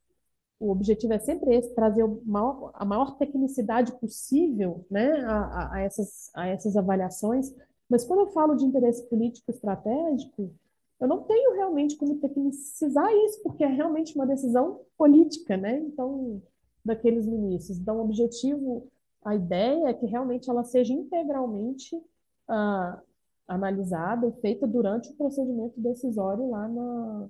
o 0.64 0.72
objetivo 0.72 1.11
é 1.11 1.20
sempre 1.20 1.53
esse, 1.55 1.76
trazer 1.76 2.07
maior, 2.26 2.72
a 2.74 2.86
maior 2.86 3.18
tecnicidade 3.18 3.91
possível 3.99 4.86
né, 4.89 5.11
a, 5.26 5.74
a, 5.74 5.82
essas, 5.82 6.32
a 6.34 6.47
essas 6.47 6.78
avaliações. 6.78 7.53
Mas 7.89 8.05
quando 8.05 8.22
eu 8.22 8.32
falo 8.32 8.55
de 8.55 8.64
interesse 8.64 9.03
político 9.09 9.51
estratégico, 9.51 10.55
eu 11.01 11.07
não 11.07 11.24
tenho 11.24 11.53
realmente 11.53 11.97
como 11.97 12.16
tecnicizar 12.16 13.11
isso, 13.26 13.43
porque 13.43 13.61
é 13.61 13.68
realmente 13.68 14.16
uma 14.16 14.26
decisão 14.26 14.80
política, 14.97 15.57
né? 15.57 15.80
Então, 15.80 16.41
daqueles 16.84 17.26
ministros. 17.26 17.78
Então, 17.78 17.97
o 17.97 18.01
objetivo, 18.05 18.89
a 19.22 19.36
ideia 19.36 19.89
é 19.89 19.93
que 19.93 20.05
realmente 20.05 20.49
ela 20.49 20.64
seja 20.64 20.93
integralmente 20.93 22.01
ah, 22.47 23.01
analisada 23.49 24.28
e 24.28 24.32
feita 24.39 24.66
durante 24.66 25.09
o 25.09 25.16
procedimento 25.16 25.78
decisório 25.78 26.49
lá 26.49 26.70
na, 26.70 27.30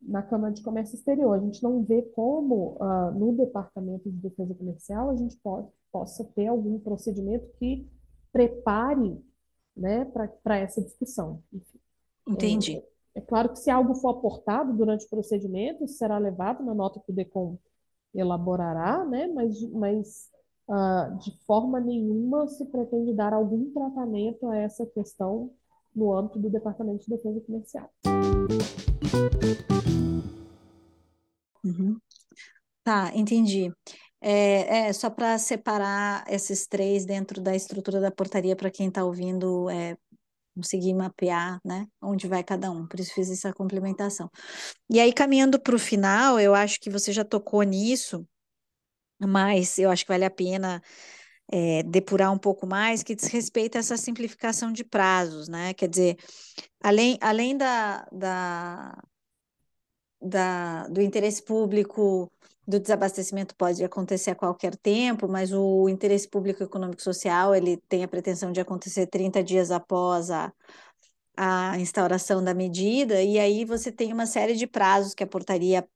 na 0.00 0.22
Câmara 0.22 0.52
de 0.52 0.62
Comércio 0.62 0.96
Exterior. 0.96 1.34
A 1.34 1.40
gente 1.40 1.62
não 1.62 1.82
vê 1.82 2.02
como, 2.14 2.76
uh, 2.80 3.10
no 3.12 3.32
Departamento 3.36 4.10
de 4.10 4.16
Defesa 4.16 4.54
Comercial, 4.54 5.10
a 5.10 5.16
gente 5.16 5.36
pode, 5.36 5.68
possa 5.92 6.24
ter 6.34 6.46
algum 6.46 6.78
procedimento 6.78 7.46
que 7.58 7.88
prepare 8.32 9.20
né, 9.76 10.04
para 10.04 10.58
essa 10.58 10.82
discussão. 10.82 11.42
Entendi. 12.26 12.76
É, 12.76 13.18
é, 13.18 13.20
claro 13.20 13.50
que 13.50 13.58
se 13.58 13.70
algo 13.70 13.94
for 13.94 14.10
aportado 14.10 14.72
durante 14.72 15.06
o 15.06 15.10
procedimento, 15.10 15.86
será 15.88 16.18
levado 16.18 16.64
na 16.64 16.74
nota 16.74 17.00
que 17.00 17.10
o 17.10 17.14
DECOM 17.14 17.58
elaborará, 18.14 19.04
né, 19.04 19.28
mas, 19.28 19.60
mas 19.70 20.30
uh, 20.68 21.16
de 21.18 21.36
forma 21.44 21.80
nenhuma 21.80 22.48
se 22.48 22.64
pretende 22.66 23.12
dar 23.14 23.32
algum 23.32 23.70
tratamento 23.72 24.48
a 24.48 24.56
essa 24.56 24.84
questão 24.86 25.52
no 25.94 26.16
âmbito 26.16 26.38
do 26.38 26.50
Departamento 26.50 27.04
de 27.04 27.10
Defesa 27.10 27.40
Comercial. 27.40 27.90
Uhum. 31.64 31.98
Tá, 32.82 33.12
entendi. 33.14 33.72
É, 34.20 34.88
é 34.88 34.92
só 34.92 35.08
para 35.08 35.38
separar 35.38 36.24
esses 36.28 36.66
três 36.66 37.04
dentro 37.04 37.40
da 37.40 37.54
estrutura 37.54 38.00
da 38.00 38.10
portaria 38.10 38.54
para 38.54 38.70
quem 38.70 38.88
está 38.88 39.04
ouvindo 39.04 39.68
é, 39.70 39.96
conseguir 40.54 40.92
mapear, 40.94 41.58
né, 41.64 41.86
onde 42.02 42.28
vai 42.28 42.44
cada 42.44 42.70
um. 42.70 42.86
Por 42.86 43.00
isso 43.00 43.14
fiz 43.14 43.30
essa 43.30 43.52
complementação. 43.52 44.30
E 44.90 45.00
aí, 45.00 45.12
caminhando 45.12 45.60
para 45.60 45.74
o 45.74 45.78
final, 45.78 46.38
eu 46.38 46.54
acho 46.54 46.78
que 46.80 46.90
você 46.90 47.12
já 47.12 47.24
tocou 47.24 47.62
nisso, 47.62 48.26
mas 49.18 49.78
eu 49.78 49.90
acho 49.90 50.04
que 50.04 50.12
vale 50.12 50.24
a 50.24 50.30
pena 50.30 50.82
é, 51.52 51.82
depurar 51.82 52.32
um 52.32 52.38
pouco 52.38 52.66
mais, 52.66 53.02
que 53.02 53.14
diz 53.14 53.26
respeito 53.26 53.76
a 53.76 53.80
essa 53.80 53.96
simplificação 53.96 54.72
de 54.72 54.84
prazos, 54.84 55.48
né? 55.48 55.74
Quer 55.74 55.88
dizer, 55.88 56.16
além, 56.80 57.18
além 57.20 57.56
da, 57.56 58.06
da, 58.12 59.02
da, 60.20 60.86
do 60.88 61.02
interesse 61.02 61.42
público 61.42 62.30
do 62.66 62.78
desabastecimento 62.78 63.54
pode 63.56 63.82
acontecer 63.82 64.30
a 64.30 64.34
qualquer 64.34 64.76
tempo, 64.76 65.26
mas 65.28 65.52
o 65.52 65.88
interesse 65.88 66.28
público 66.28 66.62
econômico 66.62 67.02
social 67.02 67.54
ele 67.54 67.78
tem 67.88 68.04
a 68.04 68.08
pretensão 68.08 68.52
de 68.52 68.60
acontecer 68.60 69.06
30 69.08 69.42
dias 69.42 69.72
após 69.72 70.30
a, 70.30 70.52
a 71.36 71.78
instauração 71.78 72.44
da 72.44 72.54
medida, 72.54 73.22
e 73.22 73.38
aí 73.38 73.64
você 73.64 73.90
tem 73.90 74.12
uma 74.12 74.26
série 74.26 74.54
de 74.54 74.66
prazos 74.66 75.14
que 75.14 75.24
a 75.24 75.26
portaria 75.26 75.86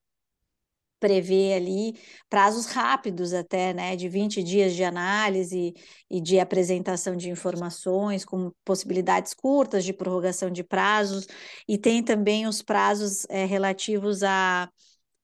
prevê 1.04 1.52
ali 1.52 2.00
prazos 2.30 2.64
rápidos 2.64 3.34
até, 3.34 3.74
né, 3.74 3.94
de 3.94 4.08
20 4.08 4.42
dias 4.42 4.74
de 4.74 4.82
análise 4.82 5.74
e 6.10 6.18
de 6.18 6.40
apresentação 6.40 7.14
de 7.14 7.28
informações, 7.28 8.24
com 8.24 8.50
possibilidades 8.64 9.34
curtas 9.34 9.84
de 9.84 9.92
prorrogação 9.92 10.50
de 10.50 10.64
prazos, 10.64 11.26
e 11.68 11.76
tem 11.76 12.02
também 12.02 12.46
os 12.46 12.62
prazos 12.62 13.26
é, 13.28 13.44
relativos 13.44 14.22
a 14.22 14.70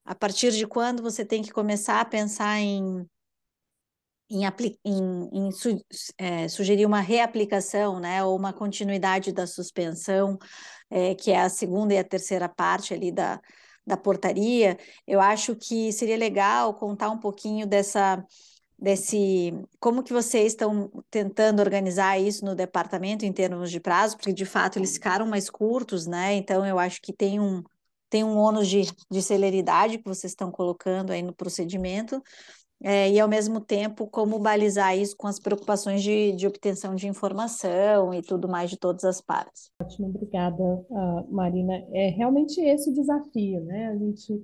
a 0.04 0.14
partir 0.14 0.50
de 0.52 0.66
quando 0.66 1.02
você 1.02 1.24
tem 1.24 1.42
que 1.42 1.52
começar 1.52 2.00
a 2.00 2.04
pensar 2.04 2.58
em 2.58 3.06
em, 4.30 4.44
em, 4.84 5.30
em 5.32 5.50
su, 5.50 5.76
é, 6.18 6.46
sugerir 6.48 6.86
uma 6.86 7.00
reaplicação, 7.00 7.98
né, 8.00 8.22
ou 8.24 8.36
uma 8.36 8.52
continuidade 8.52 9.32
da 9.32 9.46
suspensão, 9.46 10.38
é, 10.90 11.14
que 11.14 11.30
é 11.32 11.40
a 11.40 11.48
segunda 11.48 11.94
e 11.94 11.98
a 11.98 12.04
terceira 12.04 12.48
parte 12.48 12.94
ali 12.94 13.10
da, 13.12 13.40
da 13.90 13.96
portaria, 13.96 14.78
eu 15.06 15.20
acho 15.20 15.54
que 15.56 15.92
seria 15.92 16.16
legal 16.16 16.74
contar 16.74 17.10
um 17.10 17.18
pouquinho 17.18 17.66
dessa 17.66 18.24
desse 18.78 19.52
como 19.78 20.02
que 20.02 20.12
vocês 20.12 20.52
estão 20.52 20.90
tentando 21.10 21.60
organizar 21.60 22.18
isso 22.18 22.44
no 22.44 22.54
departamento 22.54 23.26
em 23.26 23.32
termos 23.32 23.70
de 23.70 23.78
prazo, 23.78 24.16
porque 24.16 24.32
de 24.32 24.46
fato 24.46 24.78
eles 24.78 24.94
ficaram 24.94 25.26
mais 25.26 25.50
curtos, 25.50 26.06
né? 26.06 26.34
Então 26.34 26.64
eu 26.66 26.78
acho 26.78 27.00
que 27.02 27.12
tem 27.12 27.38
um 27.38 27.62
tem 28.08 28.24
um 28.24 28.36
ônus 28.36 28.68
de, 28.68 28.82
de 29.10 29.22
celeridade 29.22 29.98
que 29.98 30.04
vocês 30.04 30.32
estão 30.32 30.50
colocando 30.50 31.12
aí 31.12 31.22
no 31.22 31.32
procedimento, 31.32 32.20
é, 32.82 33.10
e 33.10 33.20
ao 33.20 33.28
mesmo 33.28 33.60
tempo 33.60 34.06
como 34.06 34.38
balizar 34.38 34.96
isso 34.96 35.16
com 35.16 35.26
as 35.26 35.38
preocupações 35.38 36.02
de, 36.02 36.32
de 36.32 36.46
obtenção 36.46 36.94
de 36.94 37.06
informação 37.06 38.14
e 38.14 38.22
tudo 38.22 38.48
mais 38.48 38.70
de 38.70 38.78
todas 38.78 39.04
as 39.04 39.20
partes. 39.20 39.70
Ótimo, 39.80 40.08
obrigada, 40.08 40.62
uh, 40.62 41.26
Marina. 41.30 41.84
É 41.92 42.08
realmente 42.08 42.60
esse 42.60 42.90
o 42.90 42.94
desafio, 42.94 43.60
né? 43.64 43.88
A 43.88 43.96
gente, 43.96 44.42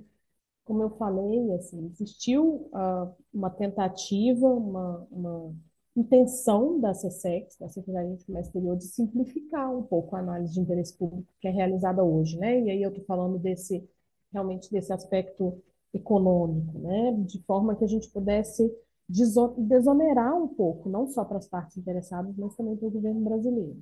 como 0.65 0.83
eu 0.83 0.91
falei, 0.97 1.51
assim, 1.53 1.87
existiu 1.87 2.69
uh, 2.73 3.11
uma 3.33 3.49
tentativa, 3.49 4.47
uma, 4.47 5.07
uma 5.11 5.55
intenção 5.95 6.79
da 6.79 6.93
SESEX, 6.93 7.57
da 7.57 7.67
Secretaria 7.69 8.15
de 8.15 8.23
Comércio 8.25 8.49
Exterior, 8.49 8.77
de 8.77 8.85
simplificar 8.85 9.75
um 9.75 9.81
pouco 9.81 10.15
a 10.15 10.19
análise 10.19 10.53
de 10.53 10.59
interesse 10.59 10.95
público 10.95 11.27
que 11.41 11.47
é 11.47 11.51
realizada 11.51 12.03
hoje, 12.03 12.37
né? 12.37 12.61
E 12.61 12.69
aí 12.69 12.83
eu 12.83 12.89
estou 12.89 13.03
falando 13.05 13.39
desse 13.39 13.83
realmente 14.31 14.69
desse 14.71 14.93
aspecto 14.93 15.59
econômico, 15.93 16.77
né? 16.79 17.11
De 17.25 17.41
forma 17.43 17.75
que 17.75 17.83
a 17.83 17.87
gente 17.87 18.09
pudesse 18.09 18.71
desonerar 19.09 20.35
um 20.35 20.47
pouco, 20.49 20.89
não 20.89 21.07
só 21.07 21.23
para 21.23 21.37
as 21.37 21.47
partes 21.47 21.77
interessadas, 21.77 22.35
mas 22.37 22.55
também 22.55 22.75
para 22.75 22.87
o 22.87 22.91
governo 22.91 23.21
brasileiro. 23.21 23.81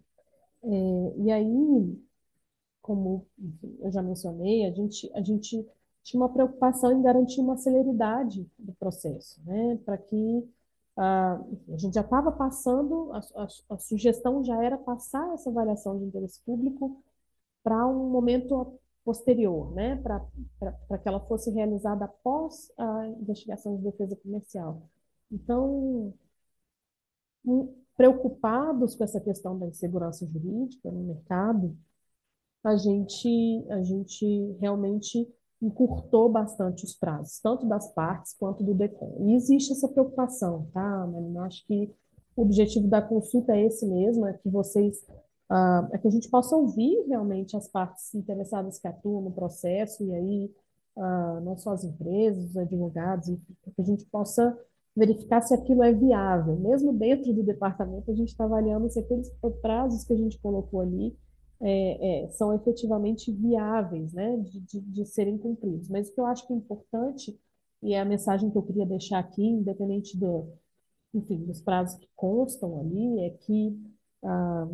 É, 0.64 1.14
e 1.18 1.32
aí, 1.32 2.00
como 2.82 3.26
eu 3.80 3.92
já 3.92 4.02
mencionei, 4.02 4.66
a 4.66 4.72
gente, 4.72 5.12
a 5.16 5.22
gente 5.22 5.68
tinha 6.04 6.22
uma 6.22 6.30
preocupação 6.30 6.92
em 6.92 7.02
garantir 7.02 7.42
uma 7.42 7.58
celeridade 7.58 8.48
do 8.58 8.74
processo, 8.74 9.42
né? 9.44 9.80
Para 9.84 9.98
que 9.98 10.48
a 10.98 11.42
gente 11.78 11.94
já 11.94 12.02
estava 12.02 12.32
passando, 12.32 13.12
a, 13.12 13.20
a, 13.36 13.48
a, 13.72 13.78
sugestão 13.78 14.44
já 14.46 14.64
era 14.64 14.78
passar 14.78 15.34
essa 15.34 15.50
avaliação 15.50 15.98
de 15.98 16.06
interesse 16.06 16.40
público 16.46 17.04
para 17.62 17.86
um 17.86 18.10
momento 18.10 18.80
posterior, 19.06 19.72
né, 19.74 19.96
para 19.98 20.98
que 20.98 21.08
ela 21.08 21.20
fosse 21.22 21.52
realizada 21.52 22.06
após 22.06 22.72
a 22.76 23.08
investigação 23.08 23.78
de 23.78 23.84
defesa 23.84 24.16
comercial. 24.16 24.82
Então, 25.32 26.14
preocupados 27.96 28.96
com 28.96 29.04
essa 29.04 29.22
questão 29.22 29.58
da 29.58 29.68
insegurança 29.68 30.26
jurídica 30.26 30.92
no 30.92 31.04
mercado, 31.04 31.78
a 32.64 32.76
gente, 32.76 33.66
a 33.70 33.84
gente 33.84 34.58
realmente 34.60 35.32
encurtou 35.62 36.28
bastante 36.28 36.84
os 36.84 36.96
prazos, 36.96 37.40
tanto 37.40 37.66
das 37.68 37.94
partes 37.94 38.34
quanto 38.34 38.64
do 38.64 38.74
DECOM. 38.74 39.28
E 39.28 39.36
existe 39.36 39.72
essa 39.72 39.88
preocupação, 39.88 40.68
tá, 40.74 41.08
Marina? 41.08 41.44
Acho 41.44 41.66
que 41.68 41.94
o 42.36 42.42
objetivo 42.42 42.88
da 42.88 43.02
consulta 43.02 43.56
é 43.56 43.66
esse 43.66 43.86
mesmo, 43.86 44.26
é 44.26 44.34
que 44.34 44.50
vocês 44.50 45.06
uh, 45.52 45.88
é 45.94 45.98
que 45.98 46.08
a 46.08 46.12
gente 46.12 46.30
possa 46.30 46.56
ouvir 46.56 47.06
realmente 47.08 47.56
as 47.56 47.68
partes 47.68 48.14
interessadas 48.14 48.80
que 48.80 48.88
atuam 48.88 49.22
no 49.22 49.32
processo, 49.32 50.04
e 50.04 50.14
aí 50.14 50.52
uh, 50.96 51.42
não 51.42 51.58
só 51.58 51.72
as 51.72 51.84
empresas, 51.84 52.52
os 52.52 52.58
advogados, 52.58 53.28
que 53.28 53.82
a 53.82 53.86
gente 53.86 54.06
possa 54.06 54.58
verificar 54.96 55.42
se 55.42 55.54
aquilo 55.54 55.84
é 55.84 55.92
viável. 55.92 56.56
Mesmo 56.58 56.94
dentro 56.94 57.34
do 57.34 57.44
departamento, 57.44 58.10
a 58.10 58.16
gente 58.16 58.30
está 58.30 58.46
avaliando 58.46 58.90
se 58.90 59.00
aqueles 59.00 59.30
prazos 59.62 60.04
que 60.06 60.14
a 60.14 60.18
gente 60.18 60.40
colocou 60.40 60.82
ali 60.82 61.16
é, 61.62 62.24
é, 62.24 62.30
são 62.30 62.54
efetivamente 62.54 63.32
viáveis 63.32 64.14
né, 64.14 64.38
de, 64.38 64.60
de, 64.62 64.82
de, 64.82 65.06
serem 65.06 65.38
cumpridos. 65.38 65.90
Mas 65.90 66.08
o 66.08 66.14
que 66.14 66.22
eu 66.22 66.26
acho 66.26 66.48
que 66.48 66.54
é 66.54 66.56
importante, 66.56 67.38
e 67.84 67.94
é 67.94 68.00
a 68.00 68.06
mensagem 68.06 68.50
que 68.50 68.58
eu 68.58 68.64
queria 68.64 68.86
deixar 68.86 69.20
aqui, 69.20 69.44
independente 69.44 70.18
do, 70.18 70.48
enfim, 71.14 71.44
dos 71.46 71.62
prazos 71.62 71.98
que 72.00 72.10
constam 72.16 72.80
ali, 72.80 73.20
é 73.22 73.30
que 73.32 73.78
ah, 74.24 74.68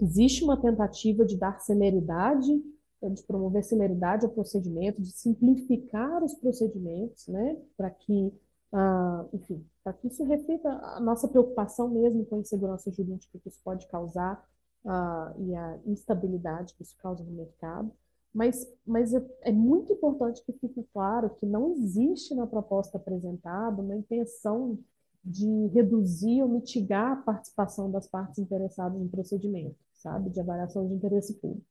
existe 0.00 0.44
uma 0.44 0.56
tentativa 0.56 1.24
de 1.24 1.36
dar 1.36 1.58
celeridade, 1.60 2.62
de 3.02 3.22
promover 3.22 3.64
celeridade 3.64 4.26
ao 4.26 4.32
procedimento, 4.32 5.00
de 5.00 5.10
simplificar 5.10 6.22
os 6.22 6.34
procedimentos, 6.34 7.26
né, 7.28 7.56
para 7.76 7.90
que, 7.90 8.32
ah, 8.72 9.24
enfim, 9.32 9.64
para 9.82 9.94
que 9.94 10.08
isso 10.08 10.22
reflita 10.24 10.68
a 10.68 11.00
nossa 11.00 11.26
preocupação 11.26 11.88
mesmo 11.88 12.24
com 12.26 12.36
a 12.36 12.40
insegurança 12.40 12.90
jurídica 12.90 13.38
que 13.38 13.48
isso 13.48 13.60
pode 13.64 13.86
causar 13.88 14.46
uh, 14.84 15.42
e 15.42 15.54
a 15.54 15.78
instabilidade 15.86 16.74
que 16.74 16.82
isso 16.82 16.96
causa 16.98 17.24
no 17.24 17.32
mercado. 17.32 17.90
Mas, 18.32 18.66
mas 18.86 19.12
é, 19.12 19.24
é 19.42 19.52
muito 19.52 19.92
importante 19.92 20.42
que 20.44 20.52
fique 20.52 20.86
claro 20.92 21.30
que 21.30 21.46
não 21.46 21.72
existe 21.72 22.34
na 22.34 22.46
proposta 22.46 22.96
apresentada 22.96 23.82
uma 23.82 23.96
intenção 23.96 24.78
de 25.24 25.66
reduzir 25.68 26.42
ou 26.42 26.48
mitigar 26.48 27.12
a 27.12 27.16
participação 27.16 27.90
das 27.90 28.06
partes 28.06 28.38
interessadas 28.38 28.98
no 28.98 29.08
procedimento, 29.08 29.76
sabe, 30.00 30.30
de 30.30 30.40
avaliação 30.40 30.86
de 30.86 30.94
interesse 30.94 31.34
público. 31.34 31.66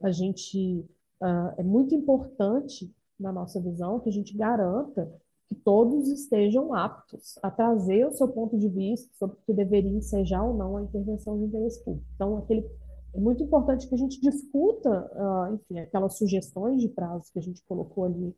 A 0.00 0.10
gente 0.10 0.84
uh, 1.20 1.54
é 1.56 1.62
muito 1.62 1.94
importante 1.94 2.92
na 3.18 3.32
nossa 3.32 3.60
visão 3.60 4.00
que 4.00 4.08
a 4.08 4.12
gente 4.12 4.36
garanta 4.36 5.10
que 5.48 5.54
todos 5.54 6.08
estejam 6.08 6.74
aptos 6.74 7.38
a 7.42 7.50
trazer 7.50 8.06
o 8.06 8.12
seu 8.12 8.28
ponto 8.28 8.58
de 8.58 8.68
vista 8.68 9.08
sobre 9.16 9.36
o 9.36 9.40
que 9.46 9.52
deveria 9.54 9.90
ensejar 9.90 10.42
ou 10.42 10.54
não 10.54 10.76
a 10.76 10.82
intervenção 10.82 11.38
de 11.38 11.44
interesse 11.44 11.82
público. 11.84 12.06
Então, 12.14 12.36
aquele, 12.38 12.68
é 13.14 13.18
muito 13.18 13.42
importante 13.42 13.88
que 13.88 13.94
a 13.94 13.98
gente 13.98 14.20
discuta, 14.20 15.10
uh, 15.14 15.54
enfim, 15.54 15.78
aquelas 15.78 16.18
sugestões 16.18 16.82
de 16.82 16.88
prazos 16.88 17.30
que 17.30 17.38
a 17.38 17.42
gente 17.42 17.62
colocou 17.62 18.04
ali 18.04 18.34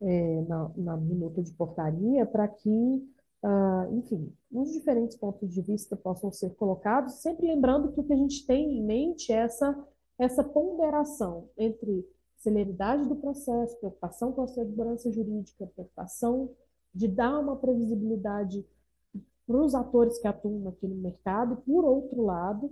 é, 0.00 0.42
na, 0.42 0.70
na, 0.76 0.96
minuta 0.96 1.42
de 1.42 1.52
portaria, 1.52 2.24
para 2.24 2.48
que, 2.48 3.06
uh, 3.42 3.94
enfim, 3.94 4.32
os 4.52 4.72
diferentes 4.72 5.16
pontos 5.16 5.52
de 5.52 5.62
vista 5.62 5.96
possam 5.96 6.32
ser 6.32 6.50
colocados, 6.54 7.14
sempre 7.14 7.46
lembrando 7.46 7.92
que 7.92 8.00
o 8.00 8.04
que 8.04 8.12
a 8.12 8.16
gente 8.16 8.46
tem 8.46 8.78
em 8.78 8.84
mente 8.84 9.32
é 9.32 9.36
essa, 9.36 9.86
essa 10.18 10.44
ponderação 10.44 11.48
entre 11.56 12.06
celeridade 12.38 13.06
do 13.06 13.16
processo, 13.16 13.78
preocupação 13.78 14.32
com 14.32 14.42
a 14.42 14.46
segurança 14.46 15.10
jurídica, 15.12 15.70
preocupação 15.74 16.50
de 16.94 17.06
dar 17.06 17.38
uma 17.38 17.56
previsibilidade 17.56 18.64
para 19.46 19.62
os 19.62 19.74
atores 19.74 20.18
que 20.18 20.28
atuam 20.28 20.60
naquele 20.60 20.94
mercado, 20.94 21.56
por 21.66 21.84
outro 21.84 22.22
lado, 22.22 22.70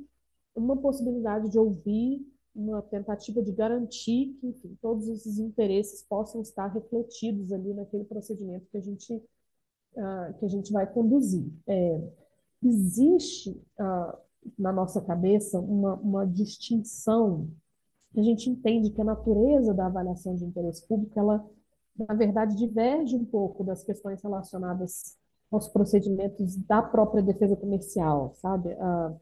uma 0.54 0.76
possibilidade 0.76 1.50
de 1.50 1.58
ouvir, 1.58 2.26
uma 2.54 2.82
tentativa 2.82 3.42
de 3.42 3.52
garantir 3.52 4.36
que 4.40 4.48
enfim, 4.48 4.76
todos 4.80 5.08
esses 5.08 5.38
interesses 5.38 6.02
possam 6.02 6.40
estar 6.40 6.66
refletidos 6.68 7.52
ali 7.52 7.72
naquele 7.74 8.04
procedimento 8.04 8.66
que 8.70 8.78
a 8.78 8.80
gente, 8.80 9.22
uh, 9.94 10.34
que 10.38 10.44
a 10.44 10.48
gente 10.48 10.72
vai 10.72 10.86
conduzir. 10.86 11.46
É, 11.66 12.00
existe 12.62 13.50
uh, 13.78 14.18
na 14.58 14.72
nossa 14.72 15.00
cabeça 15.00 15.58
uma, 15.60 15.94
uma 15.94 16.26
distinção 16.26 17.48
a 18.16 18.22
gente 18.22 18.48
entende 18.48 18.90
que 18.90 19.00
a 19.00 19.04
natureza 19.04 19.74
da 19.74 19.86
avaliação 19.86 20.34
de 20.34 20.44
interesse 20.44 20.86
público, 20.86 21.18
ela, 21.18 21.44
na 21.96 22.14
verdade, 22.14 22.56
diverge 22.56 23.16
um 23.16 23.24
pouco 23.24 23.62
das 23.62 23.82
questões 23.84 24.22
relacionadas 24.22 25.16
aos 25.50 25.68
procedimentos 25.68 26.56
da 26.56 26.82
própria 26.82 27.22
defesa 27.22 27.56
comercial, 27.56 28.32
sabe? 28.34 28.72
Ah, 28.80 29.14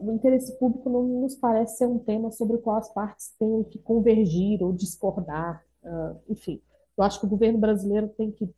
o 0.00 0.12
interesse 0.12 0.56
público 0.58 0.88
não 0.88 1.02
nos 1.02 1.34
parece 1.34 1.78
ser 1.78 1.86
um 1.86 1.98
tema 1.98 2.30
sobre 2.30 2.56
o 2.56 2.60
qual 2.60 2.76
as 2.76 2.92
partes 2.92 3.34
têm 3.38 3.64
que 3.64 3.78
convergir 3.80 4.62
ou 4.62 4.72
discordar, 4.72 5.64
enfim. 6.28 6.62
Eu 6.96 7.02
acho 7.02 7.18
que 7.18 7.26
o 7.26 7.28
governo 7.28 7.58
brasileiro 7.58 8.08
tem 8.10 8.30
que 8.30 8.48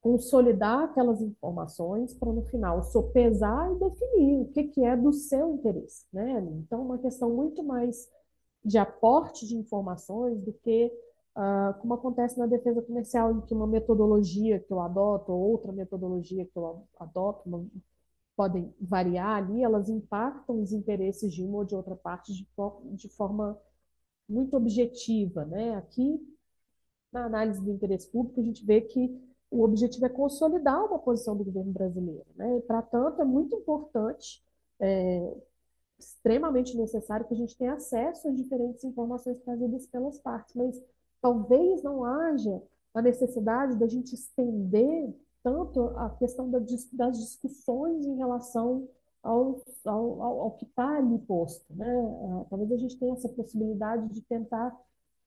consolidar 0.00 0.84
aquelas 0.84 1.20
informações 1.20 2.14
para, 2.14 2.32
no 2.32 2.42
final, 2.42 2.82
sopesar 2.84 3.70
e 3.72 3.78
definir 3.78 4.40
o 4.42 4.46
que, 4.46 4.64
que 4.64 4.84
é 4.84 4.96
do 4.96 5.12
seu 5.12 5.54
interesse. 5.54 6.06
Né? 6.12 6.40
Então, 6.58 6.82
uma 6.82 6.98
questão 6.98 7.30
muito 7.30 7.62
mais 7.62 8.08
de 8.64 8.78
aporte 8.78 9.46
de 9.46 9.56
informações 9.56 10.40
do 10.42 10.52
que 10.52 10.92
uh, 11.36 11.78
como 11.80 11.94
acontece 11.94 12.38
na 12.38 12.46
defesa 12.46 12.82
comercial, 12.82 13.32
em 13.32 13.40
que 13.42 13.54
uma 13.54 13.66
metodologia 13.66 14.58
que 14.58 14.72
eu 14.72 14.80
adoto 14.80 15.32
ou 15.32 15.52
outra 15.52 15.72
metodologia 15.72 16.44
que 16.44 16.56
eu 16.56 16.86
adoto 16.98 17.48
uma, 17.48 17.66
podem 18.36 18.74
variar 18.80 19.36
ali, 19.36 19.62
elas 19.62 19.88
impactam 19.90 20.62
os 20.62 20.72
interesses 20.72 21.32
de 21.32 21.42
uma 21.42 21.58
ou 21.58 21.64
de 21.64 21.74
outra 21.74 21.94
parte 21.94 22.32
de, 22.32 22.48
de 22.96 23.08
forma 23.10 23.58
muito 24.28 24.56
objetiva. 24.56 25.44
Né? 25.44 25.74
Aqui, 25.76 26.18
na 27.12 27.26
análise 27.26 27.60
do 27.60 27.70
interesse 27.70 28.08
público, 28.10 28.40
a 28.40 28.44
gente 28.44 28.64
vê 28.64 28.80
que 28.80 29.29
o 29.50 29.64
objetivo 29.64 30.06
é 30.06 30.08
consolidar 30.08 30.84
uma 30.84 30.98
posição 30.98 31.36
do 31.36 31.44
governo 31.44 31.72
brasileiro. 31.72 32.26
Né? 32.36 32.58
E, 32.58 32.60
para 32.62 32.82
tanto, 32.82 33.20
é 33.20 33.24
muito 33.24 33.56
importante, 33.56 34.42
é, 34.78 35.36
extremamente 35.98 36.76
necessário 36.76 37.26
que 37.26 37.34
a 37.34 37.36
gente 37.36 37.56
tenha 37.56 37.74
acesso 37.74 38.28
às 38.28 38.36
diferentes 38.36 38.84
informações 38.84 39.38
trazidas 39.40 39.86
pelas 39.86 40.18
partes, 40.18 40.54
mas 40.54 40.80
talvez 41.20 41.82
não 41.82 42.04
haja 42.04 42.62
a 42.94 43.02
necessidade 43.02 43.76
da 43.76 43.86
gente 43.86 44.14
estender 44.14 45.14
tanto 45.42 45.82
a 45.96 46.10
questão 46.10 46.50
das 46.50 47.18
discussões 47.18 48.04
em 48.04 48.16
relação 48.16 48.88
ao, 49.22 49.60
ao, 49.84 50.22
ao 50.22 50.50
que 50.52 50.64
está 50.64 50.96
ali 50.96 51.18
posto. 51.20 51.64
Né? 51.74 51.86
Ah, 52.24 52.44
talvez 52.48 52.72
a 52.72 52.76
gente 52.76 52.98
tenha 52.98 53.14
essa 53.14 53.28
possibilidade 53.28 54.08
de 54.08 54.20
tentar 54.22 54.74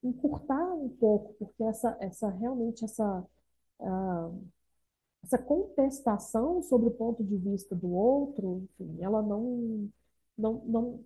encurtar 0.03 0.74
um 0.74 0.89
pouco, 0.89 1.34
porque 1.34 1.63
essa, 1.63 1.95
essa 1.99 2.30
realmente 2.30 2.84
essa 2.84 3.26
essa 5.24 5.38
contestação 5.38 6.61
sobre 6.63 6.89
o 6.89 6.91
ponto 6.91 7.24
de 7.24 7.38
vista 7.38 7.76
do 7.76 7.91
outro, 7.93 8.67
enfim, 8.80 8.97
ela 9.01 9.21
não, 9.21 9.89
não, 10.38 10.53
não, 10.65 10.99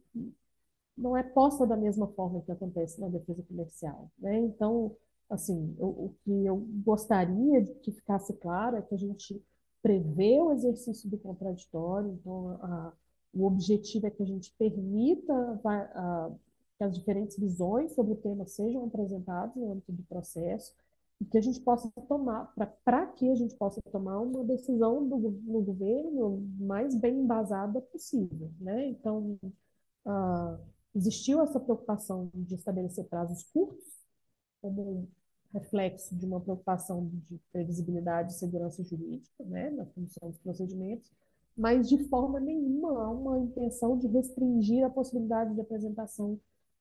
não 0.98 1.18
é 1.18 1.24
posta 1.24 1.66
da 1.66 1.78
mesma 1.78 2.08
forma 2.08 2.42
que 2.42 2.52
acontece 2.52 3.00
na 3.00 3.08
defesa 3.08 3.44
comercial. 3.44 4.10
Né? 4.18 4.40
Então, 4.40 4.96
assim, 5.30 5.76
o, 5.80 5.86
o 5.86 6.16
que 6.24 6.46
eu 6.46 6.58
gostaria 6.84 7.62
de 7.62 7.74
que 7.76 7.92
ficasse 7.92 8.34
claro 8.34 8.78
é 8.78 8.82
que 8.82 8.96
a 8.96 8.98
gente 8.98 9.42
prevê 9.82 10.40
o 10.40 10.52
exercício 10.52 11.10
do 11.10 11.18
contraditório, 11.18 12.12
então 12.12 12.50
a, 12.62 12.94
o 13.34 13.46
objetivo 13.46 14.08
é 14.08 14.10
que 14.10 14.24
a 14.24 14.26
gente 14.26 14.52
permita 14.58 15.34
a, 15.64 15.70
a, 15.70 16.32
que 16.78 16.84
as 16.84 16.96
diferentes 16.98 17.38
visões 17.38 17.92
sobre 17.94 18.14
o 18.14 18.18
tema 18.18 18.46
sejam 18.46 18.86
apresentadas 18.86 19.56
no 19.56 19.72
âmbito 19.72 19.92
do 19.92 20.04
processo, 20.04 20.74
que 21.26 21.38
a 21.38 21.42
gente 21.42 21.60
possa 21.62 21.90
tomar, 22.08 22.54
para 22.86 23.08
que 23.08 23.30
a 23.30 23.36
gente 23.36 23.56
possa 23.56 23.82
tomar 23.92 24.20
uma 24.20 24.44
decisão 24.44 25.08
do, 25.08 25.18
no 25.18 25.62
governo 25.62 26.48
mais 26.60 26.96
bem 26.96 27.20
embasada 27.20 27.82
possível. 27.82 28.52
Né? 28.60 28.90
Então, 28.90 29.38
uh, 30.06 30.60
existiu 30.96 31.42
essa 31.42 31.60
preocupação 31.60 32.30
de 32.34 32.56
estabelecer 32.56 33.06
prazos 33.06 33.44
curtos, 33.44 33.86
como 34.62 35.08
reflexo 35.54 36.16
de 36.16 36.26
uma 36.26 36.40
preocupação 36.40 37.10
de 37.28 37.40
previsibilidade 37.52 38.34
e 38.34 38.36
segurança 38.36 38.84
jurídica 38.84 39.44
né, 39.44 39.70
na 39.70 39.86
condução 39.86 40.30
dos 40.30 40.40
procedimentos, 40.40 41.12
mas 41.56 41.90
de 41.90 41.98
forma 42.10 42.40
nenhuma 42.40 43.04
há 43.04 43.10
uma 43.10 43.40
intenção 43.40 43.98
de 43.98 44.08
restringir 44.08 44.86
a 44.86 44.90
possibilidade 44.90 45.56
de 45.56 45.62
apresentação 45.62 46.40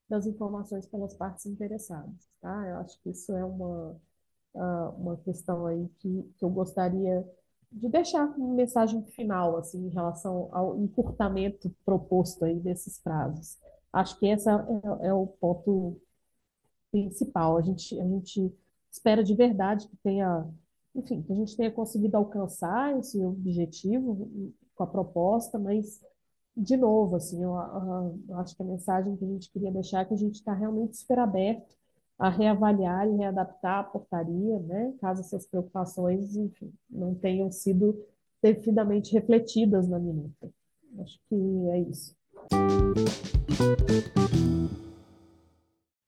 das 0.09 0.27
informações 0.27 0.87
pelas 0.87 1.15
partes 1.15 1.47
interessadas. 1.47 2.29
Tá? 2.41 2.67
Eu 2.69 2.77
acho 2.77 3.01
que 3.01 3.11
isso 3.11 3.33
é 3.33 3.45
uma 3.45 3.97
uma 4.99 5.17
questão 5.19 5.67
aí 5.67 5.89
que, 5.99 6.23
que 6.37 6.45
eu 6.45 6.51
gostaria 6.51 7.27
de 7.71 7.89
deixar 7.89 8.33
como 8.33 8.55
mensagem 8.55 9.03
final, 9.03 9.57
assim, 9.57 9.87
em 9.87 9.91
relação 9.91 10.49
ao 10.53 10.79
encurtamento 10.79 11.75
proposto 11.85 12.45
aí 12.45 12.59
desses 12.59 12.99
prazos. 12.99 13.59
Acho 13.93 14.19
que 14.19 14.27
esse 14.27 14.49
é, 14.49 14.53
é, 14.53 15.09
é 15.09 15.15
o 15.15 15.27
ponto 15.27 16.01
principal. 16.91 17.57
A 17.57 17.63
gente, 17.63 17.99
a 18.01 18.05
gente 18.05 18.55
espera 18.91 19.23
de 19.23 19.35
verdade 19.35 19.89
que 19.89 19.97
tenha, 19.99 20.49
enfim, 20.95 21.23
que 21.23 21.33
a 21.33 21.37
gente 21.37 21.57
tenha 21.57 21.71
conseguido 21.71 22.17
alcançar 22.17 22.99
esse 22.99 23.23
objetivo 23.23 24.55
com 24.75 24.83
a 24.85 24.87
proposta, 24.87 25.59
mas 25.59 26.01
de 26.57 26.77
novo, 26.77 27.17
assim, 27.17 27.43
eu, 27.43 27.53
eu 28.29 28.39
acho 28.39 28.57
que 28.57 28.63
a 28.63 28.67
mensagem 28.67 29.17
que 29.17 29.25
a 29.25 29.29
gente 29.29 29.51
queria 29.51 29.71
deixar 29.71 30.01
é 30.01 30.05
que 30.07 30.15
a 30.15 30.19
gente 30.19 30.37
está 30.37 30.55
realmente 30.55 30.97
super 30.97 31.19
aberto 31.19 31.77
a 32.19 32.29
reavaliar 32.29 33.07
e 33.07 33.17
readaptar 33.17 33.81
a 33.81 33.85
portaria, 33.85 34.59
né, 34.61 34.95
caso 35.01 35.21
essas 35.21 35.47
preocupações, 35.47 36.35
enfim, 36.35 36.73
não 36.89 37.15
tenham 37.15 37.51
sido 37.53 37.97
devidamente 38.43 39.13
refletidas 39.13 39.89
na 39.89 39.99
minuta. 39.99 40.51
Acho 40.99 41.19
que 41.29 41.35
é 41.71 41.81
isso. 41.81 42.17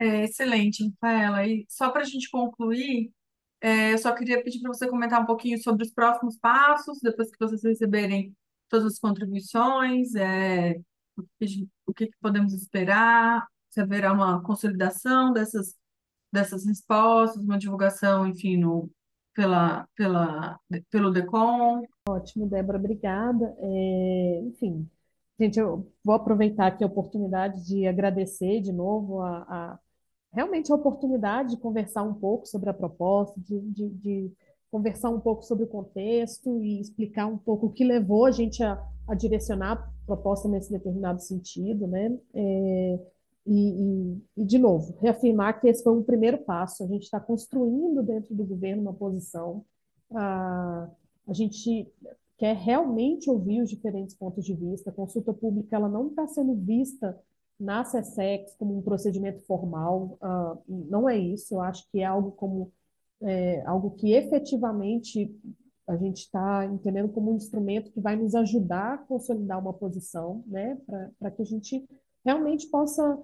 É, 0.01 0.25
excelente, 0.25 0.89
Rafaela. 1.03 1.47
E 1.47 1.67
só 1.69 1.91
para 1.91 2.03
a 2.03 2.05
gente 2.05 2.31
concluir, 2.31 3.13
é, 3.61 3.93
eu 3.93 3.99
só 3.99 4.15
queria 4.15 4.43
pedir 4.43 4.61
para 4.61 4.73
você 4.73 4.89
comentar 4.89 5.21
um 5.21 5.27
pouquinho 5.27 5.61
sobre 5.63 5.85
os 5.85 5.93
próximos 5.93 6.39
passos, 6.39 7.01
depois 7.03 7.31
que 7.31 7.39
vocês 7.39 7.63
receberem 7.63 8.35
todas 8.69 8.87
as 8.87 8.99
contribuições, 8.99 10.15
é, 10.15 10.81
o, 11.17 11.23
que, 11.39 11.69
o 11.87 11.93
que 11.93 12.11
podemos 12.21 12.53
esperar, 12.55 13.47
se 13.69 13.81
haverá 13.81 14.13
uma 14.13 14.43
consolidação 14.43 15.33
dessas 15.33 15.75
dessas 16.33 16.67
respostas, 16.67 17.43
uma 17.43 17.59
divulgação, 17.59 18.27
enfim, 18.27 18.57
no, 18.57 18.91
pela, 19.35 19.87
pela, 19.97 20.59
pelo 20.91 21.13
DECOM. 21.13 21.83
Ótimo, 22.09 22.49
Débora, 22.49 22.79
obrigada. 22.79 23.55
É, 23.59 24.41
enfim, 24.47 24.89
gente, 25.39 25.61
eu 25.61 25.91
vou 26.05 26.17
aproveitar 26.17 26.67
aqui 26.67 26.83
a 26.83 26.89
oportunidade 26.89 27.65
de 27.65 27.87
agradecer 27.87 28.61
de 28.61 28.73
novo 28.73 29.21
a, 29.21 29.39
a 29.49 29.79
realmente 30.33 30.73
a 30.73 30.75
oportunidade 30.75 31.51
de 31.51 31.57
conversar 31.57 32.03
um 32.03 32.15
pouco 32.15 32.47
sobre 32.47 32.69
a 32.69 32.75
proposta, 32.75 33.41
de, 33.41 33.61
de, 33.61 33.89
de, 33.91 34.33
conversar 34.71 35.09
um 35.09 35.21
pouco 35.21 35.43
sobre 35.43 35.65
o 35.65 35.69
contexto 35.69 36.63
e 36.63 36.81
explicar 36.81 37.27
um 37.27 37.39
pouco 37.39 37.67
o 37.67 37.73
que 37.73 37.85
levou 37.85 38.27
a 38.27 38.31
gente 38.31 38.63
a, 38.63 38.79
a 39.07 39.15
direcionar 39.15 39.73
a 39.73 39.91
proposta 40.05 40.47
nesse 40.47 40.71
determinado 40.71 41.23
sentido, 41.23 41.87
né? 41.87 42.19
É, 42.35 42.99
e, 43.49 43.83
e, 43.83 44.23
e, 44.43 44.45
de 44.45 44.59
novo, 44.59 44.95
reafirmar 45.01 45.61
que 45.61 45.69
esse 45.69 45.83
foi 45.83 45.93
um 45.93 46.03
primeiro 46.03 46.39
passo. 46.39 46.85
A 46.85 46.87
gente 46.87 47.05
está 47.05 47.19
construindo 47.19 48.03
dentro 48.03 48.35
do 48.35 48.45
governo 48.45 48.83
uma 48.83 48.93
posição. 48.93 49.65
A, 50.15 50.89
a 51.27 51.33
gente 51.33 51.91
quer 52.37 52.55
realmente 52.57 53.31
ouvir 53.31 53.63
os 53.63 53.71
diferentes 53.71 54.15
pontos 54.15 54.45
de 54.45 54.55
vista. 54.55 54.91
A 54.91 54.93
consulta 54.93 55.33
pública 55.33 55.77
ela 55.77 55.89
não 55.89 56.09
está 56.09 56.27
sendo 56.27 56.55
vista 56.55 57.19
na 57.59 57.85
SESEX 57.85 58.55
como 58.57 58.77
um 58.77 58.83
procedimento 58.83 59.41
formal. 59.47 60.19
Uh, 60.23 60.63
não 60.69 61.09
é 61.09 61.17
isso. 61.17 61.55
Eu 61.55 61.63
acho 61.63 61.91
que 61.91 62.01
é 62.01 62.05
algo 62.05 62.33
como 62.33 62.71
é, 63.21 63.63
algo 63.67 63.91
que 63.93 64.13
efetivamente 64.13 65.35
a 65.87 65.97
gente 65.97 66.19
está 66.19 66.67
entendendo 66.67 67.09
como 67.09 67.33
um 67.33 67.37
instrumento 67.37 67.91
que 67.91 68.01
vai 68.01 68.15
nos 68.15 68.35
ajudar 68.35 68.95
a 68.95 68.99
consolidar 68.99 69.59
uma 69.59 69.73
posição, 69.73 70.45
né, 70.47 70.79
para 71.19 71.31
que 71.31 71.43
a 71.43 71.45
gente 71.45 71.89
realmente 72.25 72.69
possa 72.69 73.19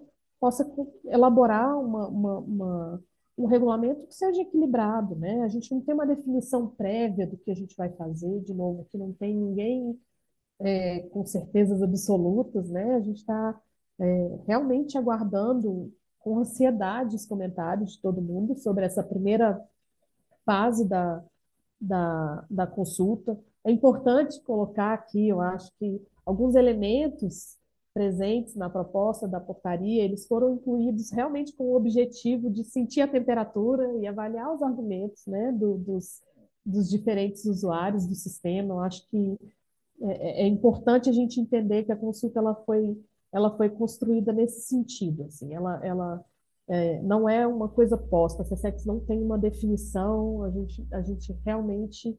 possa 0.45 0.71
elaborar 1.07 1.75
uma, 1.81 2.07
uma, 2.07 2.39
uma, 2.41 3.03
um 3.39 3.47
regulamento 3.47 4.07
que 4.07 4.15
seja 4.15 4.43
equilibrado, 4.43 5.17
né? 5.17 5.41
A 5.41 5.49
gente 5.49 5.73
não 5.73 5.81
tem 5.81 5.95
uma 5.95 6.07
definição 6.07 6.69
prévia 6.69 7.27
do 7.27 7.39
que 7.39 7.51
a 7.51 7.55
gente 7.55 7.75
vai 7.75 7.89
fazer, 7.97 8.41
de 8.41 8.53
novo, 8.53 8.87
que 8.91 8.99
não 8.99 9.11
tem 9.15 9.35
ninguém 9.35 9.99
é, 10.61 11.01
com 11.09 11.25
certezas 11.25 11.83
absolutas, 11.83 12.69
né? 12.69 12.95
A 12.95 13.01
gente 13.01 13.21
está 13.21 13.59
é, 13.99 14.39
realmente 14.47 14.99
aguardando 14.99 15.91
com 16.19 16.39
ansiedade 16.39 17.17
os 17.17 17.25
comentários 17.25 17.93
de 17.93 18.03
todo 18.03 18.21
mundo 18.21 18.55
sobre 18.55 18.85
essa 18.85 19.03
primeira 19.03 19.59
fase 20.45 20.87
da, 20.87 21.25
da, 21.81 22.45
da 22.51 22.67
consulta. 22.67 23.41
É 23.65 23.71
importante 23.71 24.43
colocar 24.43 24.93
aqui, 24.93 25.27
eu 25.27 25.41
acho 25.41 25.73
que 25.79 26.03
alguns 26.27 26.55
elementos 26.55 27.57
presentes 27.95 28.57
na 28.57 28.69
proposta 28.69 29.29
da 29.29 29.41
portaria, 29.41 30.03
eles 30.03 30.27
foram 30.27 30.55
incluídos 30.55 31.13
realmente 31.13 31.53
com 31.53 31.65
o 31.65 31.77
objetivo 31.77 32.51
de 32.51 32.65
sentir 32.65 33.01
a 33.01 33.09
temperatura 33.09 33.97
e 33.99 34.07
avaliar 34.07 34.53
os 34.53 34.61
argumentos 34.63 35.25
né, 35.27 35.53
do, 35.53 35.79
dos, 35.79 36.21
dos 36.67 36.91
diferentes 36.91 37.45
usuários 37.45 38.05
do 38.05 38.15
sistema. 38.17 38.75
Eu 38.75 38.81
acho 38.81 39.09
que 39.09 39.39
é, 40.03 40.09
é, 40.09 40.43
é, 40.43 40.47
importante 40.49 41.09
a 41.09 41.13
gente 41.13 41.41
entender 41.41 41.85
que 41.85 41.93
a 41.93 41.97
consulta 41.97 42.41
ela 42.41 42.57
foi, 42.67 43.01
ela 43.33 43.57
foi 43.57 43.71
construída 43.71 44.33
nesse 44.33 44.63
sentido. 44.63 45.23
Assim, 45.27 45.55
ela, 45.55 45.81
ela 45.87 46.25
é, 46.67 47.01
não 47.01 47.29
é 47.29 47.47
uma 47.47 47.69
coisa 47.69 47.97
posta, 47.97 48.43
a 48.43 48.45
CSEX 48.45 48.85
não 48.85 48.99
tem 48.99 49.23
uma 49.23 49.39
definição, 49.39 50.43
a 50.43 50.51
gente, 50.51 50.87
a 50.93 51.01
gente 51.01 51.33
realmente 51.45 52.11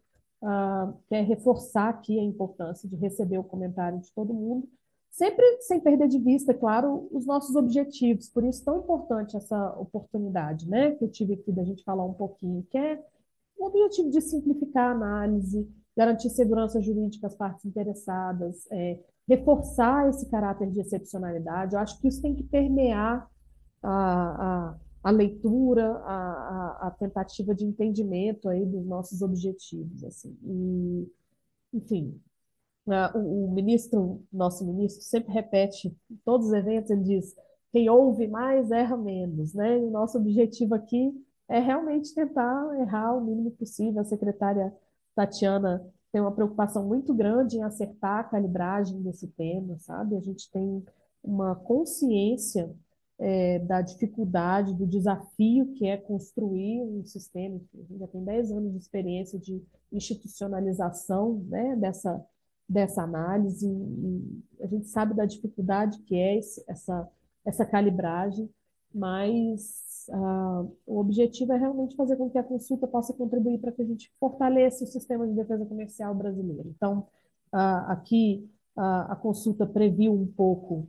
uh, 0.42 0.94
quer 1.10 1.26
reforçar 1.26 1.90
aqui 1.90 2.18
a 2.18 2.24
importância 2.24 2.88
de 2.88 2.96
receber 2.96 3.40
o 3.40 3.44
comentário 3.44 4.00
de 4.00 4.10
todo 4.14 4.34
mundo 4.34 4.70
sempre 5.16 5.62
sem 5.62 5.80
perder 5.80 6.10
de 6.10 6.20
vista, 6.20 6.54
claro, 6.54 7.08
os 7.10 7.26
nossos 7.26 7.56
objetivos. 7.56 8.30
Por 8.30 8.44
isso, 8.44 8.64
tão 8.64 8.80
importante 8.80 9.38
essa 9.38 9.72
oportunidade, 9.80 10.70
né, 10.70 10.92
que 10.92 11.06
eu 11.06 11.10
tive 11.10 11.34
aqui 11.36 11.52
da 11.54 11.64
gente 11.64 11.84
falar 11.84 12.04
um 12.04 12.14
pouquinho, 12.14 12.66
que 12.70 12.78
é 12.78 13.02
o 13.58 13.66
objetivo 13.66 14.10
de 14.10 14.20
simplificar 14.20 14.90
a 14.90 14.92
análise, 14.92 15.68
garantir 15.96 16.30
segurança 16.30 16.82
jurídica 16.82 17.28
às 17.28 17.36
partes 17.36 17.64
interessadas, 17.66 18.68
é, 18.70 19.00
reforçar 19.28 20.10
esse 20.10 20.30
caráter 20.30 20.70
de 20.70 20.82
excepcionalidade. 20.82 21.76
Eu 21.76 21.80
acho 21.80 22.00
que 22.02 22.10
isso 22.10 22.22
tem 22.22 22.36
que 22.36 22.44
permear 22.44 23.26
a, 23.82 24.72
a, 24.72 24.76
a 25.02 25.12
leitura, 25.12 25.94
a, 26.00 26.88
a, 26.88 26.92
tentativa 26.92 27.56
de 27.56 27.64
entendimento 27.64 28.50
aí 28.50 28.66
dos 28.66 28.86
nossos 28.86 29.22
objetivos. 29.22 30.04
Assim. 30.04 30.38
E, 30.44 31.10
enfim, 31.74 32.20
o, 33.14 33.46
o 33.46 33.52
ministro, 33.52 34.24
nosso 34.32 34.66
ministro, 34.66 35.04
sempre 35.04 35.34
repete 35.34 35.96
em 36.10 36.16
todos 36.24 36.48
os 36.48 36.54
eventos, 36.54 36.92
ele 36.92 37.04
diz, 37.04 37.36
quem 37.72 37.90
ouve 37.90 38.28
mais 38.28 38.72
erra 38.72 38.96
menos, 38.96 39.54
né? 39.54 39.80
E 39.80 39.84
o 39.84 39.92
nosso 39.92 40.18
objetivo 40.18 40.76
aqui 40.76 41.14
é 41.48 41.60
realmente 41.60 42.14
tentar 42.14 42.80
errar 42.80 43.18
o 43.18 43.22
mínimo 43.22 43.52
possível. 43.52 44.02
A 44.02 44.06
secretária 44.06 44.74
Tatiana 45.16 45.86
tem 46.12 46.22
uma 46.22 46.32
preocupação 46.32 46.86
muito 46.88 47.14
grande 47.14 47.58
em 47.58 47.64
acertar 47.64 48.20
a 48.20 48.24
calibragem 48.24 49.02
desse 49.02 49.28
tema, 49.28 49.78
sabe? 49.80 50.16
A 50.16 50.22
gente 50.22 50.50
tem 50.52 50.84
uma 51.24 51.56
consciência 51.56 52.74
é, 53.20 53.60
da 53.60 53.82
dificuldade, 53.82 54.74
do 54.74 54.86
desafio 54.86 55.74
que 55.74 55.86
é 55.86 55.98
construir 55.98 56.82
um 56.82 57.04
sistema. 57.06 57.60
A 57.74 57.78
gente 57.78 58.00
já 58.00 58.08
tem 58.08 58.24
10 58.24 58.52
anos 58.52 58.72
de 58.72 58.78
experiência 58.78 59.40
de 59.40 59.62
institucionalização 59.92 61.44
né, 61.48 61.76
dessa, 61.76 62.26
dessa 62.68 63.04
análise, 63.04 63.68
e 63.68 64.44
a 64.64 64.68
gente 64.68 64.88
sabe 64.88 65.14
da 65.14 65.26
dificuldade 65.26 66.00
que 66.00 66.16
é 66.16 66.38
esse, 66.38 66.64
essa, 66.68 67.08
essa 67.46 67.66
calibragem, 67.66 68.50
mas 68.94 70.08
uh, 70.10 70.72
o 70.88 71.00
objetivo 71.00 71.54
é 71.54 71.58
realmente 71.58 71.96
fazer 71.96 72.16
com 72.16 72.30
que 72.30 72.38
a 72.38 72.44
consulta 72.44 72.88
possa 72.88 73.14
contribuir 73.14 73.60
para 73.60 73.72
que 73.72 73.82
a 73.82 73.86
gente 73.86 74.12
fortaleça 74.20 74.84
o 74.84 74.88
sistema 74.88 75.28
de 75.28 75.34
defesa 75.34 75.66
comercial 75.66 76.16
brasileiro. 76.16 76.74
Então, 76.76 77.00
uh, 77.54 77.86
aqui 77.88 78.50
uh, 78.78 79.12
a 79.12 79.16
consulta 79.16 79.66
previu 79.66 80.14
um 80.14 80.26
pouco, 80.26 80.88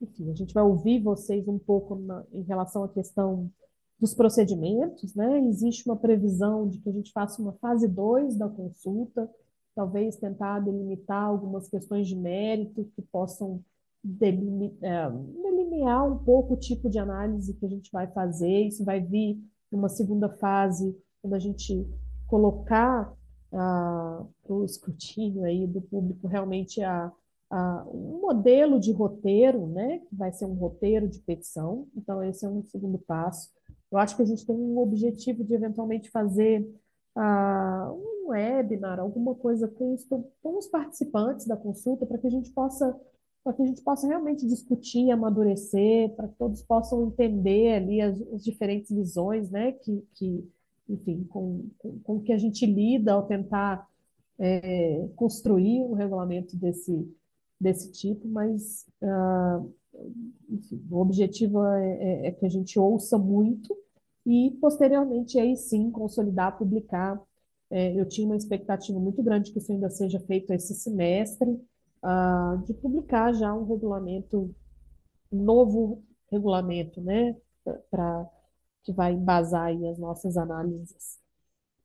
enfim, 0.00 0.30
a 0.30 0.34
gente 0.34 0.54
vai 0.54 0.62
ouvir 0.62 1.00
vocês 1.00 1.46
um 1.46 1.58
pouco 1.58 1.96
na, 1.96 2.24
em 2.32 2.42
relação 2.42 2.84
à 2.84 2.88
questão 2.88 3.50
dos 4.02 4.14
procedimentos, 4.14 5.14
né? 5.14 5.38
Existe 5.46 5.88
uma 5.88 5.96
previsão 5.96 6.68
de 6.68 6.78
que 6.78 6.88
a 6.88 6.92
gente 6.92 7.12
faça 7.12 7.40
uma 7.40 7.52
fase 7.54 7.86
2 7.86 8.36
da 8.36 8.48
consulta, 8.48 9.30
talvez 9.74 10.16
tentar 10.16 10.60
delimitar 10.60 11.24
algumas 11.24 11.68
questões 11.68 12.06
de 12.06 12.16
mérito 12.16 12.90
que 12.94 13.02
possam 13.02 13.62
é, 14.20 15.10
delinear 15.42 16.10
um 16.10 16.18
pouco 16.18 16.54
o 16.54 16.56
tipo 16.56 16.90
de 16.90 16.98
análise 16.98 17.54
que 17.54 17.64
a 17.64 17.68
gente 17.68 17.90
vai 17.92 18.06
fazer. 18.08 18.66
Isso 18.66 18.84
vai 18.84 19.00
vir 19.00 19.38
numa 19.70 19.88
segunda 19.88 20.28
fase, 20.28 20.96
quando 21.20 21.34
a 21.34 21.38
gente 21.38 21.86
colocar 22.26 23.12
ah, 23.52 24.24
para 24.42 24.54
o 24.54 24.64
escrutínio 24.64 25.44
aí 25.44 25.66
do 25.66 25.80
público 25.80 26.26
realmente 26.26 26.82
a, 26.82 27.12
a, 27.50 27.86
um 27.86 28.20
modelo 28.20 28.80
de 28.80 28.92
roteiro, 28.92 29.66
né, 29.66 30.00
que 30.00 30.14
vai 30.14 30.32
ser 30.32 30.46
um 30.46 30.54
roteiro 30.54 31.08
de 31.08 31.20
petição. 31.20 31.86
Então, 31.96 32.22
esse 32.22 32.44
é 32.44 32.48
um 32.48 32.62
segundo 32.64 32.98
passo. 32.98 33.50
Eu 33.90 33.98
acho 33.98 34.16
que 34.16 34.22
a 34.22 34.26
gente 34.26 34.46
tem 34.46 34.56
um 34.56 34.78
objetivo 34.78 35.44
de 35.44 35.54
eventualmente 35.54 36.10
fazer 36.10 36.66
ah, 37.14 37.92
um 37.92 38.11
webinar, 38.62 38.98
alguma 38.98 39.34
coisa 39.34 39.68
com 39.68 39.94
os, 39.94 40.04
com 40.04 40.58
os 40.58 40.66
participantes 40.66 41.46
da 41.46 41.56
consulta, 41.56 42.06
para 42.06 42.18
que 42.18 42.26
a 42.26 42.30
gente 42.30 42.50
possa 42.50 42.98
para 43.44 43.54
que 43.54 43.62
a 43.62 43.66
gente 43.66 43.82
possa 43.82 44.06
realmente 44.06 44.46
discutir, 44.46 45.10
amadurecer, 45.10 46.10
para 46.14 46.28
que 46.28 46.36
todos 46.36 46.62
possam 46.62 47.08
entender 47.08 47.74
ali 47.74 48.00
as, 48.00 48.20
as 48.32 48.44
diferentes 48.44 48.94
visões, 48.94 49.50
né, 49.50 49.72
que, 49.72 50.06
que 50.14 50.48
enfim, 50.88 51.24
com, 51.24 51.68
com, 51.76 51.98
com, 52.04 52.20
que 52.20 52.32
a 52.32 52.38
gente 52.38 52.64
lida 52.64 53.12
ao 53.12 53.26
tentar 53.26 53.84
é, 54.38 55.08
construir 55.16 55.82
um 55.82 55.94
regulamento 55.94 56.56
desse, 56.56 57.12
desse 57.60 57.90
tipo, 57.90 58.28
mas 58.28 58.86
uh, 59.02 59.72
enfim, 60.48 60.82
o 60.90 61.00
objetivo 61.00 61.64
é, 61.64 61.92
é, 61.92 62.26
é, 62.26 62.30
que 62.32 62.46
a 62.46 62.48
gente 62.48 62.78
ouça 62.78 63.18
muito 63.18 63.76
e, 64.24 64.56
posteriormente, 64.60 65.38
aí 65.38 65.56
sim, 65.56 65.90
consolidar, 65.90 66.56
publicar. 66.56 67.20
É, 67.72 67.98
eu 67.98 68.06
tinha 68.06 68.26
uma 68.26 68.36
expectativa 68.36 69.00
muito 69.00 69.22
grande 69.22 69.50
que 69.50 69.58
isso 69.58 69.72
ainda 69.72 69.88
seja 69.88 70.20
feito 70.20 70.52
esse 70.52 70.74
semestre, 70.74 71.48
uh, 71.48 72.62
de 72.66 72.74
publicar 72.74 73.32
já 73.32 73.54
um 73.54 73.64
regulamento, 73.64 74.54
um 75.32 75.42
novo 75.42 76.02
regulamento, 76.30 77.00
né, 77.00 77.34
para 77.90 78.28
que 78.84 78.92
vai 78.92 79.14
embasar 79.14 79.70
as 79.90 79.98
nossas 79.98 80.36
análises 80.36 81.18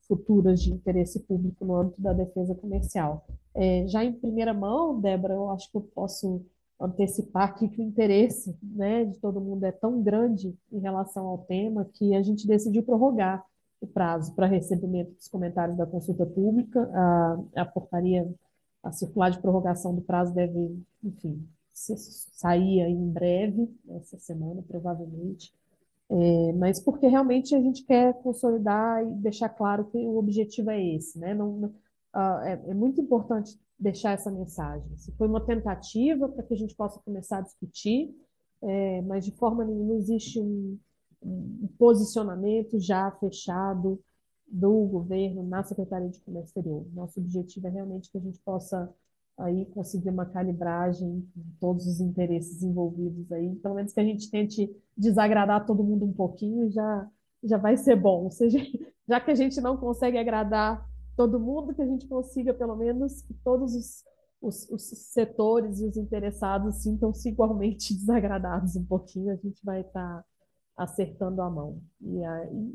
futuras 0.09 0.61
de 0.61 0.73
interesse 0.73 1.21
público 1.21 1.63
no 1.63 1.77
âmbito 1.77 2.01
da 2.01 2.11
defesa 2.11 2.53
comercial. 2.53 3.25
É, 3.55 3.88
já 3.88 4.03
em 4.03 4.11
primeira 4.11 4.53
mão, 4.53 4.99
Débora, 4.99 5.35
eu 5.35 5.49
acho 5.51 5.71
que 5.71 5.77
eu 5.77 5.81
posso 5.81 6.45
antecipar 6.77 7.49
aqui 7.49 7.69
que 7.69 7.81
o 7.81 7.83
interesse 7.83 8.57
né, 8.61 9.05
de 9.05 9.17
todo 9.19 9.39
mundo 9.39 9.63
é 9.63 9.71
tão 9.71 10.01
grande 10.03 10.53
em 10.69 10.79
relação 10.79 11.27
ao 11.27 11.38
tema 11.39 11.89
que 11.93 12.13
a 12.13 12.21
gente 12.21 12.45
decidiu 12.45 12.83
prorrogar 12.83 13.45
o 13.80 13.88
prazo 13.88 14.34
para 14.34 14.47
recebimento 14.47 15.11
dos 15.11 15.28
comentários 15.28 15.78
da 15.78 15.86
consulta 15.86 16.25
pública. 16.25 16.89
A, 16.93 17.61
a 17.61 17.65
portaria 17.65 18.28
a 18.84 18.91
circular 18.91 19.30
de 19.30 19.39
prorrogação 19.39 19.93
do 19.93 20.01
prazo 20.01 20.34
deve, 20.34 20.80
enfim, 21.03 21.45
sair 21.73 22.82
em 22.82 23.09
breve, 23.09 23.69
essa 23.89 24.17
semana, 24.17 24.63
provavelmente. 24.67 25.53
É, 26.09 26.53
mas 26.53 26.80
porque 26.80 27.07
realmente 27.07 27.53
a 27.53 27.59
gente 27.59 27.84
quer 27.84 28.13
consolidar 28.21 29.03
e 29.05 29.13
deixar 29.15 29.49
claro 29.49 29.86
que 29.86 29.97
o 29.97 30.17
objetivo 30.17 30.71
é 30.71 30.82
esse, 30.82 31.19
né? 31.19 31.34
Não, 31.34 31.73
é, 32.43 32.53
é, 32.53 32.73
muito 32.73 33.01
importante 33.01 33.59
deixar 33.78 34.13
essa 34.13 34.32
mensagem. 34.32 34.88
Se 34.97 35.11
foi 35.11 35.28
uma 35.28 35.45
tentativa 35.45 36.30
para 36.30 36.43
que 36.43 36.53
a 36.53 36.57
gente 36.57 36.73
possa 36.75 36.99
começar 37.01 37.39
a 37.39 37.41
discutir, 37.41 38.15
é, 38.61 39.01
mas 39.01 39.25
de 39.25 39.32
forma 39.32 39.63
nenhuma 39.65 39.95
existe 39.95 40.39
um, 40.39 40.80
um 41.28 41.67
posicionamento 41.78 42.80
já 42.80 43.11
fechado 43.11 43.99
do 44.47 44.86
governo 44.86 45.43
na 45.43 45.61
Secretaria 45.63 46.09
de 46.09 46.19
Comércio 46.21 46.49
Exterior. 46.49 46.86
Nosso 46.93 47.19
objetivo 47.19 47.67
é 47.67 47.69
realmente 47.69 48.09
que 48.09 48.17
a 48.17 48.21
gente 48.21 48.39
possa 48.39 48.89
aí 49.38 49.65
conseguir 49.67 50.09
uma 50.09 50.25
calibragem 50.25 51.19
de 51.36 51.53
todos 51.59 51.86
os 51.86 51.99
interesses 51.99 52.63
envolvidos 52.63 53.32
aí, 53.32 53.55
pelo 53.57 53.75
menos 53.75 53.93
que 53.93 53.99
a 53.99 54.03
gente 54.03 54.32
tente 54.32 54.73
desagradar 54.95 55.65
todo 55.65 55.84
mundo 55.84 56.05
um 56.05 56.13
pouquinho, 56.13 56.71
já 56.71 57.07
já 57.43 57.57
vai 57.57 57.78
ser 57.78 57.95
bom. 57.95 58.23
Ou 58.23 58.32
seja, 58.32 58.57
já 59.07 59.19
que 59.19 59.30
a 59.30 59.36
gente 59.36 59.61
não 59.61 59.78
consegue 59.78 60.17
agradar 60.17 60.88
todo 61.15 61.39
mundo, 61.39 61.73
que 61.73 61.82
a 61.82 61.86
gente 61.86 62.07
consiga 62.07 62.53
pelo 62.53 62.75
menos 62.75 63.21
que 63.21 63.34
todos 63.43 63.75
os, 63.75 64.03
os, 64.41 64.69
os 64.69 64.82
setores 65.11 65.80
e 65.80 65.86
os 65.86 65.97
interessados 65.97 66.78
sintam-se 66.78 67.30
igualmente 67.30 67.93
desagradados 67.97 68.75
um 68.75 68.86
pouquinho, 68.86 69.32
a 69.32 69.36
gente 69.36 69.63
vai 69.63 69.82
estar 69.82 70.21
tá 70.21 70.25
acertando 70.78 71.41
a 71.41 71.49
mão. 71.49 71.82
E, 72.01 72.21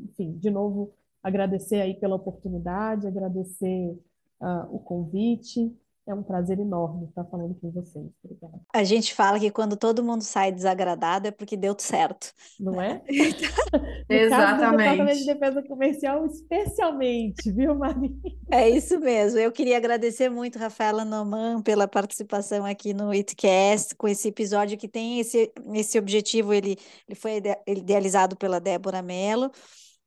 enfim, 0.03 0.37
de 0.37 0.49
novo, 0.49 0.93
agradecer 1.23 1.81
aí 1.81 1.93
pela 1.95 2.15
oportunidade, 2.15 3.07
agradecer 3.07 3.97
uh, 4.41 4.75
o 4.75 4.79
convite. 4.79 5.73
É 6.05 6.13
um 6.13 6.21
prazer 6.21 6.59
enorme 6.59 7.05
estar 7.05 7.23
falando 7.25 7.55
com 7.55 7.71
vocês. 7.71 8.05
Obrigada. 8.21 8.59
A 8.73 8.83
gente 8.83 9.13
fala 9.13 9.39
que 9.39 9.49
quando 9.49 9.77
todo 9.77 10.03
mundo 10.03 10.21
sai 10.21 10.51
desagradado 10.51 11.29
é 11.29 11.31
porque 11.31 11.55
deu 11.55 11.73
certo. 11.79 12.33
Não 12.59 12.81
é? 12.81 13.01
Exatamente. 14.09 15.01
No 15.01 15.13
de 15.13 15.25
defesa 15.25 15.63
comercial, 15.63 16.25
especialmente, 16.25 17.49
viu, 17.49 17.73
Maria? 17.75 18.11
É 18.51 18.69
isso 18.69 18.99
mesmo. 18.99 19.39
Eu 19.39 19.51
queria 19.51 19.77
agradecer 19.77 20.29
muito, 20.29 20.59
Rafaela 20.59 21.05
Noman, 21.05 21.61
pela 21.61 21.87
participação 21.87 22.65
aqui 22.65 22.93
no 22.93 23.13
Itcast, 23.13 23.95
com 23.95 24.07
esse 24.07 24.27
episódio 24.27 24.77
que 24.77 24.89
tem 24.89 25.21
esse, 25.21 25.53
esse 25.73 25.97
objetivo. 25.97 26.53
Ele, 26.53 26.77
ele 27.07 27.15
foi 27.15 27.41
idealizado 27.65 28.35
pela 28.35 28.59
Débora 28.59 29.01
Mello. 29.01 29.49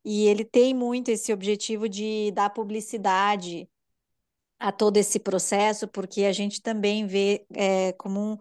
E 0.05 0.27
ele 0.29 0.45
tem 0.45 0.73
muito 0.75 1.11
esse 1.11 1.33
objetivo 1.33 1.89
de 1.89 2.31
dar 2.33 2.51
publicidade 2.51 3.69
a 4.59 4.73
todo 4.73 4.97
esse 4.97 5.19
processo, 5.19 5.87
porque 5.89 6.25
a 6.25 6.33
gente 6.33 6.63
também 6.63 7.07
vê 7.07 7.47
é, 7.55 7.93
como 7.95 8.21
um, 8.21 8.39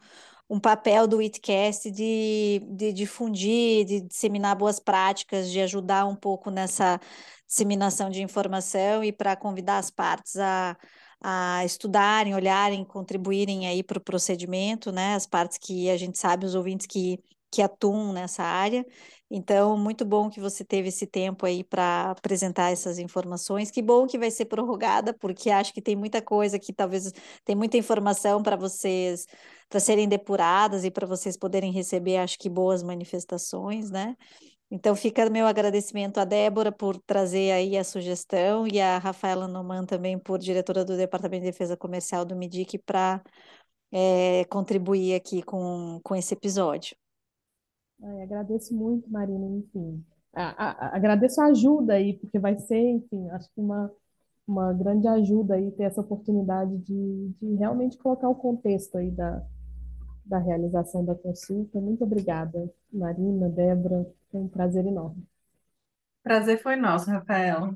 um 0.50 0.60
papel 0.60 1.08
do 1.08 1.22
Itcast 1.22 1.92
de, 1.92 2.62
de 2.70 2.94
difundir, 2.94 3.86
de 3.86 4.02
disseminar 4.02 4.56
boas 4.56 4.80
práticas, 4.80 5.52
de 5.52 5.60
ajudar 5.62 6.06
um 6.06 6.16
pouco 6.16 6.50
nessa 6.50 7.00
disseminação 7.48 8.10
de 8.10 8.22
informação 8.22 9.04
e 9.04 9.12
para 9.12 9.36
convidar 9.36 9.78
as 9.78 9.90
partes 9.90 10.38
a, 10.38 10.78
a 11.22 11.66
estudarem, 11.66 12.36
olharem, 12.36 12.86
contribuírem 12.86 13.68
aí 13.68 13.84
para 13.84 13.98
o 13.98 14.02
procedimento, 14.02 14.92
né? 14.92 15.16
As 15.16 15.26
partes 15.26 15.58
que 15.58 15.90
a 15.90 15.98
gente 15.98 16.18
sabe, 16.18 16.46
os 16.46 16.56
ouvintes 16.56 16.88
que 16.88 17.20
que 17.52 17.62
atuam 17.62 18.12
nessa 18.12 18.44
área. 18.44 18.86
Então, 19.30 19.76
muito 19.76 20.06
bom 20.06 20.30
que 20.30 20.40
você 20.40 20.64
teve 20.64 20.90
esse 20.90 21.08
tempo 21.08 21.46
aí 21.46 21.64
para 21.64 22.12
apresentar 22.12 22.72
essas 22.72 23.00
informações. 23.00 23.72
Que 23.72 23.82
bom 23.82 24.06
que 24.06 24.20
vai 24.20 24.30
ser 24.30 24.46
prorrogada, 24.46 25.14
porque 25.14 25.50
acho 25.50 25.74
que 25.74 25.82
tem 25.82 25.96
muita 25.96 26.22
coisa 26.22 26.60
que 26.60 26.72
talvez 26.72 27.12
tem 27.44 27.56
muita 27.56 27.78
informação 27.78 28.44
para 28.44 28.56
vocês 28.56 29.26
para 29.68 29.80
serem 29.80 30.08
depuradas 30.08 30.84
e 30.86 30.92
para 30.92 31.08
vocês 31.08 31.36
poderem 31.36 31.72
receber, 31.72 32.18
acho 32.18 32.38
que 32.38 32.50
boas 32.50 32.84
manifestações, 32.84 33.90
né? 33.90 34.16
Então 34.70 34.96
fica 34.96 35.30
meu 35.30 35.48
agradecimento 35.48 36.20
à 36.20 36.26
Débora 36.26 36.72
por 36.72 36.98
trazer 37.00 37.52
aí 37.52 37.78
a 37.78 37.84
sugestão 37.84 38.68
e 38.68 38.80
a 38.82 38.98
Rafaela 38.98 39.48
Noman 39.48 39.86
também 39.86 40.18
por 40.20 40.40
diretora 40.40 40.84
do 40.84 40.98
Departamento 40.98 41.44
de 41.46 41.52
Defesa 41.52 41.78
Comercial 41.78 42.26
do 42.26 42.36
MIDIC 42.36 42.80
para 42.80 43.22
é, 43.92 44.46
contribuir 44.46 45.16
aqui 45.16 45.44
com, 45.44 46.00
com 46.04 46.16
esse 46.16 46.34
episódio. 46.34 46.96
Ai, 48.02 48.24
agradeço 48.24 48.76
muito, 48.76 49.10
Marina, 49.10 49.46
enfim. 49.48 50.04
A, 50.34 50.70
a, 50.70 50.96
agradeço 50.96 51.42
a 51.42 51.48
ajuda 51.48 51.94
aí, 51.94 52.14
porque 52.14 52.38
vai 52.38 52.58
ser, 52.58 52.78
enfim, 52.78 53.30
acho 53.30 53.50
que 53.54 53.62
uma, 53.62 53.92
uma 54.48 54.74
grande 54.74 55.08
ajuda 55.08 55.56
aí 55.56 55.72
ter 55.72 55.84
essa 55.84 56.02
oportunidade 56.02 56.78
de, 56.80 57.34
de 57.42 57.56
realmente 57.56 57.98
colocar 57.98 58.28
o 58.30 58.36
contexto 58.36 58.98
aí 58.98 59.12
da, 59.12 59.42
da 60.26 60.38
realização 60.40 61.06
da 61.06 61.16
consulta. 61.16 61.80
Muito 61.80 62.04
obrigada, 62.04 62.70
Marina, 62.92 63.50
Débora, 63.50 64.06
foi 64.32 64.42
um 64.42 64.48
prazer 64.48 64.86
enorme. 64.86 65.24
Prazer 66.22 66.62
foi 66.62 66.76
nosso, 66.76 67.10
Rafael. 67.10 67.76